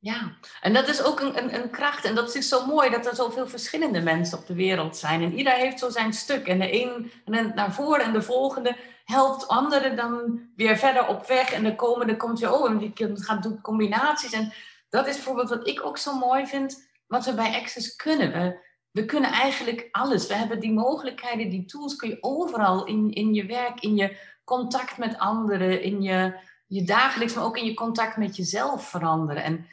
Ja, 0.03 0.31
en 0.61 0.73
dat 0.73 0.87
is 0.87 1.03
ook 1.03 1.19
een, 1.19 1.37
een, 1.37 1.55
een, 1.55 1.69
kracht. 1.69 2.05
En 2.05 2.15
dat 2.15 2.35
is 2.35 2.47
zo 2.47 2.65
mooi 2.65 2.89
dat 2.89 3.05
er 3.05 3.15
zoveel 3.15 3.47
verschillende 3.47 4.01
mensen 4.01 4.37
op 4.37 4.47
de 4.47 4.53
wereld 4.53 4.97
zijn. 4.97 5.21
En 5.21 5.37
ieder 5.37 5.53
heeft 5.53 5.79
zo 5.79 5.89
zijn 5.89 6.13
stuk. 6.13 6.47
En 6.47 6.59
de 6.59 6.81
een 6.81 7.11
naar 7.55 7.73
voren 7.73 8.05
en 8.05 8.13
de 8.13 8.21
volgende 8.21 8.75
helpt 9.05 9.47
anderen 9.47 9.95
dan 9.95 10.41
weer 10.55 10.77
verder 10.77 11.07
op 11.07 11.27
weg. 11.27 11.51
En 11.51 11.63
de 11.63 11.75
komende 11.75 12.17
komt 12.17 12.39
je, 12.39 12.53
oh, 12.53 12.69
en 12.69 12.77
die 12.77 12.93
gaat 13.13 13.43
doen 13.43 13.61
combinaties. 13.61 14.31
En 14.31 14.53
dat 14.89 15.07
is 15.07 15.15
bijvoorbeeld 15.15 15.49
wat 15.49 15.67
ik 15.67 15.85
ook 15.85 15.97
zo 15.97 16.17
mooi 16.17 16.47
vind, 16.47 16.89
wat 17.07 17.25
we 17.25 17.33
bij 17.33 17.59
Access 17.59 17.95
kunnen. 17.95 18.31
We, 18.31 18.59
we 18.91 19.05
kunnen 19.05 19.31
eigenlijk 19.31 19.87
alles. 19.91 20.27
We 20.27 20.33
hebben 20.33 20.59
die 20.59 20.73
mogelijkheden, 20.73 21.49
die 21.49 21.65
tools 21.65 21.95
kun 21.95 22.09
je 22.09 22.17
overal 22.21 22.85
in, 22.85 23.11
in 23.11 23.33
je 23.33 23.45
werk, 23.45 23.79
in 23.79 23.95
je 23.95 24.17
contact 24.43 24.97
met 24.97 25.17
anderen, 25.17 25.81
in 25.81 26.01
je, 26.01 26.39
je 26.67 26.83
dagelijks, 26.83 27.33
maar 27.33 27.43
ook 27.43 27.57
in 27.57 27.65
je 27.65 27.73
contact 27.73 28.17
met 28.17 28.35
jezelf 28.35 28.89
veranderen. 28.89 29.43
En 29.43 29.65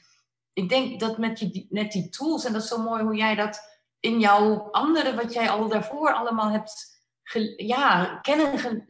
ik 0.58 0.68
denk 0.68 1.00
dat 1.00 1.18
met, 1.18 1.38
je, 1.38 1.66
met 1.70 1.92
die 1.92 2.08
tools, 2.08 2.44
en 2.44 2.52
dat 2.52 2.62
is 2.62 2.68
zo 2.68 2.82
mooi 2.82 3.02
hoe 3.02 3.16
jij 3.16 3.34
dat 3.34 3.60
in 4.00 4.20
jouw 4.20 4.70
andere, 4.70 5.14
wat 5.14 5.32
jij 5.32 5.50
al 5.50 5.68
daarvoor 5.68 6.12
allemaal 6.12 6.50
hebt 6.50 6.96
ja, 7.56 8.18
kennen, 8.22 8.86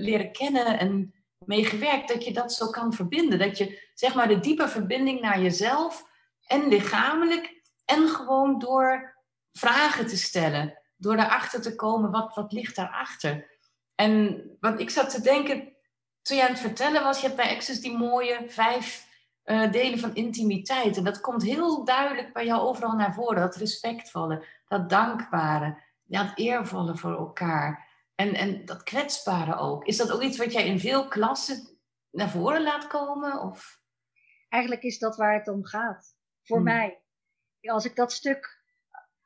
leren 0.00 0.32
kennen 0.32 0.78
en 0.78 1.14
meegewerkt, 1.46 2.08
dat 2.08 2.24
je 2.24 2.32
dat 2.32 2.52
zo 2.52 2.66
kan 2.66 2.92
verbinden. 2.92 3.38
Dat 3.38 3.58
je 3.58 3.90
zeg 3.94 4.14
maar 4.14 4.28
de 4.28 4.40
diepe 4.40 4.68
verbinding 4.68 5.20
naar 5.20 5.40
jezelf 5.40 6.04
en 6.46 6.68
lichamelijk 6.68 7.62
en 7.84 8.08
gewoon 8.08 8.58
door 8.58 9.16
vragen 9.52 10.06
te 10.06 10.16
stellen, 10.16 10.78
door 10.96 11.16
daarachter 11.16 11.62
te 11.62 11.74
komen, 11.74 12.10
wat, 12.10 12.34
wat 12.34 12.52
ligt 12.52 12.76
daarachter? 12.76 13.58
En 13.94 14.44
wat 14.60 14.80
ik 14.80 14.90
zat 14.90 15.10
te 15.10 15.20
denken, 15.20 15.76
toen 16.22 16.36
je 16.36 16.42
aan 16.42 16.50
het 16.50 16.60
vertellen 16.60 17.02
was, 17.02 17.20
je 17.20 17.26
hebt 17.26 17.38
bij 17.38 17.54
Access 17.54 17.80
die 17.80 17.96
mooie 17.96 18.44
vijf 18.46 19.08
uh, 19.50 19.72
delen 19.72 19.98
van 19.98 20.14
intimiteit. 20.14 20.96
En 20.96 21.04
dat 21.04 21.20
komt 21.20 21.42
heel 21.42 21.84
duidelijk 21.84 22.32
bij 22.32 22.44
jou 22.44 22.60
overal 22.60 22.92
naar 22.92 23.14
voren. 23.14 23.40
Dat 23.40 23.56
respectvolle, 23.56 24.46
dat 24.68 24.90
dankbare, 24.90 25.82
het 26.08 26.32
eervolle 26.34 26.96
voor 26.96 27.16
elkaar. 27.16 27.88
En, 28.14 28.34
en 28.34 28.64
dat 28.64 28.82
kwetsbare 28.82 29.56
ook. 29.56 29.84
Is 29.84 29.96
dat 29.96 30.12
ook 30.12 30.22
iets 30.22 30.38
wat 30.38 30.52
jij 30.52 30.66
in 30.66 30.80
veel 30.80 31.08
klassen 31.08 31.78
naar 32.10 32.30
voren 32.30 32.62
laat 32.62 32.86
komen? 32.86 33.40
Of? 33.40 33.80
Eigenlijk 34.48 34.82
is 34.82 34.98
dat 34.98 35.16
waar 35.16 35.34
het 35.34 35.48
om 35.48 35.64
gaat. 35.64 36.16
Voor 36.42 36.56
hmm. 36.56 36.66
mij. 36.66 37.00
Als 37.60 37.84
ik 37.84 37.96
dat 37.96 38.12
stuk. 38.12 38.58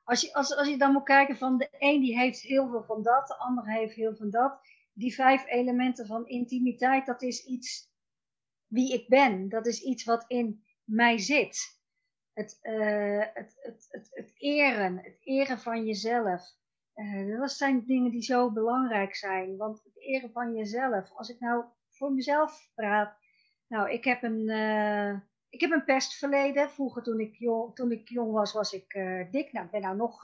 Als 0.03 0.21
je, 0.21 0.35
als, 0.35 0.57
als 0.57 0.69
je 0.69 0.77
dan 0.77 0.93
moet 0.93 1.05
kijken 1.05 1.37
van 1.37 1.59
de 1.59 1.69
een 1.79 2.01
die 2.01 2.19
heeft 2.19 2.41
heel 2.41 2.69
veel 2.69 2.85
van 2.85 3.03
dat, 3.03 3.27
de 3.27 3.37
ander 3.37 3.67
heeft 3.67 3.95
heel 3.95 4.09
veel 4.09 4.17
van 4.17 4.31
dat. 4.31 4.59
Die 4.93 5.15
vijf 5.15 5.47
elementen 5.47 6.07
van 6.07 6.27
intimiteit, 6.27 7.07
dat 7.07 7.23
is 7.23 7.45
iets 7.45 7.93
wie 8.75 8.93
ik 8.93 9.09
ben. 9.09 9.49
Dat 9.49 9.67
is 9.67 9.83
iets 9.83 10.05
wat 10.05 10.25
in 10.27 10.65
mij 10.85 11.19
zit. 11.19 11.83
Het, 12.33 12.59
uh, 12.63 13.25
het, 13.35 13.59
het, 13.63 13.87
het, 13.91 14.09
het, 14.13 14.33
eren, 14.37 14.97
het 14.97 15.17
eren 15.21 15.59
van 15.59 15.85
jezelf. 15.85 16.43
Uh, 16.95 17.39
dat 17.41 17.53
zijn 17.53 17.85
dingen 17.87 18.11
die 18.11 18.23
zo 18.23 18.53
belangrijk 18.53 19.15
zijn. 19.15 19.57
Want 19.57 19.83
het 19.85 20.01
eren 20.01 20.33
van 20.33 20.55
jezelf. 20.55 21.13
Als 21.15 21.29
ik 21.29 21.41
nou 21.41 21.65
voor 21.91 22.13
mezelf 22.13 22.71
praat. 22.75 23.17
Nou, 23.69 23.91
ik 23.91 24.05
heb 24.05 24.23
een, 24.23 24.41
uh, 24.41 25.11
ik 25.49 25.61
heb 25.61 25.71
een 25.71 25.85
pestverleden. 25.85 26.71
Vroeger 26.71 27.03
toen 27.03 27.21
ik 27.21 27.35
jong, 27.35 27.75
toen 27.75 27.93
ik 27.93 28.09
jong 28.09 28.33
was, 28.33 28.53
was 28.53 28.73
ik 28.73 28.93
dik. 29.31 29.53
Nou, 29.53 29.65
ik 29.65 29.71
ben 29.71 29.81
nou 29.81 29.97
nog 29.97 30.23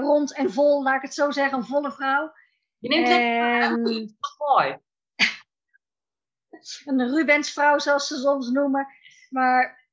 rond 0.00 0.34
en 0.34 0.52
vol, 0.52 0.82
laat 0.82 0.96
ik 0.96 1.02
het 1.02 1.14
zo 1.14 1.30
zeggen. 1.30 1.58
Een 1.58 1.64
volle 1.64 1.92
vrouw. 1.92 2.32
Je 2.78 2.88
neemt 2.88 3.08
en... 3.08 3.82
lekker 3.82 4.16
mooi. 4.38 4.78
Een 6.84 7.10
Rubensvrouw, 7.10 7.78
zoals 7.78 8.06
ze 8.06 8.16
soms 8.16 8.50
noemen. 8.50 8.86
Maar 9.30 9.88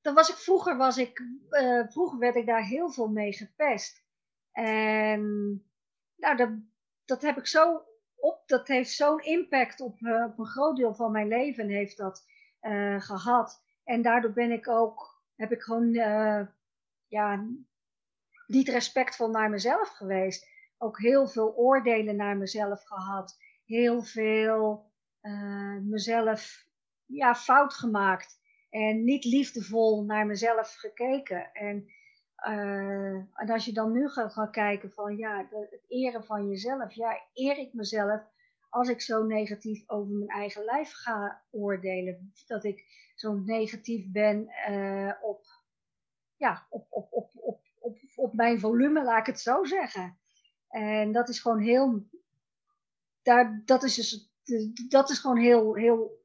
dan 0.00 0.14
was 0.14 0.28
ik, 0.28 0.36
vroeger, 0.36 0.76
was 0.76 0.96
ik, 0.98 1.22
vroeger 1.88 2.18
werd 2.18 2.34
ik 2.34 2.46
daar 2.46 2.64
heel 2.64 2.90
veel 2.90 3.08
mee 3.08 3.32
gepest. 3.32 4.04
En 4.52 5.20
nou, 6.16 6.36
dat, 6.36 6.50
dat 7.04 7.22
heb 7.22 7.36
ik 7.36 7.46
zo 7.46 7.84
op, 8.22 8.42
dat 8.46 8.68
heeft 8.68 8.90
zo'n 8.90 9.20
impact 9.20 9.80
op, 9.80 10.00
uh, 10.00 10.24
op, 10.24 10.38
een 10.38 10.46
groot 10.46 10.76
deel 10.76 10.94
van 10.94 11.12
mijn 11.12 11.28
leven 11.28 11.68
heeft 11.68 11.96
dat 11.96 12.24
uh, 12.62 13.00
gehad. 13.00 13.62
En 13.84 14.02
daardoor 14.02 14.32
ben 14.32 14.50
ik 14.50 14.68
ook, 14.68 15.22
heb 15.36 15.52
ik 15.52 15.62
gewoon, 15.62 15.94
uh, 15.94 16.46
ja, 17.06 17.46
niet 18.46 18.68
respectvol 18.68 19.28
naar 19.28 19.50
mezelf 19.50 19.88
geweest. 19.88 20.50
Ook 20.78 20.98
heel 20.98 21.28
veel 21.28 21.54
oordelen 21.54 22.16
naar 22.16 22.36
mezelf 22.36 22.82
gehad. 22.84 23.38
Heel 23.64 24.02
veel 24.02 24.91
uh, 25.22 25.78
mezelf 25.80 26.66
ja, 27.06 27.34
fout 27.34 27.74
gemaakt. 27.74 28.40
En 28.70 29.04
niet 29.04 29.24
liefdevol 29.24 30.04
naar 30.04 30.26
mezelf 30.26 30.74
gekeken. 30.74 31.52
En, 31.52 31.86
uh, 32.48 33.14
en 33.34 33.50
als 33.50 33.64
je 33.64 33.72
dan 33.72 33.92
nu 33.92 34.08
gaat, 34.08 34.50
kijken 34.50 34.90
van 34.90 35.16
ja, 35.16 35.46
het 35.50 35.84
eren 35.88 36.24
van 36.24 36.48
jezelf. 36.48 36.92
Ja, 36.94 37.20
eer 37.32 37.58
ik 37.58 37.72
mezelf 37.72 38.22
als 38.68 38.88
ik 38.88 39.00
zo 39.00 39.24
negatief 39.24 39.88
over 39.88 40.12
mijn 40.12 40.30
eigen 40.30 40.64
lijf 40.64 40.92
ga 40.92 41.42
oordelen. 41.50 42.32
Dat 42.46 42.64
ik 42.64 42.84
zo 43.14 43.34
negatief 43.34 44.10
ben 44.10 44.52
uh, 44.68 45.12
op, 45.22 45.44
ja, 46.36 46.66
op, 46.70 46.86
op, 46.90 47.12
op, 47.12 47.30
op, 47.34 47.60
op, 47.78 47.98
op 48.14 48.34
mijn 48.34 48.60
volume, 48.60 49.04
laat 49.04 49.20
ik 49.20 49.26
het 49.26 49.40
zo 49.40 49.64
zeggen. 49.64 50.18
En 50.68 51.12
dat 51.12 51.28
is 51.28 51.40
gewoon 51.40 51.60
heel. 51.60 52.06
Daar, 53.22 53.62
dat 53.64 53.82
is 53.82 53.94
dus. 53.94 54.31
Dat 54.88 55.10
is 55.10 55.18
gewoon 55.18 55.38
heel, 55.38 55.74
heel. 55.74 56.20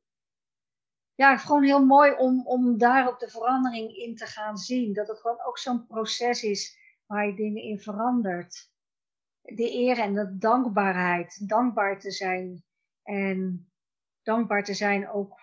Ja, 1.15 1.37
gewoon 1.37 1.63
heel 1.63 1.85
mooi 1.85 2.11
om, 2.11 2.47
om 2.47 2.77
daar 2.77 3.07
ook 3.07 3.19
de 3.19 3.29
verandering 3.29 3.95
in 3.95 4.15
te 4.15 4.25
gaan 4.25 4.57
zien. 4.57 4.93
Dat 4.93 5.07
het 5.07 5.19
gewoon 5.19 5.43
ook 5.45 5.57
zo'n 5.57 5.87
proces 5.87 6.43
is 6.43 6.77
waar 7.05 7.27
je 7.27 7.35
dingen 7.35 7.63
in 7.63 7.79
verandert. 7.79 8.71
De 9.41 9.73
eer 9.73 9.99
en 9.99 10.13
de 10.13 10.37
dankbaarheid. 10.37 11.47
Dankbaar 11.49 11.99
te 11.99 12.11
zijn. 12.11 12.63
En 13.03 13.69
dankbaar 14.23 14.63
te 14.63 14.73
zijn 14.73 15.09
ook 15.09 15.39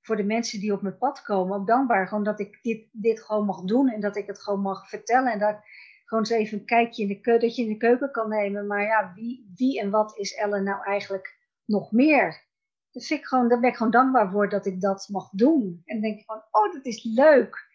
voor 0.00 0.16
de 0.16 0.24
mensen 0.24 0.60
die 0.60 0.72
op 0.72 0.82
mijn 0.82 0.98
pad 0.98 1.22
komen. 1.22 1.56
Ook 1.56 1.66
dankbaar 1.66 2.08
gewoon 2.08 2.24
dat 2.24 2.40
ik 2.40 2.58
dit, 2.62 2.88
dit 2.92 3.22
gewoon 3.22 3.44
mag 3.44 3.60
doen 3.60 3.88
en 3.88 4.00
dat 4.00 4.16
ik 4.16 4.26
het 4.26 4.42
gewoon 4.42 4.60
mag 4.60 4.88
vertellen. 4.88 5.32
En 5.32 5.38
dat 5.38 5.60
gewoon 6.04 6.24
eens 6.24 6.32
even 6.32 6.58
een 6.58 6.64
kijkje 6.64 7.02
in 7.02 7.08
de 7.08 7.20
keuken, 7.20 7.46
dat 7.46 7.56
je 7.56 7.62
in 7.62 7.68
de 7.68 7.76
keuken 7.76 8.10
kan 8.10 8.28
nemen. 8.28 8.66
Maar 8.66 8.82
ja, 8.82 9.12
wie, 9.14 9.52
wie 9.56 9.80
en 9.80 9.90
wat 9.90 10.18
is 10.18 10.34
Ellen 10.34 10.64
nou 10.64 10.84
eigenlijk 10.84 11.38
nog 11.64 11.92
meer? 11.92 12.46
Dus 12.90 13.10
ik 13.10 13.26
gewoon, 13.26 13.48
daar 13.48 13.60
ben 13.60 13.70
ik 13.70 13.76
gewoon 13.76 13.92
dankbaar 13.92 14.30
voor 14.30 14.48
dat 14.48 14.66
ik 14.66 14.80
dat 14.80 15.08
mag 15.08 15.28
doen. 15.30 15.82
En 15.84 16.00
denk 16.00 16.24
van, 16.24 16.44
oh, 16.50 16.72
dat 16.72 16.84
is 16.84 17.02
leuk. 17.02 17.72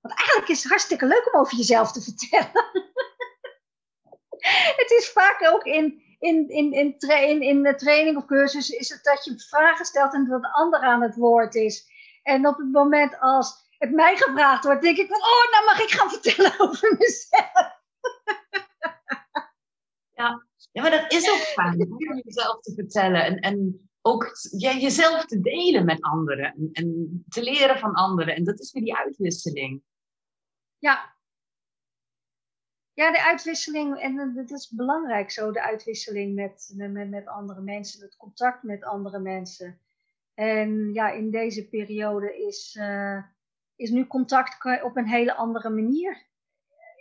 Want 0.00 0.14
eigenlijk 0.14 0.48
is 0.48 0.62
het 0.62 0.70
hartstikke 0.70 1.06
leuk 1.06 1.30
om 1.32 1.40
over 1.40 1.56
jezelf 1.56 1.92
te 1.92 2.02
vertellen. 2.02 2.62
het 4.80 4.90
is 4.90 5.10
vaak 5.10 5.48
ook 5.48 5.64
in, 5.64 6.02
in, 6.18 6.48
in, 6.48 6.72
in, 6.72 6.98
in, 6.98 7.42
in 7.42 7.62
de 7.62 7.74
training 7.74 8.16
of 8.16 8.24
cursus 8.24 8.68
is 8.68 8.88
het 8.88 9.04
dat 9.04 9.24
je 9.24 9.40
vragen 9.40 9.84
stelt 9.84 10.14
en 10.14 10.28
dat 10.28 10.42
de 10.42 10.52
ander 10.52 10.80
aan 10.80 11.02
het 11.02 11.16
woord 11.16 11.54
is. 11.54 11.88
En 12.22 12.46
op 12.46 12.56
het 12.56 12.72
moment 12.72 13.20
als 13.20 13.68
het 13.78 13.90
mij 13.90 14.16
gevraagd 14.16 14.64
wordt, 14.64 14.82
denk 14.82 14.96
ik 14.96 15.08
van, 15.08 15.20
oh, 15.20 15.50
nou 15.50 15.64
mag 15.64 15.80
ik 15.80 15.90
gaan 15.90 16.10
vertellen 16.10 16.60
over 16.68 16.96
mezelf. 16.98 17.78
Ja, 20.10 20.46
ja 20.70 20.82
maar 20.82 20.90
dat 20.90 21.12
is 21.12 21.30
ook 21.30 21.36
fijn, 21.36 21.90
om 21.90 22.20
jezelf 22.24 22.60
te 22.60 22.74
vertellen. 22.74 23.24
En, 23.24 23.38
en 23.38 23.88
ook 24.02 24.30
ja, 24.58 24.72
jezelf 24.72 25.24
te 25.24 25.40
delen 25.40 25.84
met 25.84 26.00
anderen. 26.00 26.54
En, 26.54 26.68
en 26.72 27.24
te 27.28 27.42
leren 27.42 27.78
van 27.78 27.94
anderen. 27.94 28.36
En 28.36 28.44
dat 28.44 28.60
is 28.60 28.72
weer 28.72 28.82
die 28.82 28.96
uitwisseling. 28.96 29.82
Ja, 30.78 31.14
ja, 33.00 33.12
de 33.12 33.22
uitwisseling, 33.22 33.98
en 33.98 34.34
dat 34.34 34.50
is 34.50 34.70
belangrijk 34.70 35.30
zo, 35.30 35.52
de 35.52 35.62
uitwisseling 35.62 36.34
met, 36.34 36.72
met, 36.76 37.10
met 37.10 37.26
andere 37.26 37.60
mensen, 37.60 38.02
het 38.02 38.16
contact 38.16 38.62
met 38.62 38.84
andere 38.84 39.18
mensen. 39.18 39.80
En 40.34 40.92
ja, 40.92 41.10
in 41.10 41.30
deze 41.30 41.68
periode 41.68 42.46
is, 42.46 42.76
uh, 42.78 43.22
is 43.76 43.90
nu 43.90 44.06
contact 44.06 44.82
op 44.82 44.96
een 44.96 45.08
hele 45.08 45.34
andere 45.34 45.70
manier. 45.70 46.26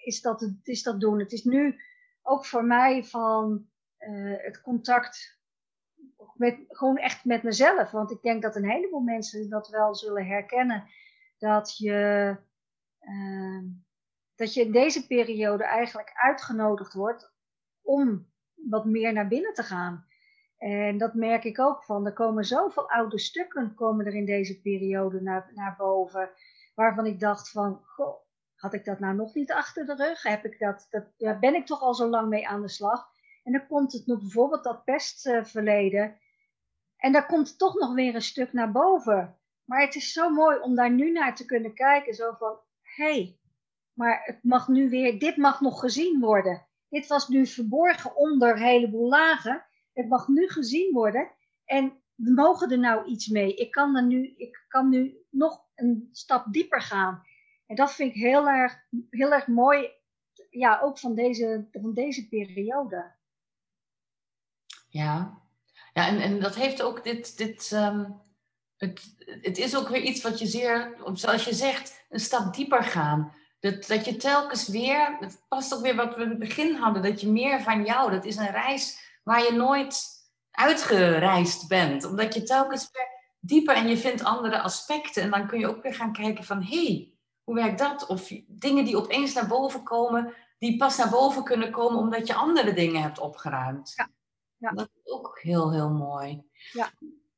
Is 0.03 0.21
dat, 0.21 0.51
is 0.63 0.83
dat 0.83 0.99
doen. 0.99 1.19
Het 1.19 1.31
is 1.31 1.43
nu 1.43 1.81
ook 2.29 2.45
voor 2.45 2.63
mij 2.63 3.03
van 3.03 3.67
uh, 3.99 4.35
het 4.37 4.61
contact 4.61 5.39
met, 6.33 6.59
gewoon 6.67 6.97
echt 6.97 7.25
met 7.25 7.43
mezelf. 7.43 7.91
Want 7.91 8.11
ik 8.11 8.21
denk 8.21 8.41
dat 8.41 8.55
een 8.55 8.69
heleboel 8.69 8.99
mensen 8.99 9.49
dat 9.49 9.69
wel 9.69 9.95
zullen 9.95 10.25
herkennen. 10.25 10.87
Dat 11.37 11.77
je, 11.77 12.35
uh, 13.01 13.63
dat 14.35 14.53
je 14.53 14.61
in 14.61 14.71
deze 14.71 15.07
periode 15.07 15.63
eigenlijk 15.63 16.11
uitgenodigd 16.13 16.93
wordt 16.93 17.31
om 17.81 18.27
wat 18.53 18.85
meer 18.85 19.13
naar 19.13 19.27
binnen 19.27 19.53
te 19.53 19.63
gaan. 19.63 20.07
En 20.57 20.97
dat 20.97 21.13
merk 21.13 21.43
ik 21.43 21.59
ook 21.59 21.83
van. 21.83 22.05
Er 22.05 22.13
komen 22.13 22.45
zoveel 22.45 22.89
oude 22.89 23.19
stukken 23.19 23.75
komen 23.75 24.05
er 24.05 24.15
in 24.15 24.25
deze 24.25 24.61
periode 24.61 25.21
naar, 25.21 25.51
naar 25.53 25.75
boven. 25.77 26.29
Waarvan 26.75 27.05
ik 27.05 27.19
dacht 27.19 27.51
van, 27.51 27.81
goh, 27.83 28.28
had 28.59 28.73
ik 28.73 28.85
dat 28.85 28.99
nou 28.99 29.15
nog 29.15 29.33
niet 29.33 29.51
achter 29.51 29.85
de 29.85 29.95
rug? 29.95 30.23
Heb 30.23 30.45
ik 30.45 30.59
dat, 30.59 30.87
dat, 30.89 31.03
ja, 31.17 31.39
ben 31.39 31.55
ik 31.55 31.65
toch 31.65 31.81
al 31.81 31.93
zo 31.93 32.07
lang 32.07 32.29
mee 32.29 32.47
aan 32.47 32.61
de 32.61 32.69
slag? 32.69 33.07
En 33.43 33.51
dan 33.51 33.67
komt 33.67 33.93
het 33.93 34.05
nog 34.05 34.19
bijvoorbeeld 34.19 34.63
dat 34.63 34.83
pestverleden. 34.83 36.19
En 36.97 37.11
daar 37.11 37.25
komt 37.25 37.57
toch 37.57 37.73
nog 37.73 37.93
weer 37.93 38.15
een 38.15 38.21
stuk 38.21 38.53
naar 38.53 38.71
boven. 38.71 39.37
Maar 39.65 39.81
het 39.81 39.95
is 39.95 40.11
zo 40.11 40.29
mooi 40.29 40.59
om 40.59 40.75
daar 40.75 40.91
nu 40.91 41.11
naar 41.11 41.35
te 41.35 41.45
kunnen 41.45 41.73
kijken. 41.73 42.13
Zo 42.13 42.35
van, 42.37 42.57
hé, 42.81 43.13
hey, 43.13 43.37
maar 43.93 44.21
het 44.23 44.43
mag 44.43 44.67
nu 44.67 44.89
weer, 44.89 45.19
dit 45.19 45.37
mag 45.37 45.61
nog 45.61 45.79
gezien 45.79 46.19
worden. 46.19 46.67
Dit 46.89 47.07
was 47.07 47.27
nu 47.27 47.47
verborgen 47.47 48.15
onder 48.15 48.51
een 48.51 48.63
heleboel 48.63 49.09
lagen. 49.09 49.65
Het 49.93 50.09
mag 50.09 50.27
nu 50.27 50.47
gezien 50.47 50.93
worden. 50.93 51.31
En 51.65 52.01
we 52.15 52.31
mogen 52.31 52.71
er 52.71 52.79
nou 52.79 53.05
iets 53.05 53.27
mee. 53.27 53.55
Ik 53.55 53.71
kan, 53.71 53.95
er 53.95 54.05
nu, 54.05 54.33
ik 54.37 54.65
kan 54.67 54.89
nu 54.89 55.17
nog 55.29 55.65
een 55.75 56.09
stap 56.11 56.45
dieper 56.51 56.81
gaan. 56.81 57.21
En 57.69 57.75
dat 57.75 57.91
vind 57.91 58.15
ik 58.15 58.21
heel 58.21 58.47
erg, 58.47 58.85
heel 59.09 59.31
erg 59.31 59.47
mooi. 59.47 59.91
Ja, 60.49 60.79
ook 60.81 60.99
van 60.99 61.15
deze, 61.15 61.67
van 61.71 61.93
deze 61.93 62.27
periode. 62.27 63.15
Ja, 64.87 65.41
ja 65.93 66.07
en, 66.07 66.21
en 66.21 66.39
dat 66.39 66.55
heeft 66.55 66.81
ook 66.81 67.03
dit. 67.03 67.37
dit 67.37 67.71
um, 67.71 68.21
het, 68.77 69.15
het 69.41 69.57
is 69.57 69.75
ook 69.75 69.87
weer 69.87 70.01
iets 70.01 70.21
wat 70.21 70.39
je 70.39 70.45
zeer, 70.45 70.95
zoals 71.13 71.43
je 71.43 71.53
zegt, 71.53 72.05
een 72.09 72.19
stap 72.19 72.53
dieper 72.53 72.83
gaan. 72.83 73.33
Dat, 73.59 73.85
dat 73.87 74.05
je 74.05 74.15
telkens 74.15 74.67
weer, 74.67 75.17
past 75.47 75.73
ook 75.73 75.81
weer 75.81 75.95
wat 75.95 76.15
we 76.15 76.23
in 76.23 76.29
het 76.29 76.39
begin 76.39 76.75
hadden, 76.75 77.01
dat 77.01 77.21
je 77.21 77.27
meer 77.27 77.61
van 77.61 77.85
jou, 77.85 78.11
dat 78.11 78.25
is 78.25 78.35
een 78.35 78.51
reis 78.51 78.99
waar 79.23 79.43
je 79.43 79.51
nooit 79.51 80.05
uitgereisd 80.51 81.67
bent. 81.67 82.03
Omdat 82.03 82.33
je 82.33 82.43
telkens 82.43 82.89
weer 82.91 83.07
dieper 83.39 83.75
en 83.75 83.87
je 83.87 83.97
vindt 83.97 84.23
andere 84.23 84.61
aspecten. 84.61 85.23
En 85.23 85.29
dan 85.29 85.47
kun 85.47 85.59
je 85.59 85.67
ook 85.67 85.83
weer 85.83 85.93
gaan 85.93 86.13
kijken 86.13 86.43
van, 86.43 86.63
hé, 86.63 86.85
hey, 86.85 87.13
hoe 87.49 87.57
werkt 87.57 87.79
dat? 87.79 88.05
Of 88.07 88.31
dingen 88.47 88.85
die 88.85 88.97
opeens 88.97 89.33
naar 89.33 89.47
boven 89.47 89.83
komen, 89.83 90.33
die 90.57 90.77
pas 90.77 90.97
naar 90.97 91.09
boven 91.09 91.43
kunnen 91.43 91.71
komen 91.71 91.99
omdat 91.99 92.27
je 92.27 92.33
andere 92.33 92.73
dingen 92.73 93.01
hebt 93.01 93.19
opgeruimd. 93.19 93.93
Ja. 93.95 94.09
ja. 94.57 94.71
Dat 94.71 94.89
is 95.03 95.11
ook 95.11 95.39
heel, 95.39 95.71
heel 95.71 95.89
mooi. 95.89 96.43
Ja. 96.71 96.91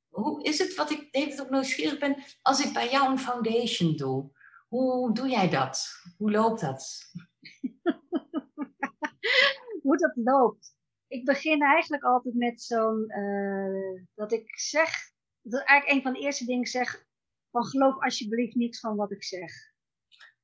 Hoe 0.09 0.43
is 0.43 0.59
het, 0.59 0.75
wat 0.75 0.89
ik 0.89 1.13
dat 1.13 1.45
ik 1.45 1.49
nieuwsgierig 1.49 1.99
ben, 1.99 2.23
als 2.41 2.65
ik 2.65 2.73
bij 2.73 2.89
jou 2.89 3.11
een 3.11 3.19
foundation 3.19 3.95
doe? 3.95 4.31
Hoe 4.67 5.13
doe 5.13 5.27
jij 5.27 5.49
dat? 5.49 5.91
Hoe 6.17 6.31
loopt 6.31 6.61
dat? 6.61 7.11
Hoe 9.83 9.97
dat 9.97 10.13
loopt? 10.15 10.75
Ik 11.07 11.25
begin 11.25 11.61
eigenlijk 11.61 12.03
altijd 12.03 12.35
met 12.35 12.61
zo'n, 12.61 13.05
uh, 13.07 14.01
dat 14.13 14.31
ik 14.31 14.59
zeg, 14.59 14.89
dat 15.41 15.63
eigenlijk 15.63 15.97
een 15.97 16.11
van 16.11 16.13
de 16.13 16.25
eerste 16.25 16.45
dingen 16.45 16.67
zeg, 16.67 17.05
van 17.51 17.65
geloof 17.65 18.03
alsjeblieft 18.03 18.55
niets 18.55 18.79
van 18.79 18.95
wat 18.95 19.11
ik 19.11 19.23
zeg. 19.23 19.70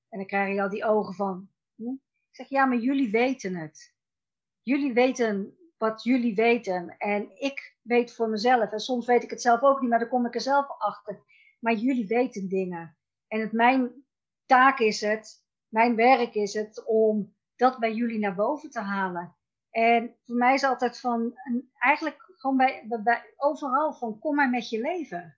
En 0.10 0.18
dan 0.18 0.28
krijg 0.28 0.56
je 0.56 0.62
al 0.62 0.70
die 0.70 0.86
ogen 0.86 1.14
van, 1.14 1.50
hm? 1.76 1.92
ik 1.92 2.36
zeg 2.36 2.50
ja, 2.50 2.66
maar 2.66 2.78
jullie 2.78 3.12
weten 3.12 3.56
het. 3.56 3.96
Jullie 4.62 4.94
weten 4.94 5.58
wat 5.78 6.04
jullie 6.04 6.36
weten. 6.36 6.98
En 6.98 7.42
ik 7.42 7.78
weet 7.82 8.14
voor 8.14 8.30
mezelf. 8.30 8.72
En 8.72 8.80
soms 8.80 9.06
weet 9.06 9.24
ik 9.24 9.30
het 9.30 9.42
zelf 9.42 9.62
ook 9.62 9.82
niet, 9.82 9.90
maar 9.90 10.00
dan 10.00 10.08
kom 10.08 10.26
ik 10.26 10.36
er 10.36 10.42
zelf 10.42 10.68
achter. 10.78 11.24
Maar 11.60 11.74
jullie 11.74 12.08
weten 12.08 12.50
dingen. 12.50 12.98
En 13.28 13.40
het 13.40 13.52
mijn 13.52 14.06
taak 14.46 14.80
is 14.80 15.02
het, 15.02 15.44
mijn 15.68 15.96
werk 15.96 16.36
is 16.36 16.54
het 16.54 16.86
om 16.86 17.36
dat 17.56 17.80
bij 17.80 17.94
jullie 17.94 18.20
naar 18.20 18.36
boven 18.36 18.70
te 18.70 18.80
halen. 18.80 19.36
En 19.70 20.16
voor 20.26 20.36
mij 20.36 20.54
is 20.54 20.64
altijd 20.64 21.00
van, 21.00 21.34
eigenlijk 21.74 22.34
gewoon 22.38 22.58
bij, 22.58 22.86
bij, 23.04 23.34
overal 23.36 23.94
van, 23.94 24.20
kom 24.20 24.36
maar 24.36 24.50
met 24.50 24.70
je 24.70 24.82
leven. 24.82 25.38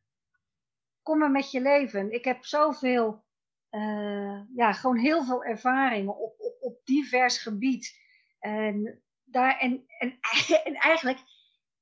Kom 1.03 1.17
maar 1.17 1.31
met 1.31 1.51
je 1.51 1.61
leven. 1.61 2.11
Ik 2.11 2.25
heb 2.25 2.45
zoveel, 2.45 3.23
uh, 3.71 4.41
ja, 4.55 4.73
gewoon 4.73 4.97
heel 4.97 5.23
veel 5.23 5.43
ervaringen 5.43 6.17
op, 6.17 6.39
op, 6.39 6.57
op 6.59 6.79
divers 6.83 7.37
gebied. 7.37 7.99
En, 8.39 9.01
daar, 9.23 9.57
en, 9.57 9.85
en, 9.99 10.17
en 10.63 10.75
eigenlijk, 10.75 11.19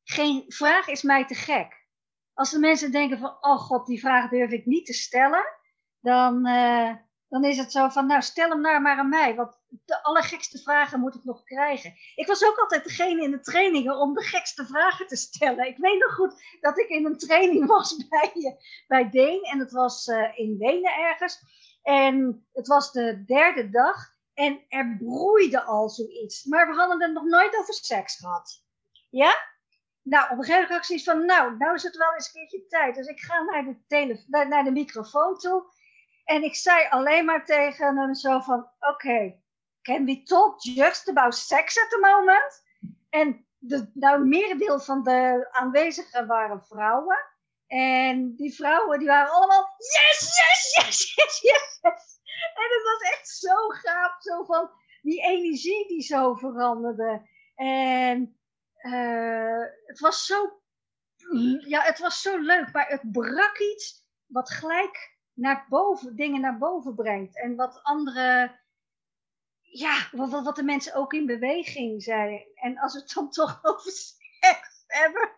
geen 0.04 0.44
vraag 0.48 0.88
is 0.88 1.02
mij 1.02 1.26
te 1.26 1.36
gek. 1.36 1.86
Als 2.34 2.52
de 2.52 2.60
mensen 2.60 2.92
denken 2.92 3.18
van, 3.18 3.38
oh 3.42 3.60
god, 3.60 3.86
die 3.86 4.00
vraag 4.00 4.30
durf 4.30 4.52
ik 4.52 4.66
niet 4.66 4.86
te 4.86 4.94
stellen, 4.94 5.46
dan, 6.02 6.48
uh, 6.48 6.96
dan 7.30 7.44
is 7.44 7.58
het 7.58 7.72
zo 7.72 7.90
van, 7.90 8.08
nou 8.08 8.22
stel 8.22 8.50
hem 8.50 8.62
nou 8.62 8.82
maar 8.82 8.98
aan 8.98 9.10
mij, 9.10 9.36
want 9.36 9.60
de 9.86 10.04
allergekste 10.04 10.62
vragen 10.62 11.00
moet 11.00 11.16
ik 11.16 11.24
nog 11.24 11.44
krijgen. 11.44 11.94
Ik 12.16 12.28
was 12.28 12.46
ook 12.46 12.58
altijd 12.58 12.84
degene 12.84 13.24
in 13.24 13.32
de 13.32 13.40
trainingen 13.40 13.98
om 14.00 14.14
de 14.14 14.24
gekste 14.24 14.66
vragen 14.66 15.08
te 15.08 15.16
stellen. 15.16 15.68
Ik 15.68 15.78
weet 15.78 16.00
nog 16.00 16.14
goed 16.14 16.58
dat 16.60 16.78
ik 16.78 16.90
in 16.90 17.06
een 17.06 17.18
training 17.18 17.66
was 17.66 17.98
bij, 18.10 18.58
bij 18.88 19.10
Deen 19.10 19.44
en 19.44 19.60
het 19.60 19.72
was 19.72 20.08
uh, 20.08 20.38
in 20.38 20.58
Wenen 20.58 20.94
ergens. 20.94 21.42
En 21.88 22.48
het 22.54 22.68
was 22.68 22.92
de 22.92 23.24
derde 23.26 23.70
dag 23.70 24.16
En 24.34 24.66
er 24.70 24.96
broeide 24.98 25.62
al 25.62 25.90
zoiets. 25.90 26.44
Maar 26.44 26.68
we 26.68 26.76
hadden 26.76 27.02
het 27.02 27.14
nog 27.14 27.24
nooit 27.24 27.58
over 27.58 27.74
seks 27.74 28.16
gehad. 28.16 28.64
Ja? 29.10 29.36
Nou, 30.02 30.24
op 30.24 30.38
een 30.38 30.44
gegeven 30.44 30.54
moment 30.54 30.70
had 30.70 30.78
ik 30.78 30.84
zoiets 30.84 31.06
van, 31.06 31.26
nou, 31.26 31.58
nou 31.58 31.74
is 31.74 31.84
het 31.84 31.98
wel 31.98 32.14
eens 32.14 32.26
een 32.26 32.34
keertje 32.34 32.68
tijd. 32.68 32.96
Dus 32.96 33.08
ik 33.08 33.20
ga 33.20 33.42
naar 33.42 33.76
de, 33.88 34.46
naar 34.48 34.64
de 34.64 34.72
microfoon 34.72 35.38
toe. 35.38 35.64
En 36.24 36.44
ik 36.44 36.56
zei 36.56 36.88
alleen 36.90 37.26
maar 37.26 37.46
tegen 37.46 37.98
hem 37.98 38.14
zo 38.14 38.40
van, 38.40 38.70
oké, 38.80 39.42
can 39.82 40.06
we 40.06 40.24
talk 40.24 40.62
just 40.62 41.10
about 41.10 41.36
sex 41.36 41.84
at 41.84 41.90
the 41.90 42.00
moment? 42.00 42.64
En 43.10 43.46
de, 43.58 43.92
nou, 43.94 44.26
merendeel 44.26 44.80
van 44.80 45.04
de 45.04 45.48
aanwezigen 45.52 46.28
waren 46.28 46.66
vrouwen. 46.66 47.18
En 47.68 48.36
die 48.36 48.56
vrouwen 48.56 49.00
die 49.00 49.08
waren 49.08 49.32
allemaal 49.34 49.76
yes, 49.78 50.20
yes, 50.20 50.86
yes, 50.86 51.14
yes, 51.16 51.40
yes. 51.42 52.20
En 52.54 52.70
het 52.70 52.84
was 52.84 53.12
echt 53.12 53.28
zo 53.30 53.68
gaaf, 53.68 54.22
zo 54.22 54.44
van 54.44 54.72
die 55.02 55.22
energie 55.22 55.88
die 55.88 56.02
zo 56.02 56.34
veranderde. 56.34 57.30
En 57.56 58.40
uh, 58.82 59.66
het 59.86 60.00
was 60.00 60.26
zo, 60.26 60.62
ja, 61.66 61.82
het 61.82 62.00
was 62.00 62.22
zo 62.22 62.38
leuk, 62.38 62.74
maar 62.74 62.88
het 62.88 63.12
brak 63.12 63.58
iets 63.58 64.06
wat 64.26 64.52
gelijk 64.52 65.18
naar 65.34 65.66
boven, 65.70 66.16
dingen 66.16 66.42
naar 66.42 66.58
boven 66.58 66.96
brengt. 66.96 67.42
En 67.42 67.56
wat 67.56 67.80
andere, 67.84 68.60
ja, 69.62 70.08
wat, 70.12 70.30
wat, 70.30 70.44
wat 70.44 70.56
de 70.56 70.64
mensen 70.64 70.94
ook 70.94 71.14
in 71.14 71.26
beweging 71.26 72.04
zijn. 72.04 72.46
En 72.54 72.78
als 72.78 72.94
we 72.94 73.00
het 73.00 73.14
dan 73.14 73.30
toch 73.30 73.60
over 73.70 73.92
seks 73.92 74.84
hebben. 74.88 75.32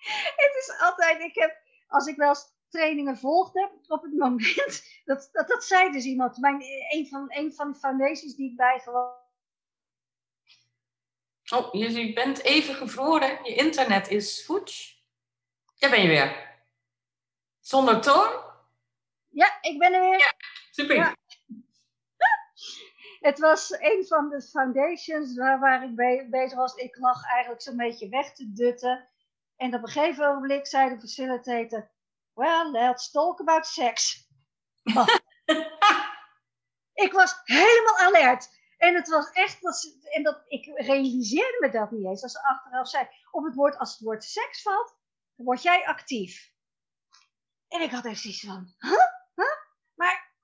het 0.44 0.54
is 0.58 0.80
altijd, 0.80 1.22
ik 1.22 1.34
heb, 1.34 1.62
als 1.88 2.06
ik 2.06 2.16
wel 2.16 2.28
eens 2.28 2.52
trainingen 2.68 3.18
volgde, 3.18 3.70
op 3.88 4.02
het 4.02 4.12
moment, 4.12 4.84
dat, 5.04 5.28
dat, 5.32 5.48
dat 5.48 5.64
zei 5.64 5.92
dus 5.92 6.04
iemand, 6.04 6.38
mijn, 6.38 6.62
een, 6.90 7.06
van, 7.08 7.26
een 7.28 7.52
van 7.52 7.72
de 7.72 7.78
foundations 7.78 8.34
die 8.34 8.50
ik 8.50 8.56
bijgewoon. 8.56 9.18
Oh, 11.52 11.74
je 11.74 12.12
bent 12.12 12.42
even 12.42 12.74
gevroren, 12.74 13.44
je 13.44 13.54
internet 13.54 14.08
is 14.08 14.44
voets. 14.44 15.04
Daar 15.78 15.90
ben 15.90 16.02
je 16.02 16.08
weer. 16.08 16.48
Zonder 17.60 18.00
toon? 18.00 18.42
Ja, 19.28 19.58
ik 19.60 19.78
ben 19.78 19.92
er 19.92 20.00
weer. 20.00 20.18
Ja, 20.18 20.32
super. 20.70 20.96
Ja. 20.96 21.16
Het 23.20 23.38
was 23.38 23.70
een 23.78 24.06
van 24.06 24.28
de 24.28 24.42
foundations 24.42 25.36
waar, 25.36 25.60
waar 25.60 25.84
ik 25.84 25.94
be 25.94 26.26
bezig 26.30 26.58
was. 26.58 26.74
Ik 26.74 26.96
lag 26.96 27.24
eigenlijk 27.24 27.62
zo'n 27.62 27.76
beetje 27.76 28.08
weg 28.08 28.32
te 28.32 28.52
dutten. 28.52 29.08
En 29.60 29.74
op 29.74 29.82
een 29.82 29.88
gegeven 29.88 30.28
ogenblik 30.28 30.66
zei 30.66 30.88
de 30.88 31.00
facilitator: 31.00 31.90
Well, 32.32 32.70
let's 32.70 33.10
talk 33.10 33.40
about 33.40 33.66
sex. 33.66 34.28
ik 37.04 37.12
was 37.12 37.40
helemaal 37.44 37.98
alert. 37.98 38.58
En 38.76 38.94
het 38.94 39.08
was 39.08 39.30
echt, 39.30 39.58
en 40.14 40.22
dat, 40.22 40.42
ik 40.46 40.70
realiseerde 40.74 41.56
me 41.60 41.70
dat 41.70 41.90
niet 41.90 42.06
eens. 42.06 42.22
Als 42.22 42.32
ze 42.32 42.42
achteraf 42.42 42.88
zei, 42.88 43.08
op 43.30 43.44
het 43.44 43.54
woord, 43.54 43.78
als 43.78 43.92
het 43.92 44.00
woord 44.00 44.24
seks 44.24 44.62
valt, 44.62 44.96
dan 45.36 45.46
word 45.46 45.62
jij 45.62 45.86
actief. 45.86 46.52
En 47.68 47.80
ik 47.80 47.90
had 47.90 48.04
echt 48.04 48.20
zoiets 48.20 48.40
van, 48.40 48.74
huh? 48.78 48.90
huh? 49.34 49.56
Maar 49.94 50.34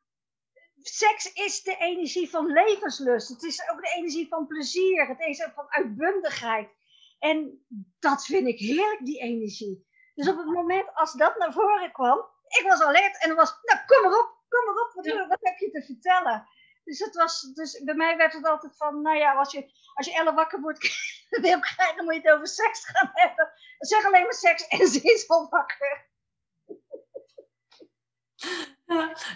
seks 0.76 1.32
is 1.32 1.62
de 1.62 1.76
energie 1.76 2.30
van 2.30 2.46
levenslust. 2.46 3.28
Het 3.28 3.42
is 3.42 3.70
ook 3.70 3.80
de 3.80 3.92
energie 3.96 4.28
van 4.28 4.46
plezier. 4.46 5.06
Het 5.06 5.20
is 5.20 5.44
ook 5.44 5.52
van 5.52 5.70
uitbundigheid. 5.70 6.75
En 7.18 7.66
dat 7.98 8.24
vind 8.24 8.46
ik 8.46 8.58
heerlijk, 8.58 9.04
die 9.04 9.20
energie. 9.20 9.86
Dus 10.14 10.28
op 10.28 10.36
het 10.36 10.46
moment 10.46 10.94
als 10.94 11.12
dat 11.12 11.38
naar 11.38 11.52
voren 11.52 11.92
kwam, 11.92 12.18
ik 12.48 12.64
was 12.68 12.82
alert 12.82 13.22
en 13.22 13.30
er 13.30 13.36
was, 13.36 13.58
nou 13.62 13.80
kom 13.86 14.02
maar 14.02 14.18
op, 14.18 14.36
kom 14.48 14.64
maar 14.64 14.84
op, 14.84 14.92
wat, 14.94 15.28
wat 15.28 15.38
heb 15.40 15.58
je 15.58 15.70
te 15.70 15.82
vertellen? 15.82 16.48
Dus, 16.84 16.98
het 16.98 17.14
was, 17.14 17.40
dus 17.40 17.82
bij 17.84 17.94
mij 17.94 18.16
werd 18.16 18.32
het 18.32 18.46
altijd 18.46 18.76
van, 18.76 19.02
nou 19.02 19.16
ja, 19.16 19.34
als 19.34 19.52
je, 19.52 19.70
als 19.94 20.06
je 20.06 20.12
Elle 20.12 20.32
wakker 20.32 20.60
wordt 20.60 20.78
wil 21.30 21.60
krijgen, 21.60 21.96
dan 21.96 22.04
moet 22.04 22.14
je 22.14 22.20
het 22.20 22.30
over 22.30 22.46
seks 22.46 22.84
gaan 22.84 23.10
hebben. 23.12 23.52
Zeg 23.78 24.04
alleen 24.04 24.22
maar 24.22 24.32
seks 24.32 24.66
en 24.66 24.86
ze 24.86 25.00
is 25.02 25.28
al 25.28 25.48
wakker. 25.48 26.08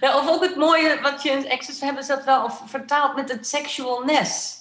Ja, 0.00 0.18
of 0.18 0.28
ook 0.28 0.42
het 0.42 0.56
mooie 0.56 1.00
wat 1.00 1.22
je 1.22 1.30
in 1.30 1.50
Access 1.50 1.80
hebben, 1.80 2.02
is 2.02 2.08
dat 2.08 2.24
wel 2.24 2.50
vertaald 2.50 3.14
met 3.14 3.28
het 3.28 3.46
sexualness. 3.46 4.59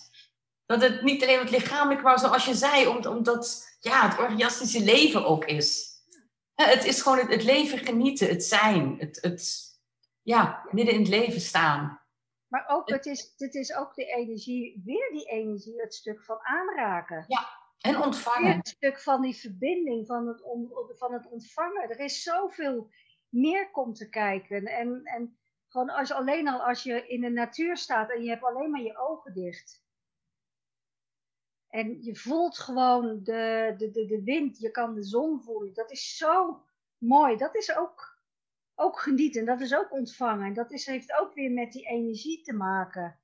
Dat 0.70 0.82
het 0.82 1.02
niet 1.02 1.24
alleen 1.24 1.40
het 1.40 1.50
lichamelijk, 1.50 2.02
maar 2.02 2.20
zoals 2.20 2.46
je 2.46 2.54
zei, 2.54 2.88
omdat 2.88 3.76
ja, 3.80 4.10
het 4.10 4.20
orgiastische 4.20 4.84
leven 4.84 5.26
ook 5.26 5.46
is. 5.46 5.88
Het 6.56 6.86
is 6.86 7.02
gewoon 7.02 7.18
het, 7.18 7.30
het 7.30 7.44
leven 7.44 7.78
genieten, 7.78 8.28
het 8.28 8.44
zijn, 8.44 8.96
het, 9.00 9.18
het 9.22 9.68
ja, 10.22 10.68
midden 10.72 10.94
in 10.94 11.00
het 11.00 11.10
leven 11.10 11.42
staan. 11.42 12.02
Maar 12.48 12.66
ook, 12.68 12.90
het 12.90 13.06
is, 13.06 13.34
het 13.38 13.56
is 13.56 13.74
ook 13.74 13.96
de 13.96 14.06
energie, 14.06 14.82
weer 14.86 15.10
die 15.12 15.26
energie, 15.26 15.82
het 15.82 15.94
stuk 15.94 16.24
van 16.24 16.38
aanraken. 16.42 17.26
Ja, 17.28 17.50
en 17.80 18.02
ontvangen. 18.02 18.56
Het 18.56 18.68
stuk 18.68 19.00
van 19.00 19.22
die 19.22 19.36
verbinding, 19.36 20.08
van 20.08 20.28
het, 20.28 20.42
on, 20.42 20.72
van 20.90 21.14
het 21.14 21.28
ontvangen. 21.30 21.90
Er 21.90 22.00
is 22.00 22.24
zoveel 22.24 22.90
meer 23.30 23.72
komt 23.72 23.96
te 23.96 24.10
kijken. 24.10 24.66
En, 24.66 25.02
en 25.04 25.38
gewoon 25.68 25.90
als, 25.90 26.12
alleen 26.12 26.48
al 26.48 26.64
als 26.64 26.84
je 26.84 27.08
in 27.08 27.22
de 27.22 27.30
natuur 27.30 27.78
staat 27.78 28.12
en 28.12 28.24
je 28.24 28.30
hebt 28.30 28.44
alleen 28.44 28.72
maar 28.72 28.82
je 28.82 28.98
ogen 28.98 29.34
dicht. 29.34 29.88
En 31.70 32.04
je 32.04 32.16
voelt 32.16 32.58
gewoon 32.58 33.24
de, 33.24 33.74
de, 33.78 33.90
de, 33.92 34.06
de 34.06 34.24
wind, 34.24 34.60
je 34.60 34.72
kan 34.72 34.94
de 34.94 35.04
zon 35.04 35.42
voelen. 35.42 35.74
Dat 35.74 35.92
is 35.92 36.18
zo 36.18 36.64
mooi. 36.98 37.38
Dat 37.38 37.56
is 37.56 37.78
ook 37.78 38.18
ook 38.80 39.00
genieten. 39.00 39.46
Dat 39.46 39.62
is 39.62 39.76
ook 39.76 39.92
ontvangen. 39.92 40.54
Dat 40.54 40.72
is, 40.72 40.86
heeft 40.86 41.20
ook 41.20 41.34
weer 41.34 41.52
met 41.52 41.72
die 41.72 41.88
energie 41.88 42.42
te 42.42 42.54
maken. 42.54 43.20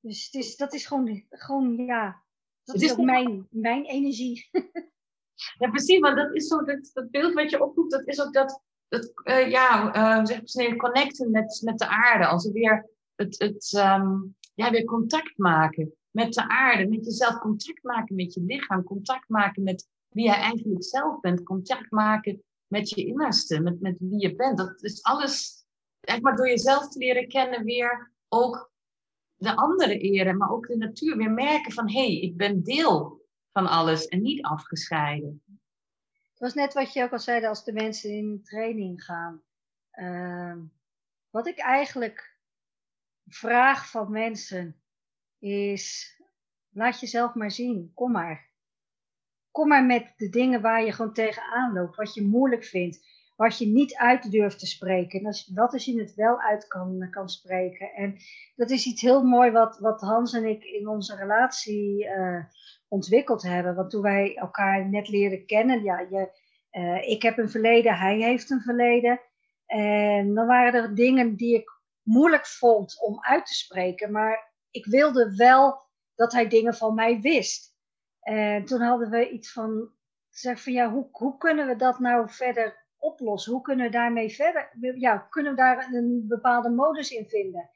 Dus 0.00 0.24
het 0.24 0.34
is, 0.34 0.56
dat 0.56 0.74
is 0.74 0.86
gewoon, 0.86 1.24
gewoon 1.28 1.76
ja, 1.76 2.22
dat 2.64 2.80
is, 2.80 2.92
ook 2.92 3.04
mijn, 3.04 3.46
mijn 3.50 3.84
energie. 3.84 4.48
ja, 5.58 5.70
precies, 5.70 5.98
want 5.98 6.16
dat 6.16 6.34
is 6.34 6.46
zo, 6.46 6.64
dat, 6.64 6.90
dat 6.92 7.10
beeld 7.10 7.34
wat 7.34 7.50
je 7.50 7.64
oproept, 7.64 7.90
dat 7.90 8.06
is 8.06 8.20
ook 8.20 8.32
dat, 8.32 8.62
dat 8.88 9.12
uh, 9.24 9.50
ja, 9.50 9.96
uh, 9.96 10.24
zeg 10.44 10.68
maar, 10.68 10.76
connecten 10.76 11.30
met, 11.30 11.60
met 11.64 11.78
de 11.78 11.86
aarde. 11.86 12.26
Als 12.26 12.46
we 12.46 12.52
weer 12.52 12.90
het, 13.14 13.38
het 13.38 13.72
um, 13.76 14.36
ja, 14.54 14.70
weer 14.70 14.84
contact 14.84 15.38
maken 15.38 15.97
met 16.10 16.32
de 16.32 16.48
aarde, 16.48 16.88
met 16.88 17.04
jezelf, 17.04 17.38
contact 17.38 17.82
maken 17.82 18.14
met 18.14 18.34
je 18.34 18.40
lichaam, 18.40 18.82
contact 18.82 19.28
maken 19.28 19.62
met 19.62 19.88
wie 20.08 20.24
jij 20.24 20.34
eigenlijk 20.36 20.84
zelf 20.84 21.20
bent, 21.20 21.42
contact 21.42 21.90
maken 21.90 22.42
met 22.66 22.90
je 22.90 23.04
innerste, 23.04 23.60
met, 23.60 23.80
met 23.80 23.96
wie 23.98 24.20
je 24.20 24.34
bent. 24.34 24.58
Dat 24.58 24.82
is 24.82 25.02
alles, 25.02 25.64
echt 26.00 26.22
maar 26.22 26.36
door 26.36 26.48
jezelf 26.48 26.88
te 26.88 26.98
leren 26.98 27.28
kennen, 27.28 27.64
weer 27.64 28.12
ook 28.28 28.72
de 29.34 29.56
andere 29.56 29.98
eren, 29.98 30.36
maar 30.36 30.50
ook 30.50 30.66
de 30.66 30.76
natuur. 30.76 31.16
Weer 31.16 31.30
merken 31.30 31.72
van, 31.72 31.90
hé, 31.90 32.06
hey, 32.06 32.20
ik 32.20 32.36
ben 32.36 32.62
deel 32.62 33.26
van 33.52 33.66
alles 33.66 34.06
en 34.06 34.22
niet 34.22 34.42
afgescheiden. 34.42 35.42
Het 36.30 36.38
was 36.38 36.54
net 36.54 36.74
wat 36.74 36.92
je 36.92 37.02
ook 37.02 37.12
al 37.12 37.18
zei 37.18 37.46
als 37.46 37.64
de 37.64 37.72
mensen 37.72 38.10
in 38.10 38.42
training 38.42 39.04
gaan. 39.04 39.42
Uh, 39.92 40.56
wat 41.30 41.46
ik 41.46 41.58
eigenlijk 41.58 42.36
vraag 43.26 43.90
van 43.90 44.10
mensen 44.10 44.80
is, 45.38 46.16
laat 46.70 47.00
jezelf 47.00 47.34
maar 47.34 47.50
zien, 47.50 47.90
kom 47.94 48.12
maar 48.12 48.48
kom 49.58 49.68
maar 49.68 49.84
met 49.84 50.12
de 50.16 50.28
dingen 50.28 50.60
waar 50.60 50.84
je 50.84 50.92
gewoon 50.92 51.12
tegenaan 51.12 51.72
loopt, 51.72 51.96
wat 51.96 52.14
je 52.14 52.22
moeilijk 52.22 52.64
vindt, 52.64 53.06
wat 53.36 53.58
je 53.58 53.66
niet 53.66 53.96
uit 53.96 54.30
durft 54.30 54.58
te 54.58 54.66
spreken. 54.66 55.20
En 55.20 55.34
dat 55.54 55.74
is 55.74 55.84
je 55.84 56.00
het 56.00 56.14
wel 56.14 56.40
uit 56.40 56.66
kan, 56.66 57.08
kan 57.10 57.28
spreken. 57.28 57.92
En 57.92 58.16
dat 58.56 58.70
is 58.70 58.86
iets 58.86 59.02
heel 59.02 59.22
mooi 59.22 59.50
wat, 59.50 59.78
wat 59.78 60.00
Hans 60.00 60.32
en 60.32 60.44
ik 60.44 60.64
in 60.64 60.88
onze 60.88 61.16
relatie 61.16 62.04
uh, 62.04 62.44
ontwikkeld 62.88 63.42
hebben. 63.42 63.74
Want 63.74 63.90
toen 63.90 64.02
wij 64.02 64.36
elkaar 64.36 64.88
net 64.88 65.08
leren 65.08 65.46
kennen, 65.46 65.82
ja, 65.82 65.98
je, 65.98 66.30
uh, 66.72 67.08
ik 67.08 67.22
heb 67.22 67.38
een 67.38 67.50
verleden, 67.50 67.98
hij 67.98 68.16
heeft 68.16 68.50
een 68.50 68.60
verleden. 68.60 69.20
En 69.66 70.34
dan 70.34 70.46
waren 70.46 70.82
er 70.82 70.94
dingen 70.94 71.36
die 71.36 71.54
ik 71.54 71.70
moeilijk 72.02 72.46
vond 72.46 73.02
om 73.02 73.24
uit 73.24 73.46
te 73.46 73.54
spreken. 73.54 74.12
Maar 74.12 74.47
ik 74.70 74.86
wilde 74.86 75.36
wel 75.36 75.86
dat 76.14 76.32
hij 76.32 76.48
dingen 76.48 76.74
van 76.74 76.94
mij 76.94 77.20
wist. 77.20 77.76
En 78.20 78.64
toen 78.64 78.80
hadden 78.80 79.10
we 79.10 79.30
iets 79.30 79.52
van, 79.52 79.90
zeg 80.30 80.62
van 80.62 80.72
ja, 80.72 80.90
hoe, 80.90 81.08
hoe 81.10 81.38
kunnen 81.38 81.66
we 81.66 81.76
dat 81.76 81.98
nou 81.98 82.30
verder 82.30 82.86
oplossen? 82.96 83.52
Hoe 83.52 83.62
kunnen 83.62 83.86
we 83.86 83.92
daarmee 83.92 84.34
verder, 84.34 84.70
ja, 84.98 85.18
kunnen 85.18 85.52
we 85.52 85.58
daar 85.58 85.92
een 85.92 86.24
bepaalde 86.28 86.70
modus 86.70 87.10
in 87.10 87.28
vinden? 87.28 87.70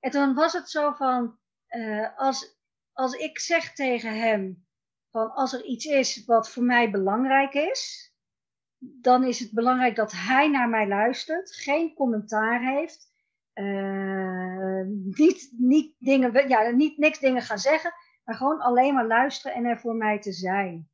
En 0.00 0.10
toen 0.10 0.34
was 0.34 0.52
het 0.52 0.70
zo 0.70 0.92
van, 0.92 1.38
uh, 1.68 2.18
als, 2.18 2.60
als 2.92 3.12
ik 3.12 3.38
zeg 3.38 3.72
tegen 3.72 4.18
hem, 4.18 4.66
van 5.10 5.32
als 5.32 5.52
er 5.52 5.64
iets 5.64 5.84
is 5.84 6.24
wat 6.24 6.50
voor 6.50 6.62
mij 6.62 6.90
belangrijk 6.90 7.54
is, 7.54 8.14
dan 8.78 9.24
is 9.24 9.38
het 9.38 9.52
belangrijk 9.52 9.96
dat 9.96 10.12
hij 10.12 10.48
naar 10.48 10.68
mij 10.68 10.88
luistert, 10.88 11.54
geen 11.54 11.94
commentaar 11.94 12.60
heeft, 12.60 13.09
uh, 13.60 14.82
niet, 15.18 15.52
niet, 15.58 15.94
dingen, 15.98 16.48
ja, 16.48 16.70
niet 16.70 16.98
niks 16.98 17.18
dingen 17.18 17.42
gaan 17.42 17.58
zeggen, 17.58 17.92
maar 18.24 18.34
gewoon 18.34 18.60
alleen 18.60 18.94
maar 18.94 19.06
luisteren 19.06 19.56
en 19.56 19.64
er 19.64 19.78
voor 19.78 19.94
mij 19.94 20.18
te 20.18 20.32
zijn. 20.32 20.88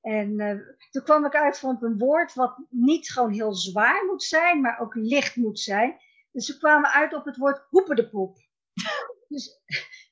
En 0.00 0.40
uh, 0.40 0.56
toen 0.90 1.02
kwam 1.02 1.24
ik 1.24 1.34
uit 1.34 1.58
van 1.58 1.76
een 1.80 1.98
woord 1.98 2.34
wat 2.34 2.58
niet 2.68 3.10
gewoon 3.10 3.32
heel 3.32 3.54
zwaar 3.54 4.04
moet 4.06 4.22
zijn, 4.22 4.60
maar 4.60 4.80
ook 4.80 4.94
licht 4.94 5.36
moet 5.36 5.60
zijn. 5.60 5.96
Dus 6.32 6.48
we 6.48 6.58
kwamen 6.58 6.90
uit 6.90 7.14
op 7.14 7.24
het 7.24 7.36
woord 7.36 7.66
hoepen 7.68 7.96
de 7.96 8.08
poep. 8.08 8.36
Dus 9.28 9.62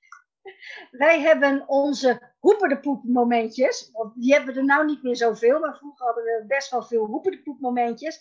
wij 0.90 1.20
hebben 1.20 1.68
onze 1.68 2.34
hoeperdepoep 2.38 3.04
momentjes. 3.04 3.90
Want 3.92 4.14
die 4.14 4.32
hebben 4.32 4.54
we 4.54 4.60
er 4.60 4.66
nou 4.66 4.86
niet 4.86 5.02
meer 5.02 5.16
zoveel. 5.16 5.60
Maar 5.60 5.76
vroeger 5.76 6.06
hadden 6.06 6.24
we 6.24 6.44
best 6.46 6.70
wel 6.70 6.82
veel 6.82 7.06
hoeperdepoep 7.06 7.60
momentjes. 7.60 8.20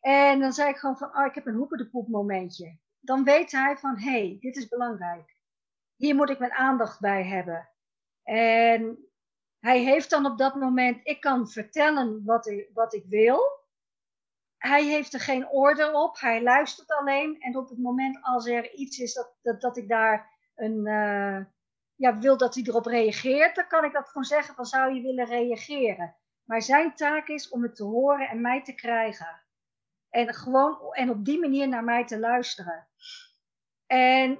En 0.00 0.40
dan 0.40 0.52
zei 0.52 0.68
ik 0.68 0.76
gewoon 0.76 0.96
van, 0.96 1.16
oh, 1.16 1.26
ik 1.26 1.34
heb 1.34 1.46
een 1.46 1.54
hoeperdepoep 1.54 2.08
momentje. 2.08 2.78
Dan 3.00 3.24
weet 3.24 3.52
hij 3.52 3.76
van, 3.76 3.98
hé, 3.98 4.10
hey, 4.10 4.36
dit 4.40 4.56
is 4.56 4.68
belangrijk. 4.68 5.36
Hier 5.96 6.14
moet 6.14 6.30
ik 6.30 6.38
mijn 6.38 6.52
aandacht 6.52 7.00
bij 7.00 7.24
hebben. 7.24 7.68
En 8.22 9.10
hij 9.60 9.80
heeft 9.80 10.10
dan 10.10 10.26
op 10.26 10.38
dat 10.38 10.54
moment, 10.54 11.00
ik 11.02 11.20
kan 11.20 11.48
vertellen 11.48 12.24
wat 12.24 12.46
ik, 12.46 12.70
wat 12.72 12.94
ik 12.94 13.04
wil. 13.08 13.58
Hij 14.56 14.84
heeft 14.84 15.14
er 15.14 15.20
geen 15.20 15.48
oordeel 15.48 16.02
op, 16.02 16.20
hij 16.20 16.42
luistert 16.42 16.90
alleen. 16.90 17.40
En 17.40 17.56
op 17.56 17.68
het 17.68 17.78
moment 17.78 18.18
als 18.22 18.46
er 18.46 18.72
iets 18.72 18.98
is 18.98 19.14
dat, 19.14 19.36
dat, 19.42 19.60
dat 19.60 19.76
ik 19.76 19.88
daar 19.88 20.30
een, 20.54 20.86
uh, 20.86 21.44
ja, 21.94 22.18
wil 22.18 22.36
dat 22.36 22.54
hij 22.54 22.64
erop 22.64 22.86
reageert, 22.86 23.54
dan 23.54 23.66
kan 23.66 23.84
ik 23.84 23.92
dat 23.92 24.06
gewoon 24.06 24.24
zeggen 24.24 24.54
van 24.54 24.64
zou 24.66 24.94
je 24.94 25.02
willen 25.02 25.26
reageren. 25.26 26.16
Maar 26.44 26.62
zijn 26.62 26.94
taak 26.94 27.28
is 27.28 27.48
om 27.48 27.62
het 27.62 27.76
te 27.76 27.84
horen 27.84 28.28
en 28.28 28.40
mij 28.40 28.62
te 28.62 28.74
krijgen. 28.74 29.39
En 30.10 30.34
gewoon 30.34 30.92
en 30.92 31.10
op 31.10 31.24
die 31.24 31.38
manier 31.38 31.68
naar 31.68 31.84
mij 31.84 32.06
te 32.06 32.18
luisteren. 32.18 32.88
En 33.86 34.38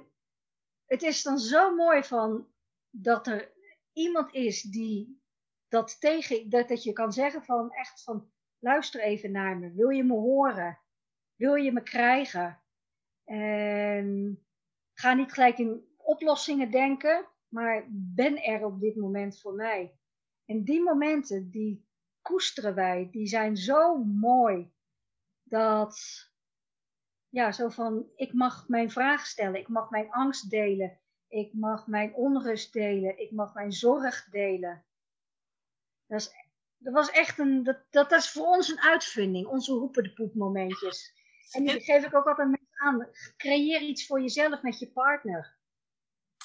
het 0.85 1.01
is 1.01 1.23
dan 1.23 1.39
zo 1.39 1.75
mooi 1.75 2.03
van 2.03 2.47
dat 2.89 3.27
er 3.27 3.51
iemand 3.93 4.33
is 4.33 4.61
die 4.61 5.21
dat 5.67 5.99
tegen, 5.99 6.49
dat, 6.49 6.67
dat 6.67 6.83
je 6.83 6.93
kan 6.93 7.13
zeggen 7.13 7.43
van 7.43 7.71
echt 7.71 8.03
van 8.03 8.31
luister 8.59 9.01
even 9.01 9.31
naar 9.31 9.57
me. 9.57 9.73
Wil 9.73 9.89
je 9.89 10.03
me 10.03 10.13
horen? 10.13 10.79
Wil 11.35 11.55
je 11.55 11.71
me 11.71 11.83
krijgen? 11.83 12.61
En 13.23 14.39
ga 14.93 15.13
niet 15.13 15.33
gelijk 15.33 15.57
in 15.57 15.85
oplossingen 15.97 16.71
denken, 16.71 17.27
maar 17.47 17.85
ben 17.89 18.43
er 18.43 18.65
op 18.65 18.79
dit 18.79 18.95
moment 18.95 19.39
voor 19.39 19.53
mij. 19.53 19.95
En 20.45 20.63
die 20.63 20.81
momenten, 20.81 21.49
die 21.49 21.87
koesteren 22.21 22.75
wij, 22.75 23.07
die 23.11 23.27
zijn 23.27 23.57
zo 23.57 24.03
mooi. 24.03 24.71
Dat, 25.51 26.29
ja, 27.29 27.51
zo 27.51 27.69
van, 27.69 28.05
ik 28.15 28.33
mag 28.33 28.67
mijn 28.67 28.91
vraag 28.91 29.25
stellen, 29.25 29.59
ik 29.59 29.67
mag 29.67 29.89
mijn 29.89 30.11
angst 30.11 30.49
delen, 30.49 30.99
ik 31.27 31.53
mag 31.53 31.87
mijn 31.87 32.13
onrust 32.13 32.73
delen, 32.73 33.19
ik 33.19 33.31
mag 33.31 33.53
mijn 33.53 33.71
zorg 33.71 34.27
delen. 34.29 34.85
Dat, 36.07 36.19
is, 36.19 36.31
dat 36.77 36.93
was 36.93 37.11
echt 37.11 37.39
een, 37.39 37.63
dat, 37.63 37.77
dat 37.89 38.11
is 38.11 38.29
voor 38.29 38.45
ons 38.45 38.69
een 38.69 38.81
uitvinding, 38.81 39.47
onze 39.47 39.71
hoepen 39.71 40.03
de 40.03 40.13
poep 40.13 40.35
momentjes. 40.35 41.13
En 41.51 41.65
die 41.65 41.79
geef 41.79 42.05
ik 42.05 42.15
ook 42.15 42.27
altijd 42.27 42.47
mensen 42.47 42.79
aan. 42.79 43.07
Creëer 43.37 43.81
iets 43.81 44.05
voor 44.05 44.21
jezelf 44.21 44.61
met 44.61 44.79
je 44.79 44.91
partner. 44.91 45.55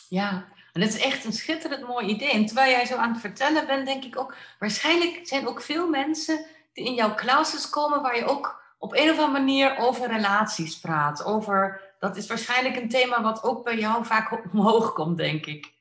Ja, 0.08 0.52
en 0.72 0.80
dat 0.80 0.90
is 0.90 1.00
echt 1.00 1.24
een 1.24 1.32
schitterend 1.32 1.86
mooi 1.86 2.06
idee. 2.06 2.30
En 2.30 2.46
terwijl 2.46 2.70
jij 2.70 2.86
zo 2.86 2.96
aan 2.96 3.12
het 3.12 3.20
vertellen 3.20 3.66
bent, 3.66 3.86
denk 3.86 4.04
ik 4.04 4.18
ook, 4.18 4.36
waarschijnlijk 4.58 5.26
zijn 5.26 5.46
ook 5.46 5.60
veel 5.60 5.88
mensen 5.88 6.46
die 6.72 6.84
in 6.84 6.94
jouw 6.94 7.14
classes 7.14 7.70
komen 7.70 8.02
waar 8.02 8.16
je 8.16 8.24
ook 8.24 8.64
op 8.78 8.92
een 8.92 9.10
of 9.10 9.18
andere 9.18 9.30
manier 9.30 9.76
over 9.76 10.08
relaties 10.08 10.80
praat. 10.80 11.24
Over, 11.24 11.94
dat 11.98 12.16
is 12.16 12.26
waarschijnlijk 12.26 12.76
een 12.76 12.88
thema 12.88 13.22
wat 13.22 13.42
ook 13.42 13.64
bij 13.64 13.78
jou 13.78 14.04
vaak 14.04 14.32
omhoog 14.52 14.92
komt, 14.92 15.16
denk 15.16 15.46
ik. 15.46 15.74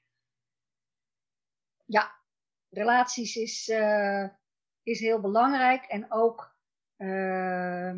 Ja, 1.85 2.15
relaties 2.69 3.35
is, 3.35 3.67
uh, 3.67 4.29
is 4.83 4.99
heel 4.99 5.21
belangrijk. 5.21 5.85
En 5.85 6.11
ook 6.11 6.55
uh, 6.97 7.93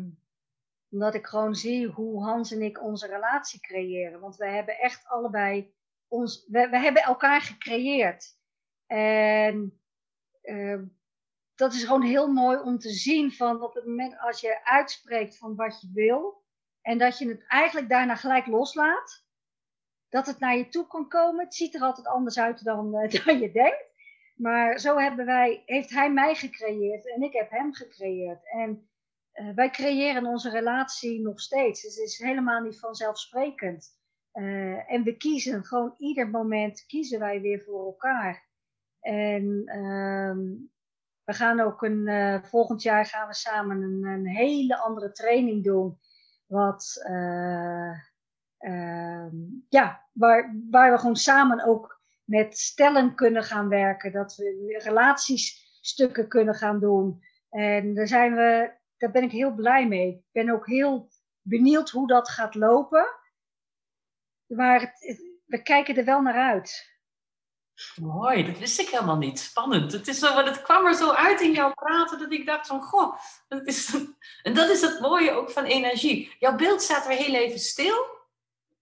omdat 0.90 1.14
ik 1.14 1.26
gewoon 1.26 1.54
zie 1.54 1.86
hoe 1.86 2.22
Hans 2.24 2.52
en 2.52 2.62
ik 2.62 2.82
onze 2.82 3.06
relatie 3.06 3.60
creëren. 3.60 4.20
Want 4.20 4.36
wij 4.36 4.54
hebben 4.54 4.78
echt 4.78 5.06
allebei 5.06 5.74
ons, 6.08 6.46
we, 6.48 6.68
we 6.68 6.78
hebben 6.78 7.02
elkaar 7.02 7.40
gecreëerd. 7.40 8.36
En 8.86 9.80
uh, 10.42 10.82
dat 11.58 11.72
is 11.72 11.84
gewoon 11.84 12.02
heel 12.02 12.32
mooi 12.32 12.58
om 12.58 12.78
te 12.78 12.90
zien 12.90 13.32
van 13.32 13.62
op 13.62 13.74
het 13.74 13.86
moment 13.86 14.18
als 14.18 14.40
je 14.40 14.64
uitspreekt 14.64 15.38
van 15.38 15.54
wat 15.54 15.80
je 15.80 15.90
wil. 15.94 16.42
En 16.82 16.98
dat 16.98 17.18
je 17.18 17.28
het 17.28 17.44
eigenlijk 17.46 17.88
daarna 17.88 18.16
gelijk 18.16 18.46
loslaat. 18.46 19.26
Dat 20.08 20.26
het 20.26 20.38
naar 20.38 20.56
je 20.56 20.68
toe 20.68 20.86
kan 20.86 21.08
komen. 21.08 21.44
Het 21.44 21.54
ziet 21.54 21.74
er 21.74 21.80
altijd 21.80 22.06
anders 22.06 22.38
uit 22.38 22.64
dan, 22.64 22.94
uh, 22.94 23.10
dan 23.24 23.38
je 23.38 23.52
denkt. 23.52 23.84
Maar 24.36 24.78
zo 24.78 24.98
hebben 24.98 25.26
wij, 25.26 25.62
heeft 25.66 25.90
hij 25.90 26.12
mij 26.12 26.34
gecreëerd 26.34 27.14
en 27.14 27.22
ik 27.22 27.32
heb 27.32 27.50
hem 27.50 27.74
gecreëerd. 27.74 28.50
En 28.50 28.88
uh, 29.34 29.54
wij 29.54 29.70
creëren 29.70 30.26
onze 30.26 30.50
relatie 30.50 31.20
nog 31.20 31.40
steeds. 31.40 31.82
Dus 31.82 31.96
het 31.96 32.04
is 32.04 32.18
helemaal 32.18 32.60
niet 32.60 32.78
vanzelfsprekend. 32.78 33.96
Uh, 34.32 34.92
en 34.92 35.02
we 35.02 35.16
kiezen 35.16 35.64
gewoon 35.64 35.94
ieder 35.96 36.28
moment 36.28 36.86
kiezen 36.86 37.18
wij 37.18 37.40
weer 37.40 37.62
voor 37.64 37.84
elkaar. 37.84 38.46
En 39.00 39.62
ehm, 39.66 40.46
we 41.28 41.34
gaan 41.34 41.60
ook 41.60 41.82
een, 41.82 42.06
uh, 42.06 42.42
volgend 42.42 42.82
jaar 42.82 43.06
gaan 43.06 43.28
we 43.28 43.34
samen 43.34 43.82
een, 43.82 44.04
een 44.04 44.26
hele 44.26 44.78
andere 44.78 45.12
training 45.12 45.64
doen. 45.64 45.98
Wat, 46.46 47.06
uh, 47.10 47.92
ja, 49.68 50.06
waar, 50.12 50.56
waar 50.70 50.92
we 50.92 50.98
gewoon 50.98 51.16
samen 51.16 51.64
ook 51.64 52.00
met 52.24 52.58
stellen 52.58 53.14
kunnen 53.14 53.44
gaan 53.44 53.68
werken. 53.68 54.12
Dat 54.12 54.36
we 54.36 54.78
relatiesstukken 54.82 56.28
kunnen 56.28 56.54
gaan 56.54 56.80
doen. 56.80 57.22
En 57.50 57.94
daar, 57.94 58.06
zijn 58.06 58.34
we, 58.34 58.72
daar 58.96 59.10
ben 59.10 59.22
ik 59.22 59.30
heel 59.30 59.54
blij 59.54 59.88
mee. 59.88 60.08
Ik 60.08 60.32
ben 60.32 60.50
ook 60.50 60.66
heel 60.66 61.08
benieuwd 61.40 61.90
hoe 61.90 62.06
dat 62.06 62.28
gaat 62.28 62.54
lopen. 62.54 63.06
Maar 64.46 64.80
het, 64.80 65.22
we 65.46 65.62
kijken 65.62 65.96
er 65.96 66.04
wel 66.04 66.22
naar 66.22 66.52
uit. 66.52 66.97
Mooi, 68.00 68.46
dat 68.46 68.58
wist 68.58 68.80
ik 68.80 68.88
helemaal 68.88 69.16
niet. 69.16 69.38
Spannend. 69.38 69.92
Het, 69.92 70.08
is 70.08 70.18
zo, 70.18 70.44
het 70.44 70.62
kwam 70.62 70.86
er 70.86 70.94
zo 70.94 71.10
uit 71.10 71.40
in 71.40 71.52
jouw 71.52 71.72
praten 71.72 72.18
dat 72.18 72.32
ik 72.32 72.46
dacht 72.46 72.66
van, 72.66 72.82
goh, 72.82 73.18
dat 73.48 73.66
is, 73.66 73.94
en 74.42 74.54
dat 74.54 74.68
is 74.68 74.80
het 74.80 75.00
mooie 75.00 75.30
ook 75.30 75.50
van 75.50 75.64
energie. 75.64 76.36
Jouw 76.38 76.56
beeld 76.56 76.82
staat 76.82 77.06
weer 77.06 77.16
heel 77.16 77.34
even 77.34 77.58
stil. 77.58 78.16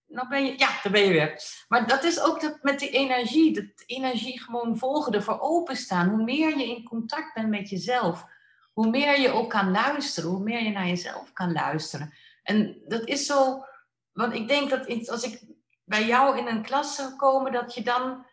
Nou 0.07 0.27
ben 0.27 0.45
je, 0.45 0.53
ja, 0.57 0.69
daar 0.83 0.91
ben 0.91 1.01
je 1.01 1.11
weer. 1.11 1.41
Maar 1.67 1.87
dat 1.87 2.03
is 2.03 2.19
ook 2.19 2.41
dat 2.41 2.57
met 2.61 2.79
die 2.79 2.89
energie, 2.89 3.53
dat 3.53 3.83
energie 3.85 4.41
gewoon 4.41 4.77
volgen, 4.77 5.13
ervoor 5.13 5.39
openstaan. 5.39 6.09
Hoe 6.09 6.23
meer 6.23 6.57
je 6.57 6.67
in 6.67 6.83
contact 6.83 7.33
bent 7.33 7.49
met 7.49 7.69
jezelf, 7.69 8.25
hoe 8.73 8.89
meer 8.89 9.19
je 9.19 9.31
ook 9.31 9.49
kan 9.49 9.71
luisteren, 9.71 10.29
hoe 10.29 10.43
meer 10.43 10.63
je 10.63 10.71
naar 10.71 10.87
jezelf 10.87 11.33
kan 11.33 11.51
luisteren. 11.51 12.13
En 12.43 12.81
dat 12.87 13.07
is 13.07 13.25
zo, 13.25 13.65
want 14.11 14.33
ik 14.33 14.47
denk 14.47 14.69
dat 14.69 15.09
als 15.09 15.23
ik 15.23 15.41
bij 15.83 16.05
jou 16.05 16.37
in 16.37 16.47
een 16.47 16.63
klas 16.63 16.95
zou 16.95 17.15
komen, 17.15 17.51
dat 17.51 17.73
je 17.73 17.81
dan 17.81 18.25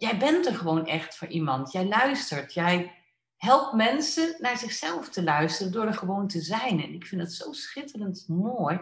jij 0.00 0.18
bent 0.18 0.46
er 0.46 0.54
gewoon 0.54 0.86
echt 0.86 1.16
voor 1.16 1.28
iemand. 1.28 1.72
Jij 1.72 1.84
luistert. 1.84 2.54
Jij 2.54 2.92
helpt 3.36 3.72
mensen 3.72 4.34
naar 4.38 4.56
zichzelf 4.56 5.08
te 5.08 5.22
luisteren 5.22 5.72
door 5.72 5.86
er 5.86 5.94
gewoon 5.94 6.28
te 6.28 6.40
zijn. 6.40 6.82
En 6.82 6.92
ik 6.92 7.06
vind 7.06 7.20
het 7.20 7.32
zo 7.32 7.52
schitterend 7.52 8.24
mooi. 8.28 8.80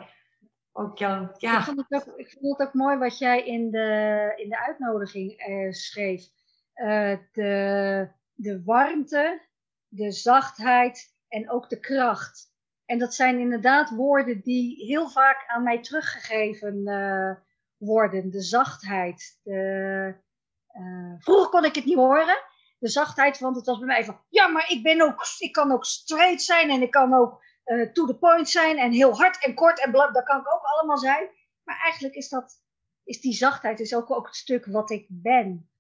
Ook 0.72 0.98
jou, 0.98 1.28
ik, 1.38 1.50
vond 1.50 1.84
het 1.88 2.60
ook, 2.60 2.74
mooi 2.74 2.98
wat 2.98 3.18
jij 3.18 3.44
in 3.44 3.70
de, 3.70 4.32
in 4.36 4.48
de 4.48 4.58
uitnodiging 4.66 5.32
eh, 5.32 5.72
schreef. 5.72 6.28
Uh, 6.74 7.16
de, 7.32 8.08
de 8.34 8.62
warmte, 8.64 9.40
de 9.88 10.12
zachtheid 10.12 11.14
en 11.28 11.50
ook 11.50 11.68
de 11.68 11.80
kracht. 11.80 12.52
En 12.84 12.98
dat 12.98 13.14
zijn 13.14 13.38
inderdaad 13.38 13.90
woorden 13.90 14.40
die 14.40 14.84
heel 14.84 15.08
vaak 15.08 15.44
aan 15.46 15.62
mij 15.62 15.82
teruggegeven 15.82 16.76
uh, 16.76 17.34
worden. 17.76 18.30
De 18.30 18.42
zachtheid, 18.42 19.40
de, 19.42 20.26
uh, 20.72 21.14
vroeger 21.18 21.48
kon 21.48 21.64
ik 21.64 21.74
het 21.74 21.84
niet 21.84 21.96
horen, 21.96 22.38
de 22.78 22.88
zachtheid, 22.88 23.38
want 23.38 23.56
het 23.56 23.66
was 23.66 23.78
bij 23.78 23.86
mij 23.86 24.04
van, 24.04 24.20
ja, 24.28 24.46
maar 24.46 24.70
ik 24.70 24.82
ben 24.82 25.00
ook, 25.00 25.26
ik 25.38 25.52
kan 25.52 25.72
ook 25.72 25.84
straight 25.84 26.42
zijn 26.42 26.70
en 26.70 26.82
ik 26.82 26.90
kan 26.90 27.14
ook 27.14 27.42
uh, 27.64 27.92
to 27.92 28.06
the 28.06 28.18
point 28.18 28.48
zijn 28.48 28.78
en 28.78 28.92
heel 28.92 29.16
hard 29.16 29.44
en 29.44 29.54
kort 29.54 29.80
en 29.80 29.90
blab, 29.90 30.14
dat 30.14 30.24
kan 30.24 30.40
ik 30.40 30.52
ook 30.52 30.62
allemaal 30.62 30.98
zijn. 30.98 31.28
Maar 31.62 31.80
eigenlijk 31.82 32.14
is 32.14 32.28
dat, 32.28 32.62
is 33.04 33.20
die 33.20 33.34
zachtheid 33.34 33.80
is 33.80 33.94
ook, 33.94 34.10
ook 34.10 34.26
het 34.26 34.36
stuk 34.36 34.66
wat 34.66 34.90
ik 34.90 35.06
ben. 35.08 35.70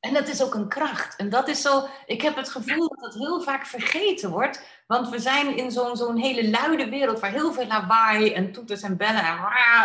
En 0.00 0.14
dat 0.14 0.28
is 0.28 0.42
ook 0.42 0.54
een 0.54 0.68
kracht. 0.68 1.16
En 1.16 1.28
dat 1.28 1.48
is 1.48 1.62
zo, 1.62 1.88
ik 2.06 2.22
heb 2.22 2.36
het 2.36 2.48
gevoel 2.48 2.88
dat 2.88 3.00
dat 3.00 3.14
heel 3.14 3.40
vaak 3.40 3.66
vergeten 3.66 4.30
wordt. 4.30 4.82
Want 4.86 5.08
we 5.08 5.18
zijn 5.18 5.56
in 5.56 5.70
zo'n 5.70 5.96
zo'n 5.96 6.16
hele 6.16 6.50
luide 6.50 6.88
wereld 6.88 7.20
waar 7.20 7.30
heel 7.30 7.52
veel 7.52 7.66
lawaai 7.66 8.32
en 8.32 8.52
toeters 8.52 8.82
en 8.82 8.96
bellen 8.96 9.24
en, 9.24 9.38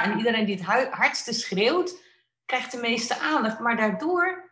en 0.04 0.18
iedereen 0.18 0.46
die 0.46 0.64
het 0.64 0.90
hardste 0.90 1.34
schreeuwt 1.34 2.02
krijgt 2.46 2.72
de 2.72 2.78
meeste 2.78 3.20
aandacht. 3.20 3.60
Maar 3.60 3.78
daardoor 3.78 4.52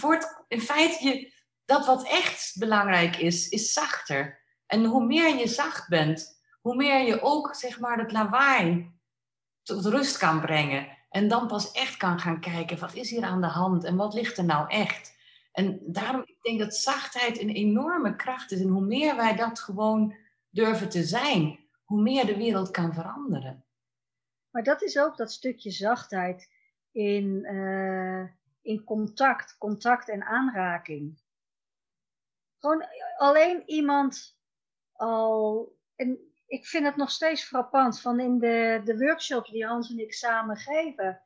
wordt 0.00 0.44
in 0.48 0.60
feite 0.60 1.08
je, 1.08 1.32
dat 1.64 1.86
wat 1.86 2.08
echt 2.08 2.56
belangrijk 2.58 3.16
is, 3.16 3.48
is 3.48 3.72
zachter. 3.72 4.40
En 4.66 4.84
hoe 4.84 5.04
meer 5.04 5.36
je 5.36 5.48
zacht 5.48 5.88
bent, 5.88 6.40
hoe 6.60 6.76
meer 6.76 7.06
je 7.06 7.20
ook 7.20 7.54
zeg 7.54 7.80
maar 7.80 7.98
het 7.98 8.12
lawaai 8.12 8.92
tot 9.62 9.84
rust 9.84 10.16
kan 10.16 10.40
brengen. 10.40 11.00
En 11.10 11.28
dan 11.28 11.46
pas 11.46 11.72
echt 11.72 11.96
kan 11.96 12.20
gaan 12.20 12.40
kijken, 12.40 12.78
wat 12.78 12.94
is 12.94 13.10
hier 13.10 13.22
aan 13.22 13.40
de 13.40 13.46
hand 13.46 13.84
en 13.84 13.96
wat 13.96 14.14
ligt 14.14 14.38
er 14.38 14.44
nou 14.44 14.68
echt? 14.68 15.14
En 15.52 15.80
daarom, 15.86 16.22
ik 16.24 16.38
denk 16.42 16.58
dat 16.58 16.76
zachtheid 16.76 17.40
een 17.40 17.50
enorme 17.50 18.16
kracht 18.16 18.52
is. 18.52 18.60
En 18.60 18.68
hoe 18.68 18.84
meer 18.84 19.16
wij 19.16 19.36
dat 19.36 19.60
gewoon 19.60 20.16
durven 20.50 20.88
te 20.88 21.04
zijn, 21.04 21.58
hoe 21.84 22.02
meer 22.02 22.26
de 22.26 22.36
wereld 22.36 22.70
kan 22.70 22.94
veranderen. 22.94 23.64
Maar 24.50 24.62
dat 24.62 24.82
is 24.82 24.98
ook 24.98 25.16
dat 25.16 25.32
stukje 25.32 25.70
zachtheid 25.70 26.48
in, 26.92 27.44
uh, 27.44 28.28
in 28.62 28.84
contact, 28.84 29.58
contact 29.58 30.08
en 30.08 30.22
aanraking. 30.22 31.20
Gewoon 32.58 32.86
alleen 33.16 33.62
iemand 33.66 34.38
al. 34.92 35.72
En 35.96 36.32
ik 36.46 36.66
vind 36.66 36.84
het 36.84 36.96
nog 36.96 37.10
steeds 37.10 37.44
frappant 37.44 38.00
van 38.00 38.20
in 38.20 38.38
de, 38.38 38.80
de 38.84 38.98
workshops 38.98 39.50
die 39.50 39.66
Hans 39.66 39.90
en 39.90 39.98
ik 39.98 40.14
samen 40.14 40.56
geven, 40.56 41.22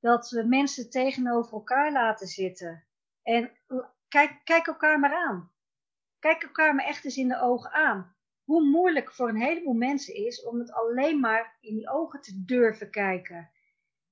dat 0.00 0.30
we 0.30 0.42
mensen 0.42 0.90
tegenover 0.90 1.52
elkaar 1.52 1.92
laten 1.92 2.26
zitten. 2.26 2.84
En 3.22 3.50
kijk, 4.08 4.40
kijk 4.44 4.66
elkaar 4.66 4.98
maar 4.98 5.14
aan. 5.14 5.52
Kijk 6.18 6.42
elkaar 6.42 6.74
maar 6.74 6.84
echt 6.84 7.04
eens 7.04 7.16
in 7.16 7.28
de 7.28 7.40
ogen 7.40 7.72
aan. 7.72 8.16
Hoe 8.44 8.62
moeilijk 8.64 9.12
voor 9.12 9.28
een 9.28 9.42
heleboel 9.42 9.74
mensen 9.74 10.14
is 10.14 10.44
om 10.44 10.58
het 10.58 10.72
alleen 10.72 11.20
maar 11.20 11.56
in 11.60 11.74
die 11.74 11.90
ogen 11.90 12.20
te 12.20 12.44
durven 12.44 12.90
kijken. 12.90 13.50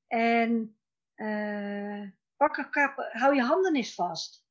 En 0.06 0.76
uh, 1.16 2.10
pak 2.36 2.56
elkaar, 2.56 3.08
hou 3.12 3.34
je 3.34 3.42
handen 3.42 3.74
eens 3.74 3.94
vast. 3.94 4.46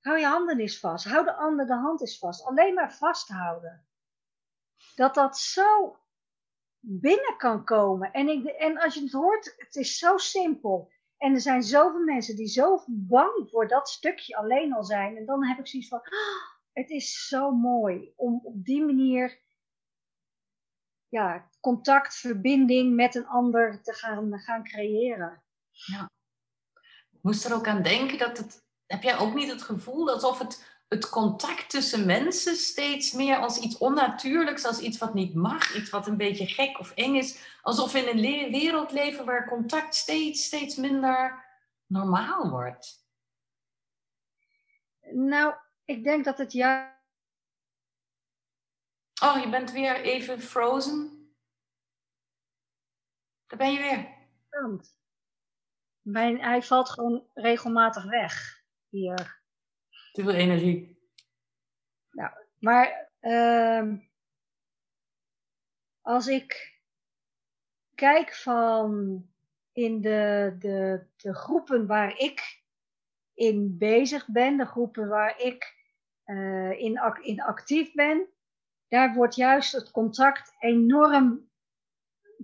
Hou 0.00 0.18
je 0.18 0.26
handen 0.26 0.60
eens 0.60 0.78
vast. 0.78 1.04
Hou 1.04 1.24
de 1.24 1.34
ander 1.34 1.66
de 1.66 1.74
hand 1.74 2.00
eens 2.00 2.18
vast. 2.18 2.44
Alleen 2.44 2.74
maar 2.74 2.92
vasthouden. 2.92 3.86
Dat 4.94 5.14
dat 5.14 5.38
zo 5.38 5.98
binnen 6.80 7.36
kan 7.36 7.64
komen. 7.64 8.12
En, 8.12 8.28
ik, 8.28 8.44
en 8.44 8.78
als 8.78 8.94
je 8.94 9.00
het 9.00 9.12
hoort, 9.12 9.54
het 9.56 9.76
is 9.76 9.98
zo 9.98 10.16
simpel. 10.16 10.92
En 11.16 11.34
er 11.34 11.40
zijn 11.40 11.62
zoveel 11.62 12.04
mensen 12.04 12.36
die 12.36 12.48
zo 12.48 12.84
bang 12.86 13.48
voor 13.50 13.68
dat 13.68 13.88
stukje 13.88 14.36
alleen 14.36 14.72
al 14.72 14.84
zijn. 14.84 15.16
En 15.16 15.26
dan 15.26 15.44
heb 15.44 15.58
ik 15.58 15.66
zoiets 15.66 15.88
van, 15.88 15.98
oh, 15.98 16.58
het 16.72 16.90
is 16.90 17.28
zo 17.28 17.50
mooi 17.50 18.12
om 18.16 18.40
op 18.44 18.64
die 18.64 18.84
manier 18.84 19.40
ja, 21.08 21.48
contact, 21.60 22.16
verbinding 22.16 22.94
met 22.94 23.14
een 23.14 23.26
ander 23.26 23.82
te 23.82 23.92
gaan, 23.92 24.38
gaan 24.38 24.64
creëren. 24.64 25.42
Ja. 25.70 26.10
Ik 27.10 27.18
moest 27.22 27.44
er 27.44 27.54
ook 27.54 27.66
aan 27.66 27.82
denken 27.82 28.18
dat 28.18 28.38
het. 28.38 28.66
Heb 28.86 29.02
jij 29.02 29.18
ook 29.18 29.34
niet 29.34 29.50
het 29.50 29.62
gevoel 29.62 30.10
alsof 30.10 30.38
het, 30.38 30.82
het 30.88 31.08
contact 31.08 31.70
tussen 31.70 32.06
mensen 32.06 32.56
steeds 32.56 33.12
meer 33.12 33.36
als 33.36 33.58
iets 33.58 33.78
onnatuurlijks, 33.78 34.64
als 34.64 34.78
iets 34.78 34.98
wat 34.98 35.14
niet 35.14 35.34
mag, 35.34 35.74
iets 35.76 35.90
wat 35.90 36.06
een 36.06 36.16
beetje 36.16 36.46
gek 36.46 36.78
of 36.78 36.90
eng 36.90 37.14
is, 37.14 37.56
alsof 37.62 37.92
we 37.92 37.98
in 37.98 38.18
een 38.18 38.50
wereld 38.50 38.92
leven 38.92 39.24
waar 39.24 39.48
contact 39.48 39.94
steeds, 39.94 40.44
steeds 40.44 40.76
minder 40.76 41.44
normaal 41.86 42.50
wordt? 42.50 43.06
Nou, 45.12 45.54
ik 45.84 46.04
denk 46.04 46.24
dat 46.24 46.38
het 46.38 46.52
ja. 46.52 46.97
Oh, 49.22 49.40
je 49.42 49.48
bent 49.50 49.72
weer 49.72 50.00
even 50.00 50.40
frozen. 50.40 51.18
Daar 53.46 53.58
ben 53.58 53.72
je 53.72 53.78
weer. 53.78 54.16
Mijn, 56.00 56.40
hij 56.40 56.62
valt 56.62 56.90
gewoon 56.90 57.26
regelmatig 57.34 58.04
weg 58.04 58.64
hier. 58.88 59.42
Te 60.12 60.22
veel 60.22 60.34
energie. 60.34 60.98
Nou, 62.10 62.32
maar 62.58 63.10
uh, 63.20 63.94
als 66.00 66.26
ik 66.26 66.80
kijk 67.94 68.34
van 68.34 69.22
in 69.72 70.00
de, 70.00 70.56
de, 70.58 71.06
de 71.16 71.34
groepen 71.34 71.86
waar 71.86 72.18
ik 72.18 72.62
in 73.34 73.78
bezig 73.78 74.28
ben, 74.28 74.56
de 74.56 74.66
groepen 74.66 75.08
waar 75.08 75.40
ik 75.40 75.76
uh, 76.24 76.70
in, 76.70 77.00
in 77.22 77.42
actief 77.42 77.92
ben, 77.92 78.28
daar 78.88 79.14
wordt 79.14 79.34
juist 79.34 79.72
het 79.72 79.90
contact 79.90 80.54
enorm, 80.58 81.50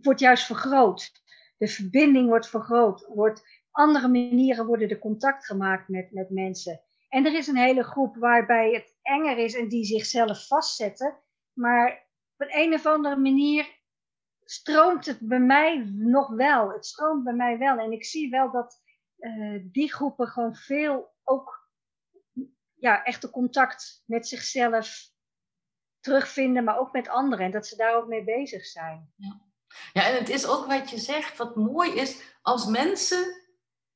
wordt 0.03 0.21
juist 0.21 0.47
vergroot 0.47 1.23
de 1.65 1.69
verbinding 1.69 2.29
wordt 2.29 2.49
vergroot. 2.49 3.07
Wordt, 3.09 3.63
andere 3.71 4.09
manieren 4.09 4.67
worden 4.67 4.89
er 4.89 4.99
contact 4.99 5.47
gemaakt 5.47 5.89
met, 5.89 6.13
met 6.13 6.31
mensen. 6.31 6.81
En 7.09 7.27
er 7.27 7.35
is 7.35 7.47
een 7.47 7.57
hele 7.57 7.83
groep 7.83 8.17
waarbij 8.17 8.73
het 8.73 8.97
enger 9.03 9.39
is 9.39 9.55
en 9.55 9.69
die 9.69 9.85
zichzelf 9.85 10.47
vastzetten. 10.47 11.19
Maar 11.53 12.09
op 12.37 12.47
een, 12.49 12.73
of 12.73 12.87
andere 12.87 13.17
manier 13.17 13.67
stroomt 14.45 15.07
het 15.07 15.19
bij 15.21 15.41
mij 15.41 15.91
nog 15.93 16.29
wel. 16.29 16.73
Het 16.73 16.87
stroomt 16.87 17.25
bij 17.25 17.35
mij 17.35 17.59
wel. 17.59 17.79
En 17.79 17.93
ik 17.93 18.05
zie 18.05 18.31
wel 18.31 18.51
dat 18.51 18.83
uh, 19.19 19.63
die 19.65 19.93
groepen 19.93 20.27
gewoon 20.27 20.55
veel 20.55 21.13
ook 21.25 21.69
ja, 22.75 23.05
echte 23.05 23.31
contact 23.31 24.03
met 24.07 24.29
zichzelf 24.29 25.13
terugvinden, 26.05 26.65
maar 26.65 26.79
ook 26.79 26.93
met 26.93 27.09
anderen. 27.09 27.45
En 27.45 27.51
dat 27.51 27.67
ze 27.67 27.77
daar 27.77 27.97
ook 27.97 28.07
mee 28.07 28.25
bezig 28.25 28.67
zijn. 28.67 29.13
Ja. 29.17 29.41
Ja, 29.93 30.07
en 30.07 30.15
het 30.15 30.29
is 30.29 30.47
ook 30.47 30.67
wat 30.67 30.91
je 30.91 30.99
zegt, 30.99 31.37
wat 31.37 31.57
mooi 31.57 31.93
is, 31.93 32.23
als 32.43 32.67
mensen 32.67 33.43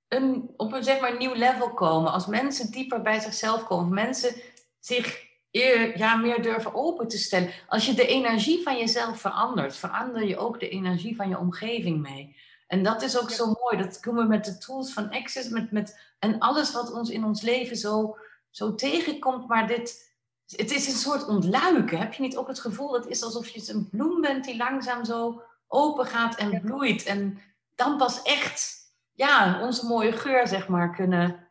een, 0.08 0.50
op 0.56 0.72
een 0.72 0.84
zeg 0.84 1.00
maar, 1.00 1.16
nieuw 1.16 1.34
level 1.34 1.74
komen, 1.74 2.12
als 2.12 2.26
mensen 2.26 2.70
dieper 2.70 3.02
bij 3.02 3.20
zichzelf 3.20 3.64
komen, 3.64 3.86
of 3.86 3.92
mensen 3.92 4.34
zich 4.80 5.26
eer, 5.50 5.98
ja, 5.98 6.16
meer 6.16 6.42
durven 6.42 6.74
open 6.74 7.08
te 7.08 7.18
stellen. 7.18 7.50
Als 7.68 7.86
je 7.86 7.94
de 7.94 8.06
energie 8.06 8.62
van 8.62 8.78
jezelf 8.78 9.20
verandert, 9.20 9.76
verander 9.76 10.24
je 10.24 10.36
ook 10.36 10.60
de 10.60 10.68
energie 10.68 11.16
van 11.16 11.28
je 11.28 11.38
omgeving 11.38 12.00
mee. 12.00 12.36
En 12.66 12.82
dat 12.82 13.02
is 13.02 13.18
ook 13.18 13.30
zo 13.30 13.46
mooi. 13.46 13.76
Dat 13.76 13.98
doen 14.02 14.14
we 14.14 14.24
met 14.24 14.44
de 14.44 14.58
tools 14.58 14.92
van 14.92 15.10
Access 15.10 15.48
met, 15.48 15.72
met, 15.72 16.14
en 16.18 16.38
alles 16.38 16.72
wat 16.72 16.92
ons 16.92 17.10
in 17.10 17.24
ons 17.24 17.42
leven 17.42 17.76
zo, 17.76 18.18
zo 18.50 18.74
tegenkomt. 18.74 19.48
Maar 19.48 19.66
dit, 19.66 20.07
het 20.56 20.70
is 20.70 20.86
een 20.86 20.94
soort 20.94 21.26
ontluiken. 21.26 21.98
Heb 21.98 22.12
je 22.12 22.22
niet 22.22 22.36
ook 22.36 22.48
het 22.48 22.60
gevoel, 22.60 22.92
dat 22.92 23.04
het 23.04 23.12
is 23.12 23.22
alsof 23.22 23.48
je 23.48 23.72
een 23.72 23.88
bloem 23.88 24.20
bent 24.20 24.44
die 24.44 24.56
langzaam 24.56 25.04
zo 25.04 25.42
open 25.66 26.06
gaat 26.06 26.36
en 26.36 26.60
bloeit. 26.60 27.04
En 27.04 27.38
dan 27.74 27.96
pas 27.96 28.22
echt 28.22 28.78
ja, 29.12 29.62
onze 29.62 29.86
mooie 29.86 30.12
geur, 30.12 30.48
zeg 30.48 30.68
maar, 30.68 30.94
kunnen 30.94 31.48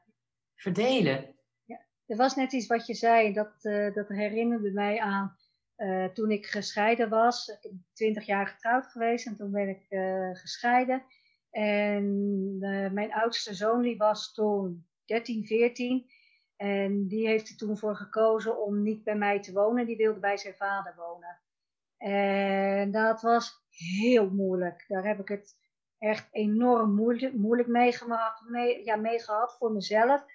verdelen. 0.55 1.35
Ja, 1.63 1.85
er 2.05 2.17
was 2.17 2.35
net 2.35 2.53
iets 2.53 2.67
wat 2.67 2.85
je 2.85 2.93
zei, 2.93 3.33
dat, 3.33 3.53
uh, 3.61 3.93
dat 3.93 4.07
herinnerde 4.07 4.71
mij 4.71 4.99
aan 4.99 5.37
uh, 5.77 6.05
toen 6.05 6.31
ik 6.31 6.45
gescheiden 6.45 7.09
was. 7.09 7.47
Ik 7.47 7.57
ben 7.61 7.85
twintig 7.93 8.25
jaar 8.25 8.47
getrouwd 8.47 8.87
geweest 8.87 9.25
en 9.25 9.35
toen 9.37 9.51
ben 9.51 9.69
ik 9.69 9.85
uh, 9.89 10.29
gescheiden. 10.33 11.03
En 11.51 12.57
mijn 12.93 13.13
oudste 13.13 13.53
zoon 13.53 13.81
die 13.81 13.97
was 13.97 14.33
toen 14.33 14.87
13, 15.05 15.45
14. 15.45 16.09
En 16.58 17.08
die 17.08 17.28
heeft 17.28 17.49
er 17.49 17.58
toen 17.58 17.78
voor 17.78 17.95
gekozen 17.95 18.62
om 18.62 18.82
niet 18.82 19.03
bij 19.03 19.16
mij 19.16 19.41
te 19.41 19.53
wonen. 19.53 19.86
Die 19.86 19.97
wilde 19.97 20.20
bij 20.20 20.38
zijn 20.38 20.55
vader 20.55 20.93
wonen. 20.97 21.39
En 21.97 22.91
dat 22.91 23.22
was 23.22 23.66
heel 23.70 24.30
moeilijk. 24.30 24.86
Daar 24.88 25.05
heb 25.05 25.20
ik 25.20 25.28
het 25.28 25.55
echt 25.97 26.28
enorm 26.32 26.95
moeilijk, 26.95 27.34
moeilijk 27.34 27.70
mee, 27.70 27.97
mee, 28.47 28.86
ja, 28.86 28.95
mee 28.95 29.20
gehad 29.20 29.55
voor 29.58 29.72
mezelf. 29.72 30.26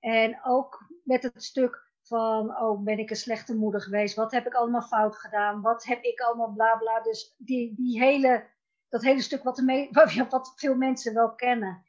En 0.00 0.40
ook 0.44 0.86
met 1.04 1.22
het 1.22 1.44
stuk 1.44 1.90
van, 2.02 2.60
oh, 2.60 2.82
ben 2.82 2.98
ik 2.98 3.10
een 3.10 3.16
slechte 3.16 3.56
moeder 3.56 3.80
geweest? 3.80 4.14
Wat 4.14 4.32
heb 4.32 4.46
ik 4.46 4.54
allemaal 4.54 4.82
fout 4.82 5.16
gedaan? 5.16 5.60
Wat 5.60 5.84
heb 5.84 6.02
ik 6.02 6.20
allemaal 6.20 6.52
bla 6.52 6.76
bla? 6.76 7.00
Dus 7.00 7.34
die, 7.38 7.74
die 7.76 8.00
hele, 8.00 8.46
dat 8.88 9.02
hele 9.02 9.20
stuk 9.20 9.42
wat, 9.42 9.62
wat 10.28 10.52
veel 10.56 10.74
mensen 10.74 11.14
wel 11.14 11.34
kennen. 11.34 11.84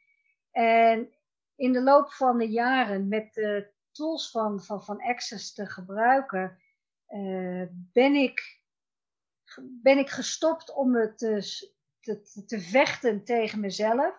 En 0.50 1.13
in 1.56 1.72
de 1.72 1.82
loop 1.82 2.12
van 2.12 2.38
de 2.38 2.48
jaren 2.48 3.08
met 3.08 3.34
de 3.34 3.72
tools 3.90 4.30
van, 4.30 4.62
van, 4.62 4.84
van 4.84 5.02
Access 5.02 5.54
te 5.54 5.66
gebruiken, 5.66 6.58
uh, 7.08 7.66
ben 7.70 8.14
ik 8.14 8.62
ben 9.62 9.98
ik 9.98 10.10
gestopt 10.10 10.74
om 10.74 10.90
me 10.90 11.14
te, 11.14 11.62
te, 12.00 12.44
te 12.46 12.60
vechten 12.60 13.24
tegen 13.24 13.60
mezelf. 13.60 14.14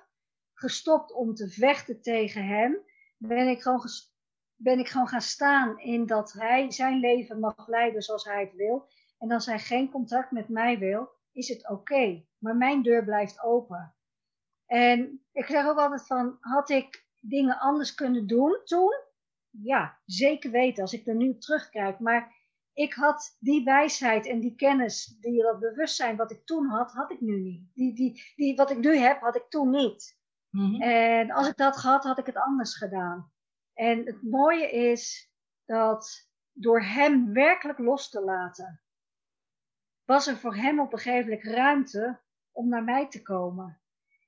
Gestopt 0.53 1.11
om 1.11 1.35
te 1.35 1.49
vechten 1.49 2.01
tegen 2.01 2.47
hem. 2.47 2.77
Ben 3.17 3.47
ik 3.47 3.61
gewoon, 3.61 3.81
ben 4.55 4.79
ik 4.79 4.87
gewoon 4.87 5.07
gaan 5.07 5.21
staan 5.21 5.79
in 5.79 6.05
dat 6.05 6.33
hij 6.33 6.71
zijn 6.71 6.99
leven 6.99 7.39
mag 7.39 7.67
leiden 7.67 8.01
zoals 8.01 8.25
hij 8.25 8.41
het 8.41 8.53
wil. 8.53 8.87
En 9.19 9.31
als 9.31 9.45
hij 9.45 9.59
geen 9.59 9.91
contact 9.91 10.31
met 10.31 10.49
mij 10.49 10.79
wil, 10.79 11.09
is 11.31 11.47
het 11.47 11.69
oké. 11.69 12.25
Maar 12.37 12.55
mijn 12.55 12.81
deur 12.81 13.03
blijft 13.03 13.43
open. 13.43 13.95
En 14.65 15.25
ik 15.31 15.45
zeg 15.45 15.65
ook 15.65 15.77
altijd 15.77 16.07
van, 16.07 16.37
had 16.39 16.69
ik 16.69 17.04
dingen 17.29 17.59
anders 17.59 17.93
kunnen 17.93 18.27
doen 18.27 18.59
toen? 18.63 19.03
Ja, 19.49 19.99
zeker 20.05 20.51
weten 20.51 20.81
als 20.81 20.93
ik 20.93 21.07
er 21.07 21.15
nu 21.15 21.37
terugkijk. 21.37 21.99
Maar 21.99 22.35
ik 22.73 22.93
had 22.93 23.37
die 23.39 23.63
wijsheid 23.63 24.27
en 24.27 24.39
die 24.39 24.55
kennis, 24.55 25.17
die, 25.19 25.41
dat 25.41 25.59
bewustzijn 25.59 26.15
wat 26.15 26.31
ik 26.31 26.45
toen 26.45 26.65
had, 26.65 26.91
had 26.91 27.11
ik 27.11 27.21
nu 27.21 27.39
niet. 27.39 27.69
Die, 27.73 27.95
die, 27.95 28.33
die, 28.35 28.55
wat 28.55 28.71
ik 28.71 28.77
nu 28.77 28.95
heb, 28.95 29.19
had 29.19 29.35
ik 29.35 29.49
toen 29.49 29.69
niet. 29.69 30.17
Mhm. 30.49 30.81
En 30.81 31.31
als 31.31 31.47
ik 31.47 31.57
dat 31.57 31.77
gehad, 31.77 32.03
had 32.03 32.17
ik 32.17 32.25
het 32.25 32.37
anders 32.37 32.77
gedaan. 32.77 33.31
En 33.73 34.05
het 34.05 34.21
mooie 34.21 34.71
is 34.71 35.31
dat 35.65 36.29
door 36.51 36.81
hem 36.81 37.33
werkelijk 37.33 37.79
los 37.79 38.09
te 38.09 38.21
laten, 38.21 38.81
was 40.05 40.27
er 40.27 40.37
voor 40.37 40.55
hem 40.55 40.79
op 40.79 40.93
een 40.93 40.99
gegeven 40.99 41.29
moment 41.29 41.43
ruimte 41.43 42.21
om 42.51 42.69
naar 42.69 42.83
mij 42.83 43.07
te 43.07 43.21
komen. 43.21 43.79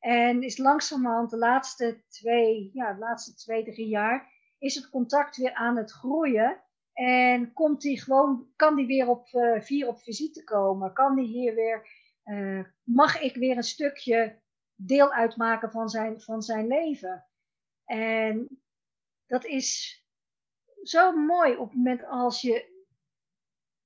En 0.07 0.43
is 0.43 0.57
langzamerhand 0.57 1.29
de 1.29 1.37
laatste 1.37 2.03
twee, 2.07 2.69
ja, 2.73 2.93
de 2.93 2.99
laatste 2.99 3.35
twee, 3.35 3.63
drie 3.63 3.87
jaar, 3.87 4.31
is 4.57 4.75
het 4.75 4.89
contact 4.89 5.37
weer 5.37 5.53
aan 5.53 5.77
het 5.77 5.91
groeien. 5.91 6.63
En 6.93 7.53
komt 7.53 7.83
hij 7.83 7.95
gewoon, 7.95 8.51
kan 8.55 8.75
die 8.75 8.85
weer 8.85 9.07
op 9.07 9.27
uh, 9.33 9.61
vier 9.61 9.87
op 9.87 9.99
visite 9.99 10.43
komen? 10.43 10.93
Kan 10.93 11.15
die 11.15 11.27
hier 11.27 11.55
weer 11.55 11.89
eh, 12.23 12.63
mag 12.83 13.21
ik 13.21 13.35
weer 13.35 13.57
een 13.57 13.63
stukje 13.63 14.41
deel 14.75 15.11
uitmaken 15.11 15.71
van 15.71 15.89
zijn, 15.89 16.21
van 16.21 16.41
zijn 16.41 16.67
leven. 16.67 17.25
En 17.85 18.61
dat 19.25 19.45
is 19.45 20.01
zo 20.83 21.11
mooi 21.11 21.55
op 21.55 21.67
het 21.67 21.77
moment 21.77 22.05
als 22.05 22.41
je 22.41 22.85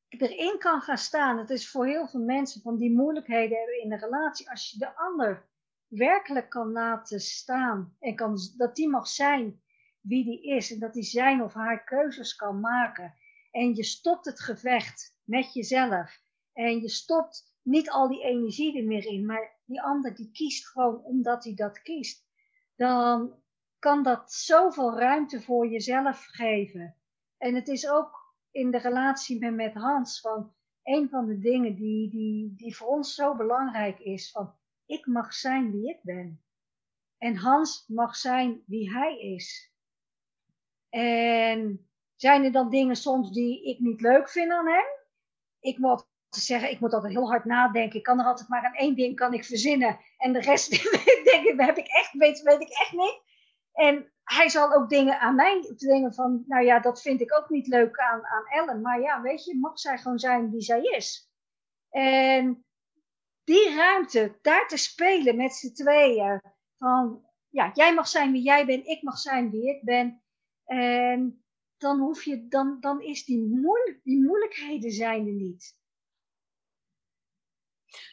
erin 0.07 0.57
kan 0.57 0.82
gaan 0.82 0.97
staan. 0.97 1.38
Het 1.38 1.49
is 1.49 1.72
voor 1.72 1.86
heel 1.86 2.07
veel 2.07 2.24
mensen 2.24 2.61
van 2.61 2.78
die 2.78 2.91
moeilijkheden 2.91 3.57
hebben 3.57 3.82
in 3.82 3.91
een 3.91 3.99
relatie. 3.99 4.49
Als 4.49 4.72
je 4.72 4.78
de 4.78 4.95
ander 4.95 5.49
werkelijk 5.92 6.50
kan 6.50 6.72
laten 6.72 7.20
staan 7.20 7.96
en 8.00 8.16
kan, 8.16 8.38
dat 8.58 8.76
die 8.76 8.89
mag 8.89 9.08
zijn 9.08 9.62
wie 10.02 10.24
die 10.24 10.44
is 10.44 10.72
en 10.72 10.80
dat 10.80 10.94
die 10.94 11.04
zijn 11.04 11.44
of 11.44 11.54
haar 11.54 11.84
keuzes 11.84 12.36
kan 12.36 12.60
maken. 12.60 13.16
En 13.52 13.76
je 13.76 13.84
stopt 13.84 14.26
het 14.26 14.39
gevecht 14.39 15.16
met 15.24 15.54
jezelf 15.54 16.22
en 16.54 16.82
je 16.82 16.89
stopt 16.89 17.56
niet 17.62 17.89
al 17.89 18.08
die 18.08 18.24
energie 18.24 18.78
er 18.78 18.86
meer 18.86 19.06
in, 19.06 19.26
maar 19.26 19.60
die 19.66 19.82
ander 19.82 20.16
die 20.16 20.32
kiest 20.32 20.68
gewoon 20.68 21.04
omdat 21.04 21.44
hij 21.44 21.54
dat 21.54 21.82
kiest. 21.82 22.26
Dan 22.76 23.42
kan 23.80 24.04
dat 24.04 24.34
zoveel 24.34 24.98
ruimte 24.98 25.42
voor 25.42 25.68
jezelf 25.68 26.26
geven. 26.26 26.96
En 27.38 27.56
het 27.56 27.68
is 27.68 27.89
ook 27.89 28.36
in 28.52 28.72
de 28.72 28.78
relatie 28.78 29.52
met, 29.52 29.74
Hans 29.74 30.20
van 30.20 30.54
een 30.84 31.10
van 31.10 31.26
de 31.26 31.39
dingen 31.39 31.76
die, 31.76 32.10
die, 32.10 32.54
die 32.56 32.76
voor 32.76 32.88
ons 32.88 33.16
zo 33.16 33.36
belangrijk 33.36 34.00
is. 34.00 34.32
Van 34.32 34.56
ik 34.92 35.06
mag 35.06 35.34
zijn 35.34 35.72
wie 35.72 35.89
ik 35.89 36.00
ben. 36.02 36.44
En 37.18 37.36
Hans 37.36 37.86
mag 37.88 38.16
zijn 38.16 38.64
wie 38.66 38.92
hij 38.92 39.20
is. 39.20 39.72
En 40.89 41.89
zijn 42.16 42.44
er 42.44 42.52
dan 42.52 42.70
dingen 42.70 42.96
soms 42.96 43.32
die 43.32 43.64
ik 43.64 43.80
niet 43.80 44.02
leuk 44.02 44.30
vind 44.30 44.52
aan 44.52 44.68
hem? 44.68 44.86
Ik 45.60 45.78
moet 45.78 46.06
zeggen, 46.30 46.72
ik 46.72 46.80
moet 46.80 46.94
altijd 46.94 47.14
heel 47.14 47.30
hard 47.30 47.46
nadenken. 47.46 47.98
Ik 47.98 48.04
kan 48.04 48.20
er 48.20 48.26
altijd 48.26 48.50
maar 48.50 48.66
aan 48.66 48.74
één 48.74 48.96
ding 48.96 49.16
kan 49.16 49.34
ik 49.34 49.46
verzinnen. 49.46 50.00
En 50.18 50.34
de 50.34 50.39
rest 50.39 50.70
denk 51.32 51.46
ik, 51.46 51.54
heb 51.56 51.78
ik 51.78 51.88
echt, 51.88 52.14
weet, 52.14 52.42
weet 52.42 52.62
ik 52.62 52.70
echt 52.70 52.92
niet. 52.92 53.22
En 53.74 54.12
hij 54.24 54.50
zal 54.50 54.74
ook 54.74 54.89
dingen 54.89 55.20
aan 55.20 55.36
mij 55.36 55.74
dingen 55.78 56.14
van, 56.14 56.44
nou 56.48 56.66
ja, 56.66 56.80
dat 56.80 57.02
vind 57.02 57.22
ik 57.22 57.38
ook 57.38 57.50
niet 57.50 57.68
leuk 57.68 57.98
aan, 57.98 58.26
aan 58.26 58.48
Ellen. 58.48 58.82
Maar 58.82 59.02
ja, 59.02 59.22
weet 59.22 59.46
je, 59.46 59.58
mag 59.60 59.80
zij 59.80 59.98
gewoon 59.98 60.20
zijn 60.20 60.52
wie 60.52 60.62
zij 60.62 60.82
is. 60.82 61.32
En 61.89 62.66
die 63.44 63.76
ruimte, 63.76 64.38
daar 64.42 64.68
te 64.68 64.78
spelen 64.78 65.36
met 65.36 65.54
z'n 65.54 65.74
tweeën. 65.74 66.42
Van, 66.78 67.26
ja, 67.50 67.72
jij 67.74 67.94
mag 67.94 68.08
zijn 68.08 68.32
wie 68.32 68.42
jij 68.42 68.66
bent, 68.66 68.88
ik 68.88 69.02
mag 69.02 69.18
zijn 69.18 69.50
wie 69.50 69.70
ik 69.70 69.84
ben. 69.84 70.22
En 70.66 71.44
dan 71.78 72.00
hoef 72.00 72.24
je, 72.24 72.48
dan, 72.48 72.78
dan 72.80 73.02
is 73.02 73.26
die, 73.26 73.44
moeilijk, 73.44 74.00
die 74.04 74.24
moeilijkheden 74.24 74.92
zijn 74.92 75.28
er 75.28 75.34
niet. 75.34 75.80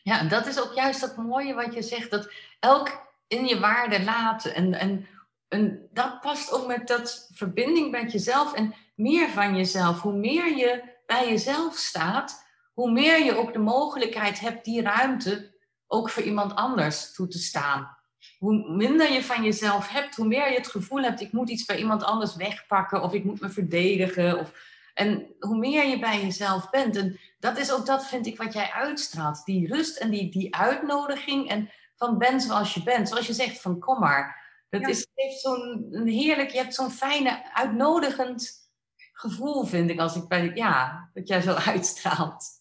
Ja, 0.02 0.28
dat 0.28 0.46
is 0.46 0.60
ook 0.60 0.72
juist 0.72 1.00
dat 1.00 1.16
mooie 1.16 1.54
wat 1.54 1.74
je 1.74 1.82
zegt, 1.82 2.10
dat 2.10 2.32
elk 2.60 3.08
in 3.26 3.46
je 3.46 3.60
waarde 3.60 4.04
laten. 4.04 4.54
En, 4.54 4.74
en, 4.74 5.08
en 5.48 5.88
dat 5.92 6.20
past 6.20 6.52
ook 6.52 6.66
met 6.66 6.86
dat 6.86 7.30
verbinding 7.34 7.90
met 7.90 8.12
jezelf 8.12 8.54
en 8.54 8.74
meer 8.94 9.28
van 9.28 9.56
jezelf. 9.56 10.00
Hoe 10.00 10.12
meer 10.12 10.56
je 10.56 10.96
bij 11.06 11.28
jezelf 11.28 11.76
staat, 11.76 12.47
hoe 12.78 12.90
meer 12.90 13.24
je 13.24 13.36
ook 13.36 13.52
de 13.52 13.58
mogelijkheid 13.58 14.40
hebt 14.40 14.64
die 14.64 14.82
ruimte 14.82 15.54
ook 15.86 16.10
voor 16.10 16.22
iemand 16.22 16.54
anders 16.54 17.12
toe 17.12 17.28
te 17.28 17.38
staan. 17.38 17.96
Hoe 18.38 18.70
minder 18.76 19.12
je 19.12 19.24
van 19.24 19.44
jezelf 19.44 19.88
hebt, 19.88 20.16
hoe 20.16 20.26
meer 20.26 20.50
je 20.50 20.56
het 20.56 20.68
gevoel 20.68 21.02
hebt, 21.02 21.20
ik 21.20 21.32
moet 21.32 21.50
iets 21.50 21.64
bij 21.64 21.78
iemand 21.78 22.04
anders 22.04 22.36
wegpakken 22.36 23.02
of 23.02 23.12
ik 23.12 23.24
moet 23.24 23.40
me 23.40 23.50
verdedigen. 23.50 24.38
Of, 24.38 24.52
en 24.94 25.26
hoe 25.38 25.58
meer 25.58 25.86
je 25.86 25.98
bij 25.98 26.22
jezelf 26.22 26.70
bent. 26.70 26.96
En 26.96 27.18
dat 27.38 27.58
is 27.58 27.72
ook 27.72 27.86
dat, 27.86 28.06
vind 28.06 28.26
ik, 28.26 28.36
wat 28.36 28.52
jij 28.52 28.70
uitstraalt. 28.70 29.44
Die 29.44 29.74
rust 29.74 29.96
en 29.96 30.10
die, 30.10 30.30
die 30.30 30.54
uitnodiging 30.54 31.48
en 31.48 31.70
van 31.96 32.18
ben 32.18 32.40
zoals 32.40 32.74
je 32.74 32.82
bent. 32.82 33.08
Zoals 33.08 33.26
je 33.26 33.32
zegt, 33.32 33.60
van 33.60 33.78
kom 33.78 34.00
maar. 34.00 34.46
Dat 34.70 34.88
is, 34.88 35.06
heeft 35.14 35.40
zo'n 35.40 36.02
heerlijk, 36.04 36.50
je 36.50 36.58
hebt 36.58 36.74
zo'n 36.74 36.90
fijne, 36.90 37.54
uitnodigend 37.54 38.70
gevoel, 39.12 39.64
vind 39.64 39.90
ik, 39.90 39.98
als 39.98 40.16
ik 40.16 40.28
bij, 40.28 40.50
ja, 40.54 41.10
dat 41.12 41.28
jij 41.28 41.40
zo 41.40 41.54
uitstraalt. 41.72 42.57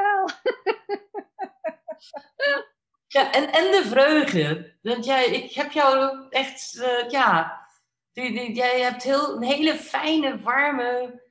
Dankjewel. 0.00 0.30
Ja, 3.12 3.32
en, 3.32 3.52
en 3.52 3.70
de 3.70 3.88
vreugde. 3.88 4.76
Want 4.82 5.04
jij, 5.04 5.26
ik 5.26 5.52
heb 5.52 5.72
jou 5.72 6.26
echt, 6.28 6.74
uh, 6.74 7.08
ja, 7.08 7.60
die, 8.12 8.32
die, 8.32 8.54
jij 8.54 8.80
hebt 8.80 9.02
heel, 9.02 9.36
een 9.36 9.42
hele 9.42 9.74
fijne, 9.74 10.40
warme, 10.40 11.22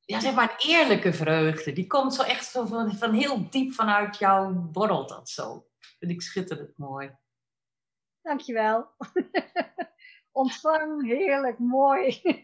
ja, 0.00 0.20
zeg 0.20 0.34
maar 0.34 0.50
een 0.50 0.70
eerlijke 0.70 1.12
vreugde. 1.12 1.72
Die 1.72 1.86
komt 1.86 2.14
zo 2.14 2.22
echt 2.22 2.50
van, 2.50 2.68
van, 2.68 2.92
van 2.92 3.12
heel 3.12 3.50
diep 3.50 3.72
vanuit 3.72 4.18
jou, 4.18 4.54
borrelt 4.54 5.08
dat 5.08 5.28
zo. 5.28 5.66
Vind 5.98 6.12
ik 6.12 6.22
schitterend 6.22 6.78
mooi. 6.78 7.16
Dankjewel. 8.22 8.90
Ontvang, 10.32 11.06
heerlijk, 11.06 11.58
mooi. 11.58 12.22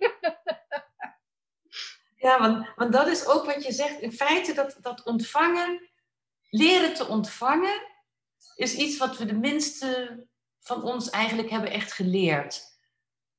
Ja, 2.25 2.39
want, 2.39 2.75
want 2.77 2.93
dat 2.93 3.07
is 3.07 3.27
ook 3.27 3.45
wat 3.45 3.65
je 3.65 3.73
zegt. 3.73 4.01
In 4.01 4.13
feite, 4.13 4.55
dat, 4.55 4.77
dat 4.81 5.05
ontvangen, 5.05 5.91
leren 6.51 6.95
te 6.95 7.07
ontvangen, 7.07 7.83
is 8.55 8.77
iets 8.77 8.97
wat 8.99 9.19
we 9.19 9.25
de 9.25 9.39
minste 9.39 10.23
van 10.61 10.83
ons 10.83 11.11
eigenlijk 11.11 11.51
hebben 11.51 11.71
echt 11.71 11.93
geleerd. 11.93 12.63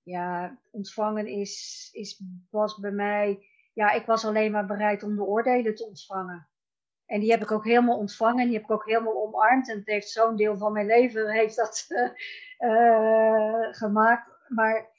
Ja, 0.03 0.59
ontvangen 0.71 1.27
is, 1.27 1.87
is, 1.91 2.21
was 2.49 2.77
bij 2.77 2.91
mij. 2.91 3.47
Ja, 3.73 3.91
ik 3.91 4.05
was 4.05 4.25
alleen 4.25 4.51
maar 4.51 4.65
bereid 4.65 5.03
om 5.03 5.15
de 5.15 5.23
oordelen 5.23 5.75
te 5.75 5.85
ontvangen. 5.85 6.49
En 7.05 7.19
die 7.19 7.31
heb 7.31 7.41
ik 7.41 7.51
ook 7.51 7.65
helemaal 7.65 7.97
ontvangen. 7.97 8.45
Die 8.45 8.53
heb 8.53 8.63
ik 8.63 8.71
ook 8.71 8.85
helemaal 8.85 9.23
omarmd. 9.27 9.69
En 9.69 9.77
het 9.77 9.87
heeft 9.87 10.09
zo'n 10.09 10.35
deel 10.35 10.57
van 10.57 10.71
mijn 10.71 10.85
leven 10.85 11.29
heeft 11.39 11.55
dat 11.55 11.85
uh, 12.59 13.67
gemaakt. 13.71 14.29
Maar 14.47 14.89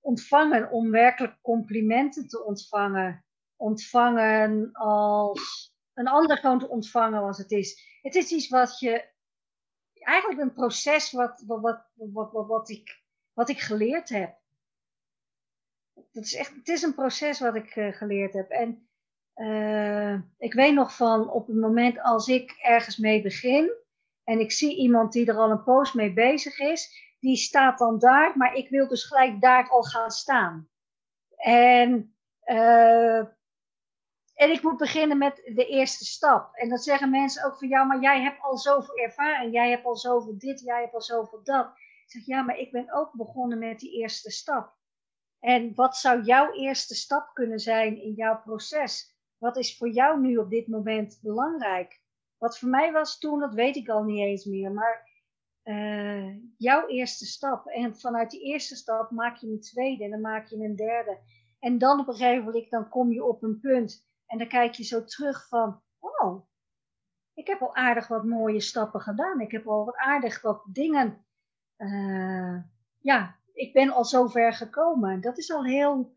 ontvangen 0.00 0.70
om 0.70 0.90
werkelijk 0.90 1.36
complimenten 1.42 2.28
te 2.28 2.44
ontvangen 2.44 3.24
ontvangen 3.56 4.72
als 4.72 5.72
een 5.94 6.08
ander 6.08 6.38
gewoon 6.38 6.58
te 6.58 6.68
ontvangen 6.68 7.22
als 7.22 7.38
het 7.38 7.50
is. 7.50 7.98
Het 8.02 8.14
is 8.14 8.30
iets 8.30 8.48
wat 8.48 8.78
je, 8.78 9.12
eigenlijk 9.92 10.40
een 10.40 10.52
proces 10.52 11.12
wat, 11.12 11.42
wat, 11.46 11.60
wat, 11.60 11.86
wat, 11.94 12.32
wat, 12.32 12.46
wat, 12.46 12.68
ik, 12.68 13.02
wat 13.32 13.48
ik 13.48 13.60
geleerd 13.60 14.08
heb. 14.08 14.36
Het 15.94 16.24
is, 16.24 16.34
echt, 16.34 16.54
het 16.54 16.68
is 16.68 16.82
een 16.82 16.94
proces 16.94 17.40
wat 17.40 17.54
ik 17.54 17.76
uh, 17.76 17.92
geleerd 17.92 18.32
heb. 18.32 18.50
En 18.50 18.88
uh, 19.34 20.20
ik 20.38 20.54
weet 20.54 20.74
nog 20.74 20.96
van 20.96 21.30
op 21.30 21.46
het 21.46 21.56
moment 21.56 22.00
als 22.00 22.28
ik 22.28 22.50
ergens 22.50 22.96
mee 22.96 23.22
begin 23.22 23.72
en 24.24 24.40
ik 24.40 24.52
zie 24.52 24.76
iemand 24.76 25.12
die 25.12 25.26
er 25.26 25.36
al 25.36 25.50
een 25.50 25.62
poos 25.62 25.92
mee 25.92 26.12
bezig 26.12 26.58
is, 26.58 27.14
die 27.20 27.36
staat 27.36 27.78
dan 27.78 27.98
daar, 27.98 28.36
maar 28.36 28.54
ik 28.54 28.68
wil 28.68 28.88
dus 28.88 29.04
gelijk 29.04 29.40
daar 29.40 29.68
al 29.68 29.82
gaan 29.82 30.10
staan. 30.10 30.68
En 31.36 32.16
uh, 32.44 33.22
en 34.34 34.50
ik 34.50 34.62
moet 34.62 34.76
beginnen 34.76 35.18
met 35.18 35.36
de 35.54 35.66
eerste 35.66 36.04
stap. 36.04 36.54
En 36.54 36.68
dat 36.68 36.82
zeggen 36.82 37.10
mensen 37.10 37.44
ook 37.44 37.58
van 37.58 37.68
jou, 37.68 37.86
maar 37.86 38.00
jij 38.00 38.22
hebt 38.22 38.42
al 38.42 38.58
zoveel 38.58 38.96
ervaring. 38.96 39.52
Jij 39.52 39.70
hebt 39.70 39.84
al 39.84 39.96
zoveel 39.96 40.38
dit, 40.38 40.60
jij 40.60 40.80
hebt 40.80 40.94
al 40.94 41.02
zoveel 41.02 41.40
dat. 41.42 41.66
Ik 42.04 42.10
zeg 42.10 42.26
ja, 42.26 42.42
maar 42.42 42.58
ik 42.58 42.72
ben 42.72 42.92
ook 42.92 43.12
begonnen 43.12 43.58
met 43.58 43.78
die 43.78 43.92
eerste 44.00 44.30
stap. 44.30 44.76
En 45.40 45.74
wat 45.74 45.96
zou 45.96 46.22
jouw 46.22 46.52
eerste 46.52 46.94
stap 46.94 47.30
kunnen 47.34 47.58
zijn 47.58 48.02
in 48.02 48.12
jouw 48.12 48.40
proces? 48.40 49.16
Wat 49.38 49.56
is 49.56 49.76
voor 49.76 49.88
jou 49.88 50.20
nu 50.20 50.36
op 50.36 50.50
dit 50.50 50.68
moment 50.68 51.18
belangrijk? 51.22 52.00
Wat 52.38 52.58
voor 52.58 52.68
mij 52.68 52.92
was 52.92 53.18
toen, 53.18 53.40
dat 53.40 53.54
weet 53.54 53.76
ik 53.76 53.88
al 53.88 54.02
niet 54.02 54.20
eens 54.20 54.44
meer. 54.44 54.72
Maar 54.72 55.10
uh, 55.64 56.36
jouw 56.58 56.86
eerste 56.86 57.26
stap. 57.26 57.66
En 57.66 57.96
vanuit 57.96 58.30
die 58.30 58.42
eerste 58.42 58.76
stap 58.76 59.10
maak 59.10 59.36
je 59.36 59.46
een 59.46 59.60
tweede 59.60 60.04
en 60.04 60.10
dan 60.10 60.20
maak 60.20 60.46
je 60.46 60.56
een 60.56 60.76
derde. 60.76 61.18
En 61.58 61.78
dan 61.78 62.00
op 62.00 62.08
een 62.08 62.14
gegeven 62.14 62.44
moment 62.44 62.70
dan 62.70 62.88
kom 62.88 63.12
je 63.12 63.24
op 63.24 63.42
een 63.42 63.60
punt 63.60 64.12
en 64.26 64.38
dan 64.38 64.48
kijk 64.48 64.74
je 64.74 64.84
zo 64.84 65.04
terug 65.04 65.48
van, 65.48 65.82
oh, 65.98 66.46
ik 67.34 67.46
heb 67.46 67.60
al 67.60 67.74
aardig 67.74 68.08
wat 68.08 68.24
mooie 68.24 68.60
stappen 68.60 69.00
gedaan. 69.00 69.40
Ik 69.40 69.50
heb 69.50 69.66
al 69.66 69.84
wat 69.84 69.96
aardig 69.96 70.40
wat 70.40 70.62
dingen. 70.72 71.26
Uh, 71.76 72.62
ja, 72.98 73.38
ik 73.52 73.72
ben 73.72 73.90
al 73.90 74.04
zo 74.04 74.26
ver 74.26 74.52
gekomen. 74.52 75.20
Dat 75.20 75.38
is 75.38 75.50
al 75.50 75.64
heel, 75.64 76.16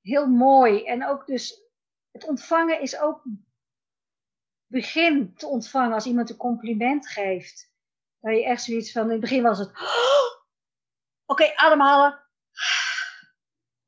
heel 0.00 0.26
mooi. 0.26 0.84
En 0.84 1.06
ook 1.06 1.26
dus, 1.26 1.62
het 2.10 2.26
ontvangen 2.26 2.80
is 2.80 2.98
ook 2.98 3.22
begin 4.66 5.34
te 5.34 5.46
ontvangen 5.46 5.92
als 5.92 6.06
iemand 6.06 6.30
een 6.30 6.36
compliment 6.36 7.08
geeft. 7.08 7.72
Dat 8.20 8.34
je 8.34 8.44
echt 8.44 8.62
zoiets 8.62 8.92
van, 8.92 9.04
in 9.04 9.10
het 9.10 9.20
begin 9.20 9.42
was 9.42 9.58
het, 9.58 9.68
oh, 9.68 10.42
oké, 11.26 11.42
okay, 11.42 11.54
ademhalen. 11.54 12.12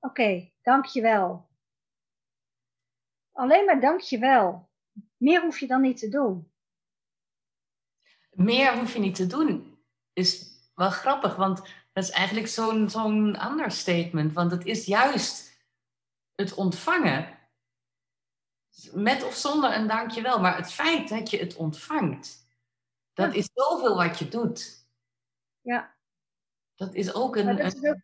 Oké, 0.00 0.20
okay, 0.20 0.54
dankjewel. 0.62 1.50
Alleen 3.32 3.64
maar 3.64 3.80
dankjewel. 3.80 4.70
Meer 5.16 5.42
hoef 5.42 5.58
je 5.58 5.66
dan 5.66 5.80
niet 5.80 5.98
te 5.98 6.08
doen. 6.08 6.52
Meer 8.30 8.78
hoef 8.78 8.92
je 8.92 8.98
niet 8.98 9.14
te 9.14 9.26
doen. 9.26 9.84
Is 10.12 10.52
wel 10.74 10.90
grappig, 10.90 11.36
want 11.36 11.58
dat 11.92 12.04
is 12.04 12.10
eigenlijk 12.10 12.48
zo'n 12.48 12.90
zo'n 12.90 13.36
ander 13.36 13.70
statement. 13.70 14.32
Want 14.32 14.50
het 14.50 14.64
is 14.64 14.86
juist 14.86 15.60
het 16.34 16.54
ontvangen. 16.54 17.38
Met 18.92 19.24
of 19.24 19.34
zonder 19.34 19.76
een 19.76 19.86
dankjewel. 19.86 20.40
Maar 20.40 20.56
het 20.56 20.72
feit 20.72 21.08
dat 21.08 21.30
je 21.30 21.38
het 21.38 21.56
ontvangt. 21.56 22.50
Dat 23.12 23.34
is 23.34 23.50
zoveel 23.54 23.96
wat 23.96 24.18
je 24.18 24.28
doet. 24.28 24.86
Ja. 25.60 25.94
Dat 26.74 26.94
is 26.94 27.14
ook 27.14 27.36
een... 27.36 27.44
Maar 27.44 27.56
dat 27.56 27.74
is 27.74 27.88
ook, 27.88 28.00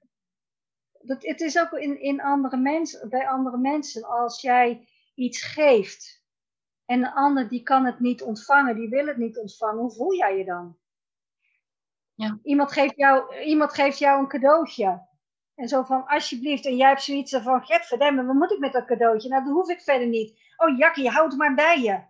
dat, 1.01 1.23
het 1.23 1.41
is 1.41 1.59
ook 1.59 1.73
in, 1.73 2.01
in 2.01 2.21
andere 2.21 2.57
mensen, 2.57 3.09
bij 3.09 3.29
andere 3.29 3.59
mensen. 3.59 4.05
Als 4.05 4.41
jij 4.41 4.89
iets 5.19 5.43
geeft 5.43 6.25
en 6.85 7.01
de 7.01 7.15
ander 7.15 7.49
die 7.49 7.63
kan 7.63 7.85
het 7.85 8.01
niet 8.01 8.23
ontvangen, 8.23 8.77
die 8.77 8.89
wil 8.89 9.07
het 9.07 9.17
niet 9.17 9.39
ontvangen, 9.39 9.81
hoe 9.81 9.93
voel 9.93 10.15
jij 10.15 10.39
je 10.39 10.45
dan? 10.45 10.79
Ja. 12.15 12.39
Iemand, 12.43 12.73
geeft 12.73 12.97
jou, 12.97 13.41
iemand 13.41 13.75
geeft 13.75 13.99
jou 13.99 14.21
een 14.21 14.29
cadeautje. 14.29 15.07
En 15.55 15.69
zo 15.69 15.83
van, 15.83 16.07
alsjeblieft, 16.07 16.67
en 16.67 16.77
jij 16.77 16.89
hebt 16.89 17.03
zoiets 17.03 17.37
van, 17.37 17.65
verdemme, 17.65 18.25
wat 18.25 18.35
moet 18.35 18.53
ik 18.53 18.59
met 18.59 18.73
dat 18.73 18.85
cadeautje? 18.85 19.29
Nou, 19.29 19.45
dat 19.45 19.53
hoef 19.53 19.69
ik 19.69 19.81
verder 19.81 20.07
niet. 20.07 20.41
Oh, 20.57 20.79
Jackie, 20.79 21.05
je 21.05 21.11
houdt 21.11 21.33
het 21.33 21.41
maar 21.41 21.55
bij 21.55 21.81
je. 21.81 22.03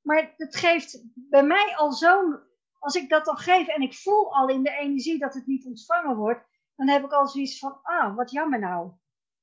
Maar 0.00 0.34
het 0.36 0.56
geeft 0.56 1.04
bij 1.14 1.44
mij 1.44 1.74
al 1.76 1.92
zo'n, 1.92 2.40
als 2.78 2.94
ik 2.94 3.08
dat 3.08 3.24
dan 3.24 3.36
geef 3.36 3.66
en 3.66 3.82
ik 3.82 3.94
voel 3.94 4.34
al 4.34 4.48
in 4.48 4.62
de 4.62 4.76
energie 4.76 5.18
dat 5.18 5.34
het 5.34 5.46
niet 5.46 5.66
ontvangen 5.66 6.16
wordt, 6.16 6.44
dan 6.76 6.88
heb 6.88 7.04
ik 7.04 7.12
al 7.12 7.26
zoiets 7.26 7.58
van, 7.58 7.78
ah, 7.82 8.16
wat 8.16 8.30
jammer 8.30 8.58
nou. 8.58 8.90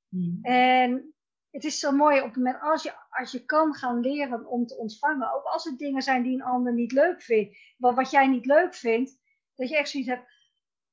Hmm. 0.08 0.38
En 0.42 1.14
het 1.52 1.64
is 1.64 1.78
zo 1.78 1.92
mooi 1.92 2.20
op 2.20 2.26
het 2.26 2.36
moment 2.36 2.60
als 2.60 2.82
je, 2.82 2.94
als 3.10 3.32
je 3.32 3.44
kan 3.44 3.74
gaan 3.74 4.00
leren 4.00 4.46
om 4.46 4.66
te 4.66 4.76
ontvangen, 4.76 5.34
ook 5.34 5.44
als 5.44 5.64
het 5.64 5.78
dingen 5.78 6.02
zijn 6.02 6.22
die 6.22 6.34
een 6.34 6.42
ander 6.42 6.72
niet 6.72 6.92
leuk 6.92 7.22
vindt, 7.22 7.56
wat, 7.78 7.94
wat 7.94 8.10
jij 8.10 8.26
niet 8.26 8.46
leuk 8.46 8.74
vindt, 8.74 9.20
dat 9.54 9.68
je 9.68 9.76
echt 9.76 9.88
zoiets 9.88 10.10
hebt, 10.10 10.26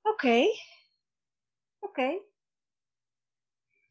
oké, 0.01 0.43
oké. 1.79 2.21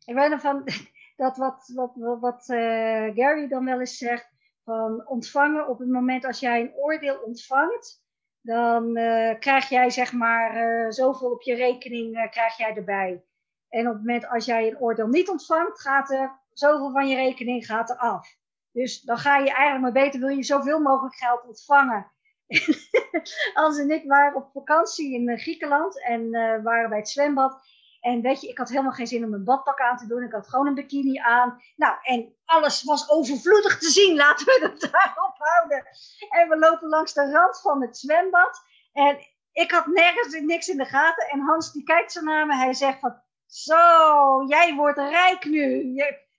Ik 0.05 0.15
weet 0.15 0.31
nog 0.31 0.41
van 0.41 0.65
dat 1.17 1.37
wat, 1.37 1.73
wat, 1.75 1.97
wat, 1.97 2.21
wat 2.21 2.49
eh, 2.49 3.15
Gary 3.15 3.49
dan 3.49 3.65
wel 3.65 3.81
eens 3.81 3.99
zegt, 3.99 4.31
van 4.65 5.07
ontvangen 5.07 5.69
op 5.69 5.79
het 5.79 5.89
moment 5.89 6.25
als 6.25 6.41
jij 6.41 6.61
een 6.61 6.75
oordeel 6.75 7.19
ontvangt, 7.19 8.03
dan 8.41 8.97
eh, 8.97 9.39
krijg 9.39 9.69
jij 9.69 9.91
zeg 9.91 10.13
maar 10.13 10.57
eh, 10.57 10.91
zoveel 10.91 11.31
op 11.31 11.43
je 11.43 11.55
rekening 11.55 12.31
krijg 12.31 12.57
jij 12.57 12.75
erbij. 12.75 13.25
En 13.69 13.87
op 13.87 13.93
het 13.93 14.03
moment 14.03 14.29
als 14.29 14.45
jij 14.45 14.69
een 14.69 14.79
oordeel 14.79 15.09
niet 15.09 15.29
ontvangt, 15.29 15.81
gaat 15.81 16.11
er 16.11 16.38
zoveel 16.59 16.91
van 16.91 17.09
je 17.09 17.17
rekening 17.17 17.67
gaat 17.67 17.91
er 17.91 17.97
af. 17.97 18.37
Dus 18.73 19.01
dan 19.01 19.19
ga 19.19 19.37
je 19.37 19.51
eigenlijk 19.51 19.81
maar 19.81 20.03
beter, 20.03 20.21
wil 20.21 20.37
je 20.37 20.43
zoveel 20.43 20.81
mogelijk 20.81 21.17
geld 21.17 21.45
ontvangen. 21.47 22.13
Als 23.55 23.79
en 23.79 23.91
ik 23.91 24.05
waren 24.07 24.37
op 24.37 24.51
vakantie 24.53 25.15
in 25.15 25.39
Griekenland 25.39 26.03
en 26.03 26.31
waren 26.63 26.89
bij 26.89 26.99
het 26.99 27.09
zwembad. 27.09 27.61
En 28.01 28.21
weet 28.21 28.41
je, 28.41 28.49
ik 28.49 28.59
had 28.59 28.69
helemaal 28.69 28.93
geen 28.93 29.07
zin 29.07 29.25
om 29.25 29.33
een 29.33 29.45
badpak 29.45 29.81
aan 29.81 29.97
te 29.97 30.07
doen. 30.07 30.23
Ik 30.23 30.33
had 30.33 30.49
gewoon 30.49 30.67
een 30.67 30.75
bikini 30.75 31.19
aan. 31.19 31.63
Nou, 31.77 31.97
en 32.03 32.35
alles 32.45 32.83
was 32.83 33.11
overvloedig 33.11 33.79
te 33.79 33.91
zien. 33.91 34.17
Laten 34.25 34.47
we 34.47 34.59
het 34.63 34.93
daarop 34.93 35.35
houden. 35.39 35.85
En 36.29 36.49
we 36.49 36.59
lopen 36.59 36.89
langs 36.89 37.13
de 37.13 37.31
rand 37.31 37.61
van 37.61 37.83
het 37.83 37.99
zwembad. 37.99 38.61
En 38.93 39.19
ik 39.53 39.71
had 39.71 39.87
nergens 39.87 40.41
niks 40.41 40.69
in 40.69 40.77
de 40.77 40.85
gaten. 40.85 41.29
En 41.29 41.41
Hans 41.41 41.73
die 41.73 41.83
kijkt 41.83 42.13
zo 42.13 42.21
naar 42.21 42.47
me. 42.47 42.55
Hij 42.55 42.75
zegt 42.75 42.99
van, 42.99 43.23
zo, 43.47 44.45
jij 44.47 44.75
wordt 44.75 44.99
rijk 44.99 45.45
nu. 45.45 45.95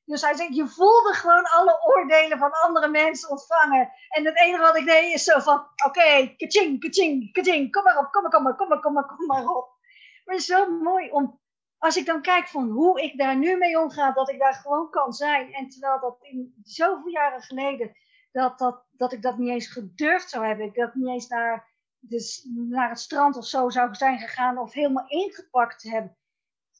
Dus 0.10 0.22
hij 0.22 0.36
zegt, 0.36 0.56
je 0.56 0.68
voelde 0.68 1.14
gewoon 1.14 1.46
alle 1.46 1.82
oordelen 1.86 2.38
van 2.38 2.52
andere 2.52 2.88
mensen 2.88 3.30
ontvangen. 3.30 3.92
En 4.10 4.26
het 4.26 4.38
enige 4.38 4.62
wat 4.62 4.78
ik 4.78 4.86
deed 4.86 5.14
is 5.14 5.24
zo 5.24 5.40
van, 5.40 5.56
oké, 5.60 5.86
okay, 5.86 6.36
kaching, 6.38 6.80
kaching, 6.80 7.32
kaching. 7.32 7.72
Kom 7.72 7.84
maar 7.84 7.98
op, 7.98 8.12
kom 8.12 8.22
maar, 8.22 8.32
kom 8.32 8.44
maar, 8.44 8.56
kom 8.56 8.68
maar, 8.68 8.80
kom 8.80 8.94
maar, 8.94 9.06
kom 9.06 9.26
maar 9.28 9.48
op. 9.48 9.78
Maar 10.26 10.36
het 10.36 10.44
is 10.44 10.46
zo 10.46 10.70
mooi 10.72 11.12
om 11.12 11.40
als 11.78 11.98
ik 11.98 12.06
dan 12.06 12.22
kijk 12.22 12.48
van 12.48 12.70
hoe 12.70 13.02
ik 13.02 13.18
daar 13.18 13.36
nu 13.38 13.58
mee 13.58 13.80
omga, 13.80 14.12
dat 14.12 14.30
ik 14.30 14.40
daar 14.40 14.54
gewoon 14.54 14.90
kan 14.90 15.14
zijn. 15.14 15.54
En 15.54 15.70
terwijl 15.70 16.00
dat 16.00 16.18
in 16.22 16.54
zoveel 16.64 17.12
jaren 17.12 17.42
geleden, 17.42 17.92
dat, 18.32 18.60
dat, 18.60 18.86
dat 18.92 19.14
ik 19.14 19.22
dat 19.22 19.38
niet 19.38 19.50
eens 19.50 19.68
gedurfd 19.68 20.30
zou 20.30 20.46
hebben. 20.46 20.66
Ik 20.66 20.76
dat 20.76 20.94
niet 20.94 21.08
eens 21.08 21.28
naar, 21.28 21.74
dus 22.00 22.50
naar 22.54 22.90
het 22.90 23.00
strand 23.00 23.38
of 23.38 23.46
zo 23.46 23.70
zou 23.70 23.96
zijn 23.96 24.20
gegaan 24.20 24.58
of 24.58 24.74
helemaal 24.74 25.08
ingepakt 25.08 25.84
hebben. 25.84 26.18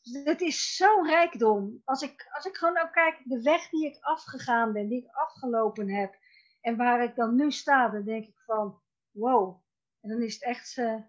Het 0.02 0.42
is 0.42 0.76
zo'n 0.76 1.06
rijkdom. 1.06 1.82
Als 1.86 2.02
ik, 2.02 2.30
als 2.32 2.46
ik 2.46 2.56
gewoon 2.56 2.80
ook 2.80 2.92
kijk, 2.92 3.22
de 3.24 3.42
weg 3.42 3.70
die 3.70 3.86
ik 3.86 3.98
afgegaan 4.02 4.74
ben, 4.74 4.88
die 4.88 5.04
ik 5.04 5.12
afgelopen 5.12 5.90
heb. 5.90 6.18
En 6.62 6.78
waar 6.78 7.04
ik 7.04 7.16
dan 7.16 7.36
nu 7.36 7.52
sta, 7.52 7.90
dan 7.90 8.04
denk 8.04 8.26
ik 8.26 8.40
van, 8.46 8.82
wow. 9.12 9.64
En 10.02 10.10
dan 10.10 10.22
is 10.22 10.34
het 10.34 10.44
echt, 10.44 10.78
uh, 10.78 11.02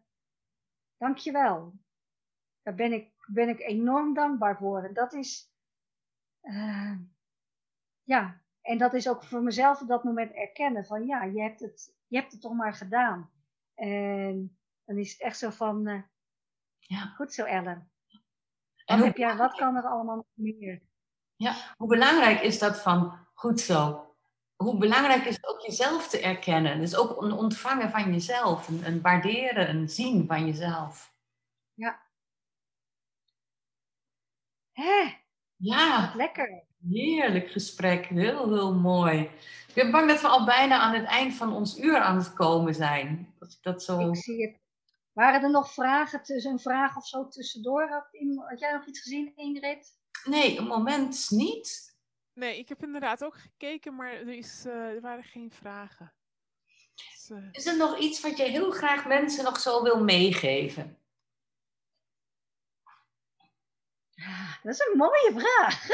dankjewel. 0.97 1.72
Daar 2.62 2.74
ben 2.74 2.93
ik 2.93 3.20
ben 3.32 3.49
ik 3.49 3.61
enorm 3.61 4.14
dankbaar 4.14 4.57
voor. 4.57 4.84
En 4.84 4.95
dat 4.95 5.12
is, 5.12 5.53
uh, 6.43 6.99
ja, 8.03 8.41
en 8.61 8.78
dat 8.78 8.95
is 8.95 9.09
ook 9.09 9.24
voor 9.24 9.43
mezelf 9.43 9.80
op 9.80 9.88
dat 9.88 10.05
moment 10.05 10.32
erkennen 10.32 10.84
van 10.84 11.07
ja, 11.07 11.24
je 11.24 11.43
hebt 11.43 11.61
het, 11.61 11.95
je 12.07 12.16
hebt 12.16 12.32
het 12.32 12.41
toch 12.41 12.55
maar 12.55 12.74
gedaan. 12.74 13.30
En 13.74 14.59
dan 14.84 14.99
is 14.99 15.12
het 15.12 15.20
echt 15.20 15.38
zo 15.38 15.51
van, 15.51 15.88
uh, 15.88 16.03
ja. 16.78 17.07
goed 17.07 17.34
zo 17.34 17.45
Ellen. 17.45 17.91
Wat, 18.91 18.99
en 18.99 19.05
heb 19.05 19.16
jij, 19.16 19.36
wat 19.36 19.55
kan 19.55 19.76
er 19.76 19.86
allemaal 19.86 20.26
meer? 20.34 20.82
Ja, 21.36 21.55
hoe 21.76 21.88
belangrijk 21.88 22.41
is 22.41 22.59
dat 22.59 22.80
van 22.80 23.18
goed 23.34 23.61
zo? 23.61 24.05
Hoe 24.57 24.78
belangrijk 24.78 25.24
is 25.24 25.34
het 25.34 25.47
ook 25.47 25.61
jezelf 25.61 26.09
te 26.09 26.20
erkennen? 26.20 26.80
Dus 26.80 26.97
ook 26.97 27.22
een 27.22 27.32
ontvangen 27.32 27.91
van 27.91 28.12
jezelf, 28.12 28.68
een, 28.68 28.86
een 28.86 29.01
waarderen, 29.01 29.68
een 29.68 29.88
zien 29.88 30.26
van 30.26 30.47
jezelf. 30.47 31.14
Ja, 31.74 32.01
Hè? 34.72 35.14
Ja. 35.57 36.12
Lekker. 36.16 36.64
Heerlijk 36.88 37.51
gesprek. 37.51 38.07
Heel, 38.07 38.53
heel 38.53 38.74
mooi. 38.74 39.20
Ik 39.66 39.74
ben 39.74 39.91
bang 39.91 40.09
dat 40.09 40.20
we 40.20 40.28
al 40.28 40.45
bijna 40.45 40.78
aan 40.78 40.95
het 40.95 41.05
eind 41.05 41.34
van 41.34 41.53
ons 41.53 41.78
uur 41.78 41.99
aan 41.99 42.16
het 42.16 42.32
komen 42.32 42.74
zijn. 42.74 43.34
Dat, 43.38 43.59
dat 43.61 43.82
zo... 43.82 44.09
Ik 44.09 44.16
zie 44.16 44.47
het. 44.47 44.59
Waren 45.12 45.42
er 45.42 45.50
nog 45.50 45.72
vragen 45.72 46.22
tussen 46.22 46.52
een 46.52 46.58
vraag 46.58 46.96
of 46.96 47.06
zo 47.06 47.28
tussendoor? 47.28 47.88
Had, 47.88 48.08
had 48.48 48.61
jij 48.61 48.72
nog 48.72 48.86
iets 48.86 49.00
gezien, 49.00 49.36
Ingrid? 49.36 49.98
Nee, 50.24 50.58
een 50.58 50.66
moment 50.66 51.30
niet. 51.30 51.96
Nee, 52.32 52.58
ik 52.58 52.68
heb 52.68 52.82
inderdaad 52.82 53.24
ook 53.24 53.36
gekeken, 53.36 53.94
maar 53.94 54.12
er, 54.12 54.28
is, 54.28 54.66
uh, 54.66 54.72
er 54.72 55.00
waren 55.00 55.24
geen 55.24 55.50
vragen. 55.50 56.12
Dus, 56.94 57.30
uh... 57.30 57.48
Is 57.52 57.66
er 57.66 57.76
nog 57.76 57.98
iets 57.98 58.20
wat 58.20 58.36
je 58.36 58.42
heel 58.42 58.70
graag 58.70 59.06
mensen 59.06 59.44
nog 59.44 59.61
zo 59.61 59.82
wil 59.82 60.04
meegeven? 60.04 60.98
Dat 64.62 64.74
is 64.74 64.86
een 64.86 64.96
mooie 64.96 65.32
vraag. 65.34 65.86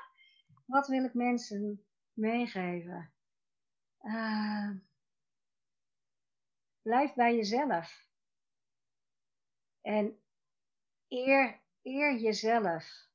Wat 0.66 0.86
wil 0.86 1.04
ik 1.04 1.14
mensen 1.14 1.84
meegeven? 2.12 3.12
Uh, 4.02 4.70
blijf 6.82 7.14
bij 7.14 7.36
jezelf. 7.36 8.06
En 9.84 10.18
eer, 11.08 11.60
eer 11.82 12.16
jezelf. 12.16 13.08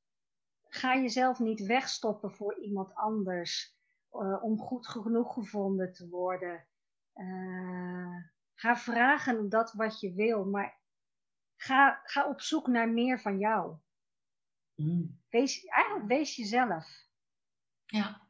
Ga 0.68 0.96
jezelf 0.96 1.38
niet 1.38 1.66
wegstoppen 1.66 2.32
voor 2.32 2.60
iemand 2.60 2.94
anders 2.94 3.76
uh, 4.12 4.44
om 4.44 4.58
goed 4.58 4.88
genoeg 4.88 5.32
gevonden 5.34 5.92
te 5.92 6.08
worden. 6.08 6.66
Uh, 7.14 8.16
ga 8.54 8.76
vragen 8.76 9.48
dat 9.48 9.72
wat 9.72 10.00
je 10.00 10.12
wil, 10.12 10.44
maar 10.44 10.78
ga, 11.56 12.00
ga 12.04 12.28
op 12.28 12.40
zoek 12.40 12.66
naar 12.66 12.88
meer 12.88 13.20
van 13.20 13.38
jou. 13.38 13.76
Mm. 14.74 15.20
Wees, 15.28 15.64
eigenlijk 15.64 16.06
wees 16.06 16.36
jezelf. 16.36 17.06
Ja. 17.86 18.28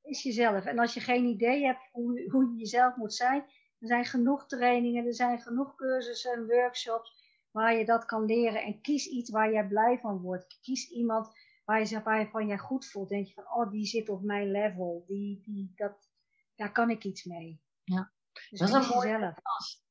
Wees 0.00 0.22
jezelf. 0.22 0.64
En 0.64 0.78
als 0.78 0.94
je 0.94 1.00
geen 1.00 1.24
idee 1.24 1.64
hebt 1.64 1.88
hoe, 1.92 2.30
hoe 2.30 2.50
je 2.50 2.56
jezelf 2.56 2.96
moet 2.96 3.14
zijn, 3.14 3.40
er 3.78 3.86
zijn 3.86 4.04
genoeg 4.04 4.46
trainingen, 4.46 5.06
er 5.06 5.14
zijn 5.14 5.40
genoeg 5.40 5.74
cursussen 5.74 6.32
en 6.32 6.46
workshops 6.46 7.21
waar 7.52 7.76
je 7.76 7.84
dat 7.84 8.04
kan 8.04 8.24
leren. 8.24 8.62
En 8.62 8.80
kies 8.80 9.06
iets 9.06 9.30
waar 9.30 9.52
jij 9.52 9.66
blij 9.66 9.98
van 9.98 10.20
wordt. 10.20 10.58
Kies 10.60 10.90
iemand 10.90 11.30
waar 11.64 11.78
je 11.78 11.86
zich 11.86 12.02
van 12.30 12.46
jij 12.46 12.58
goed 12.58 12.86
voelt. 12.86 13.08
Denk 13.08 13.26
je 13.26 13.34
van, 13.34 13.52
oh, 13.54 13.70
die 13.70 13.86
zit 13.86 14.08
op 14.08 14.22
mijn 14.22 14.50
level. 14.50 15.04
Die, 15.06 15.40
die, 15.44 15.72
dat, 15.74 16.10
daar 16.54 16.72
kan 16.72 16.90
ik 16.90 17.04
iets 17.04 17.24
mee. 17.24 17.60
Ja. 17.84 18.12
Dus 18.50 18.58
dat 18.58 18.68
is 18.68 18.74
een 18.74 18.94
mooie 18.94 19.34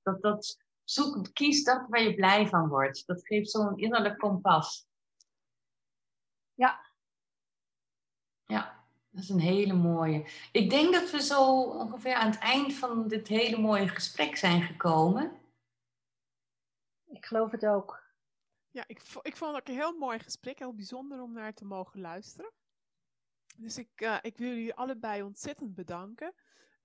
dat, 0.03 0.21
dat, 0.21 0.59
zoek, 0.83 1.33
kies 1.33 1.63
dat 1.63 1.85
waar 1.89 2.01
je 2.01 2.15
blij 2.15 2.47
van 2.47 2.67
wordt. 2.67 3.07
Dat 3.07 3.27
geeft 3.27 3.51
zo'n 3.51 3.77
innerlijk 3.77 4.17
kompas. 4.17 4.87
Ja. 6.53 6.89
Ja, 8.45 8.85
dat 9.09 9.23
is 9.23 9.29
een 9.29 9.39
hele 9.39 9.73
mooie. 9.73 10.25
Ik 10.51 10.69
denk 10.69 10.93
dat 10.93 11.11
we 11.11 11.21
zo 11.21 11.61
ongeveer 11.61 12.13
aan 12.13 12.29
het 12.29 12.39
eind 12.39 12.73
van 12.73 13.07
dit 13.07 13.27
hele 13.27 13.57
mooie 13.57 13.87
gesprek 13.87 14.35
zijn 14.35 14.61
gekomen. 14.61 15.40
Ik 17.11 17.25
geloof 17.25 17.51
het 17.51 17.65
ook. 17.65 18.03
Ja, 18.69 18.83
ik, 18.87 19.01
ik 19.21 19.37
vond 19.37 19.55
het 19.55 19.69
een 19.69 19.75
heel 19.75 19.97
mooi 19.97 20.19
gesprek. 20.19 20.59
Heel 20.59 20.75
bijzonder 20.75 21.21
om 21.21 21.33
naar 21.33 21.53
te 21.53 21.65
mogen 21.65 22.01
luisteren. 22.01 22.51
Dus 23.57 23.77
ik, 23.77 24.01
uh, 24.01 24.17
ik 24.21 24.37
wil 24.37 24.47
jullie 24.47 24.73
allebei 24.73 25.23
ontzettend 25.23 25.75
bedanken. 25.75 26.33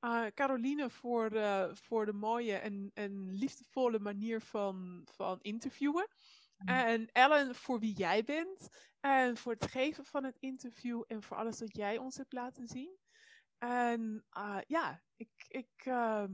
Uh, 0.01 0.27
Caroline 0.35 0.91
voor, 0.91 1.33
uh, 1.33 1.75
voor 1.75 2.07
de 2.07 2.13
mooie 2.13 2.57
en, 2.57 2.91
en 2.95 3.33
liefdevolle 3.33 3.99
manier 3.99 4.41
van, 4.41 5.07
van 5.11 5.39
interviewen. 5.41 6.09
En 6.57 7.13
Ellen, 7.13 7.55
voor 7.55 7.79
wie 7.79 7.95
jij 7.95 8.25
bent. 8.25 8.69
En 9.01 9.37
voor 9.37 9.53
het 9.53 9.67
geven 9.67 10.05
van 10.05 10.25
het 10.25 10.39
interview 10.39 11.03
en 11.07 11.23
voor 11.23 11.37
alles 11.37 11.61
wat 11.61 11.77
jij 11.77 11.99
ons 11.99 12.17
hebt 12.17 12.33
laten 12.33 12.69
zien. 12.69 12.99
En 13.59 14.25
ja, 14.67 15.03
ik, 15.17 15.31
ik, 15.49 15.85
uh, 15.85 16.25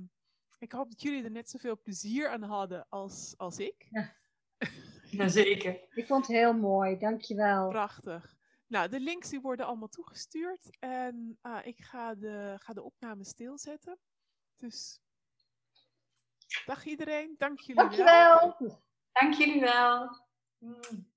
ik 0.62 0.72
hoop 0.72 0.90
dat 0.90 1.02
jullie 1.02 1.24
er 1.24 1.30
net 1.30 1.50
zoveel 1.50 1.80
plezier 1.82 2.28
aan 2.28 2.42
hadden 2.42 2.86
als, 2.88 3.34
als 3.36 3.58
ik. 3.58 3.88
Ja. 3.90 4.16
Jazeker. 5.10 5.80
Ik 5.90 6.06
vond 6.06 6.26
het 6.26 6.36
heel 6.36 6.52
mooi, 6.52 6.98
dankjewel. 6.98 7.68
Prachtig. 7.68 8.36
Nou, 8.66 8.88
de 8.88 9.00
links 9.00 9.28
die 9.28 9.40
worden 9.40 9.66
allemaal 9.66 9.88
toegestuurd. 9.88 10.76
En 10.78 11.38
uh, 11.42 11.58
ik 11.62 11.80
ga 11.80 12.14
de, 12.14 12.56
ga 12.58 12.72
de 12.72 12.82
opname 12.82 13.24
stilzetten. 13.24 13.98
Dus 14.56 15.00
dag 16.64 16.84
iedereen. 16.84 17.34
Dank 17.38 17.60
jullie 17.60 17.74
wel. 17.74 17.88
Dankjewel. 17.88 18.82
Dank 19.12 19.34
jullie 19.34 19.60
wel. 19.60 20.26
Mm. 20.58 21.11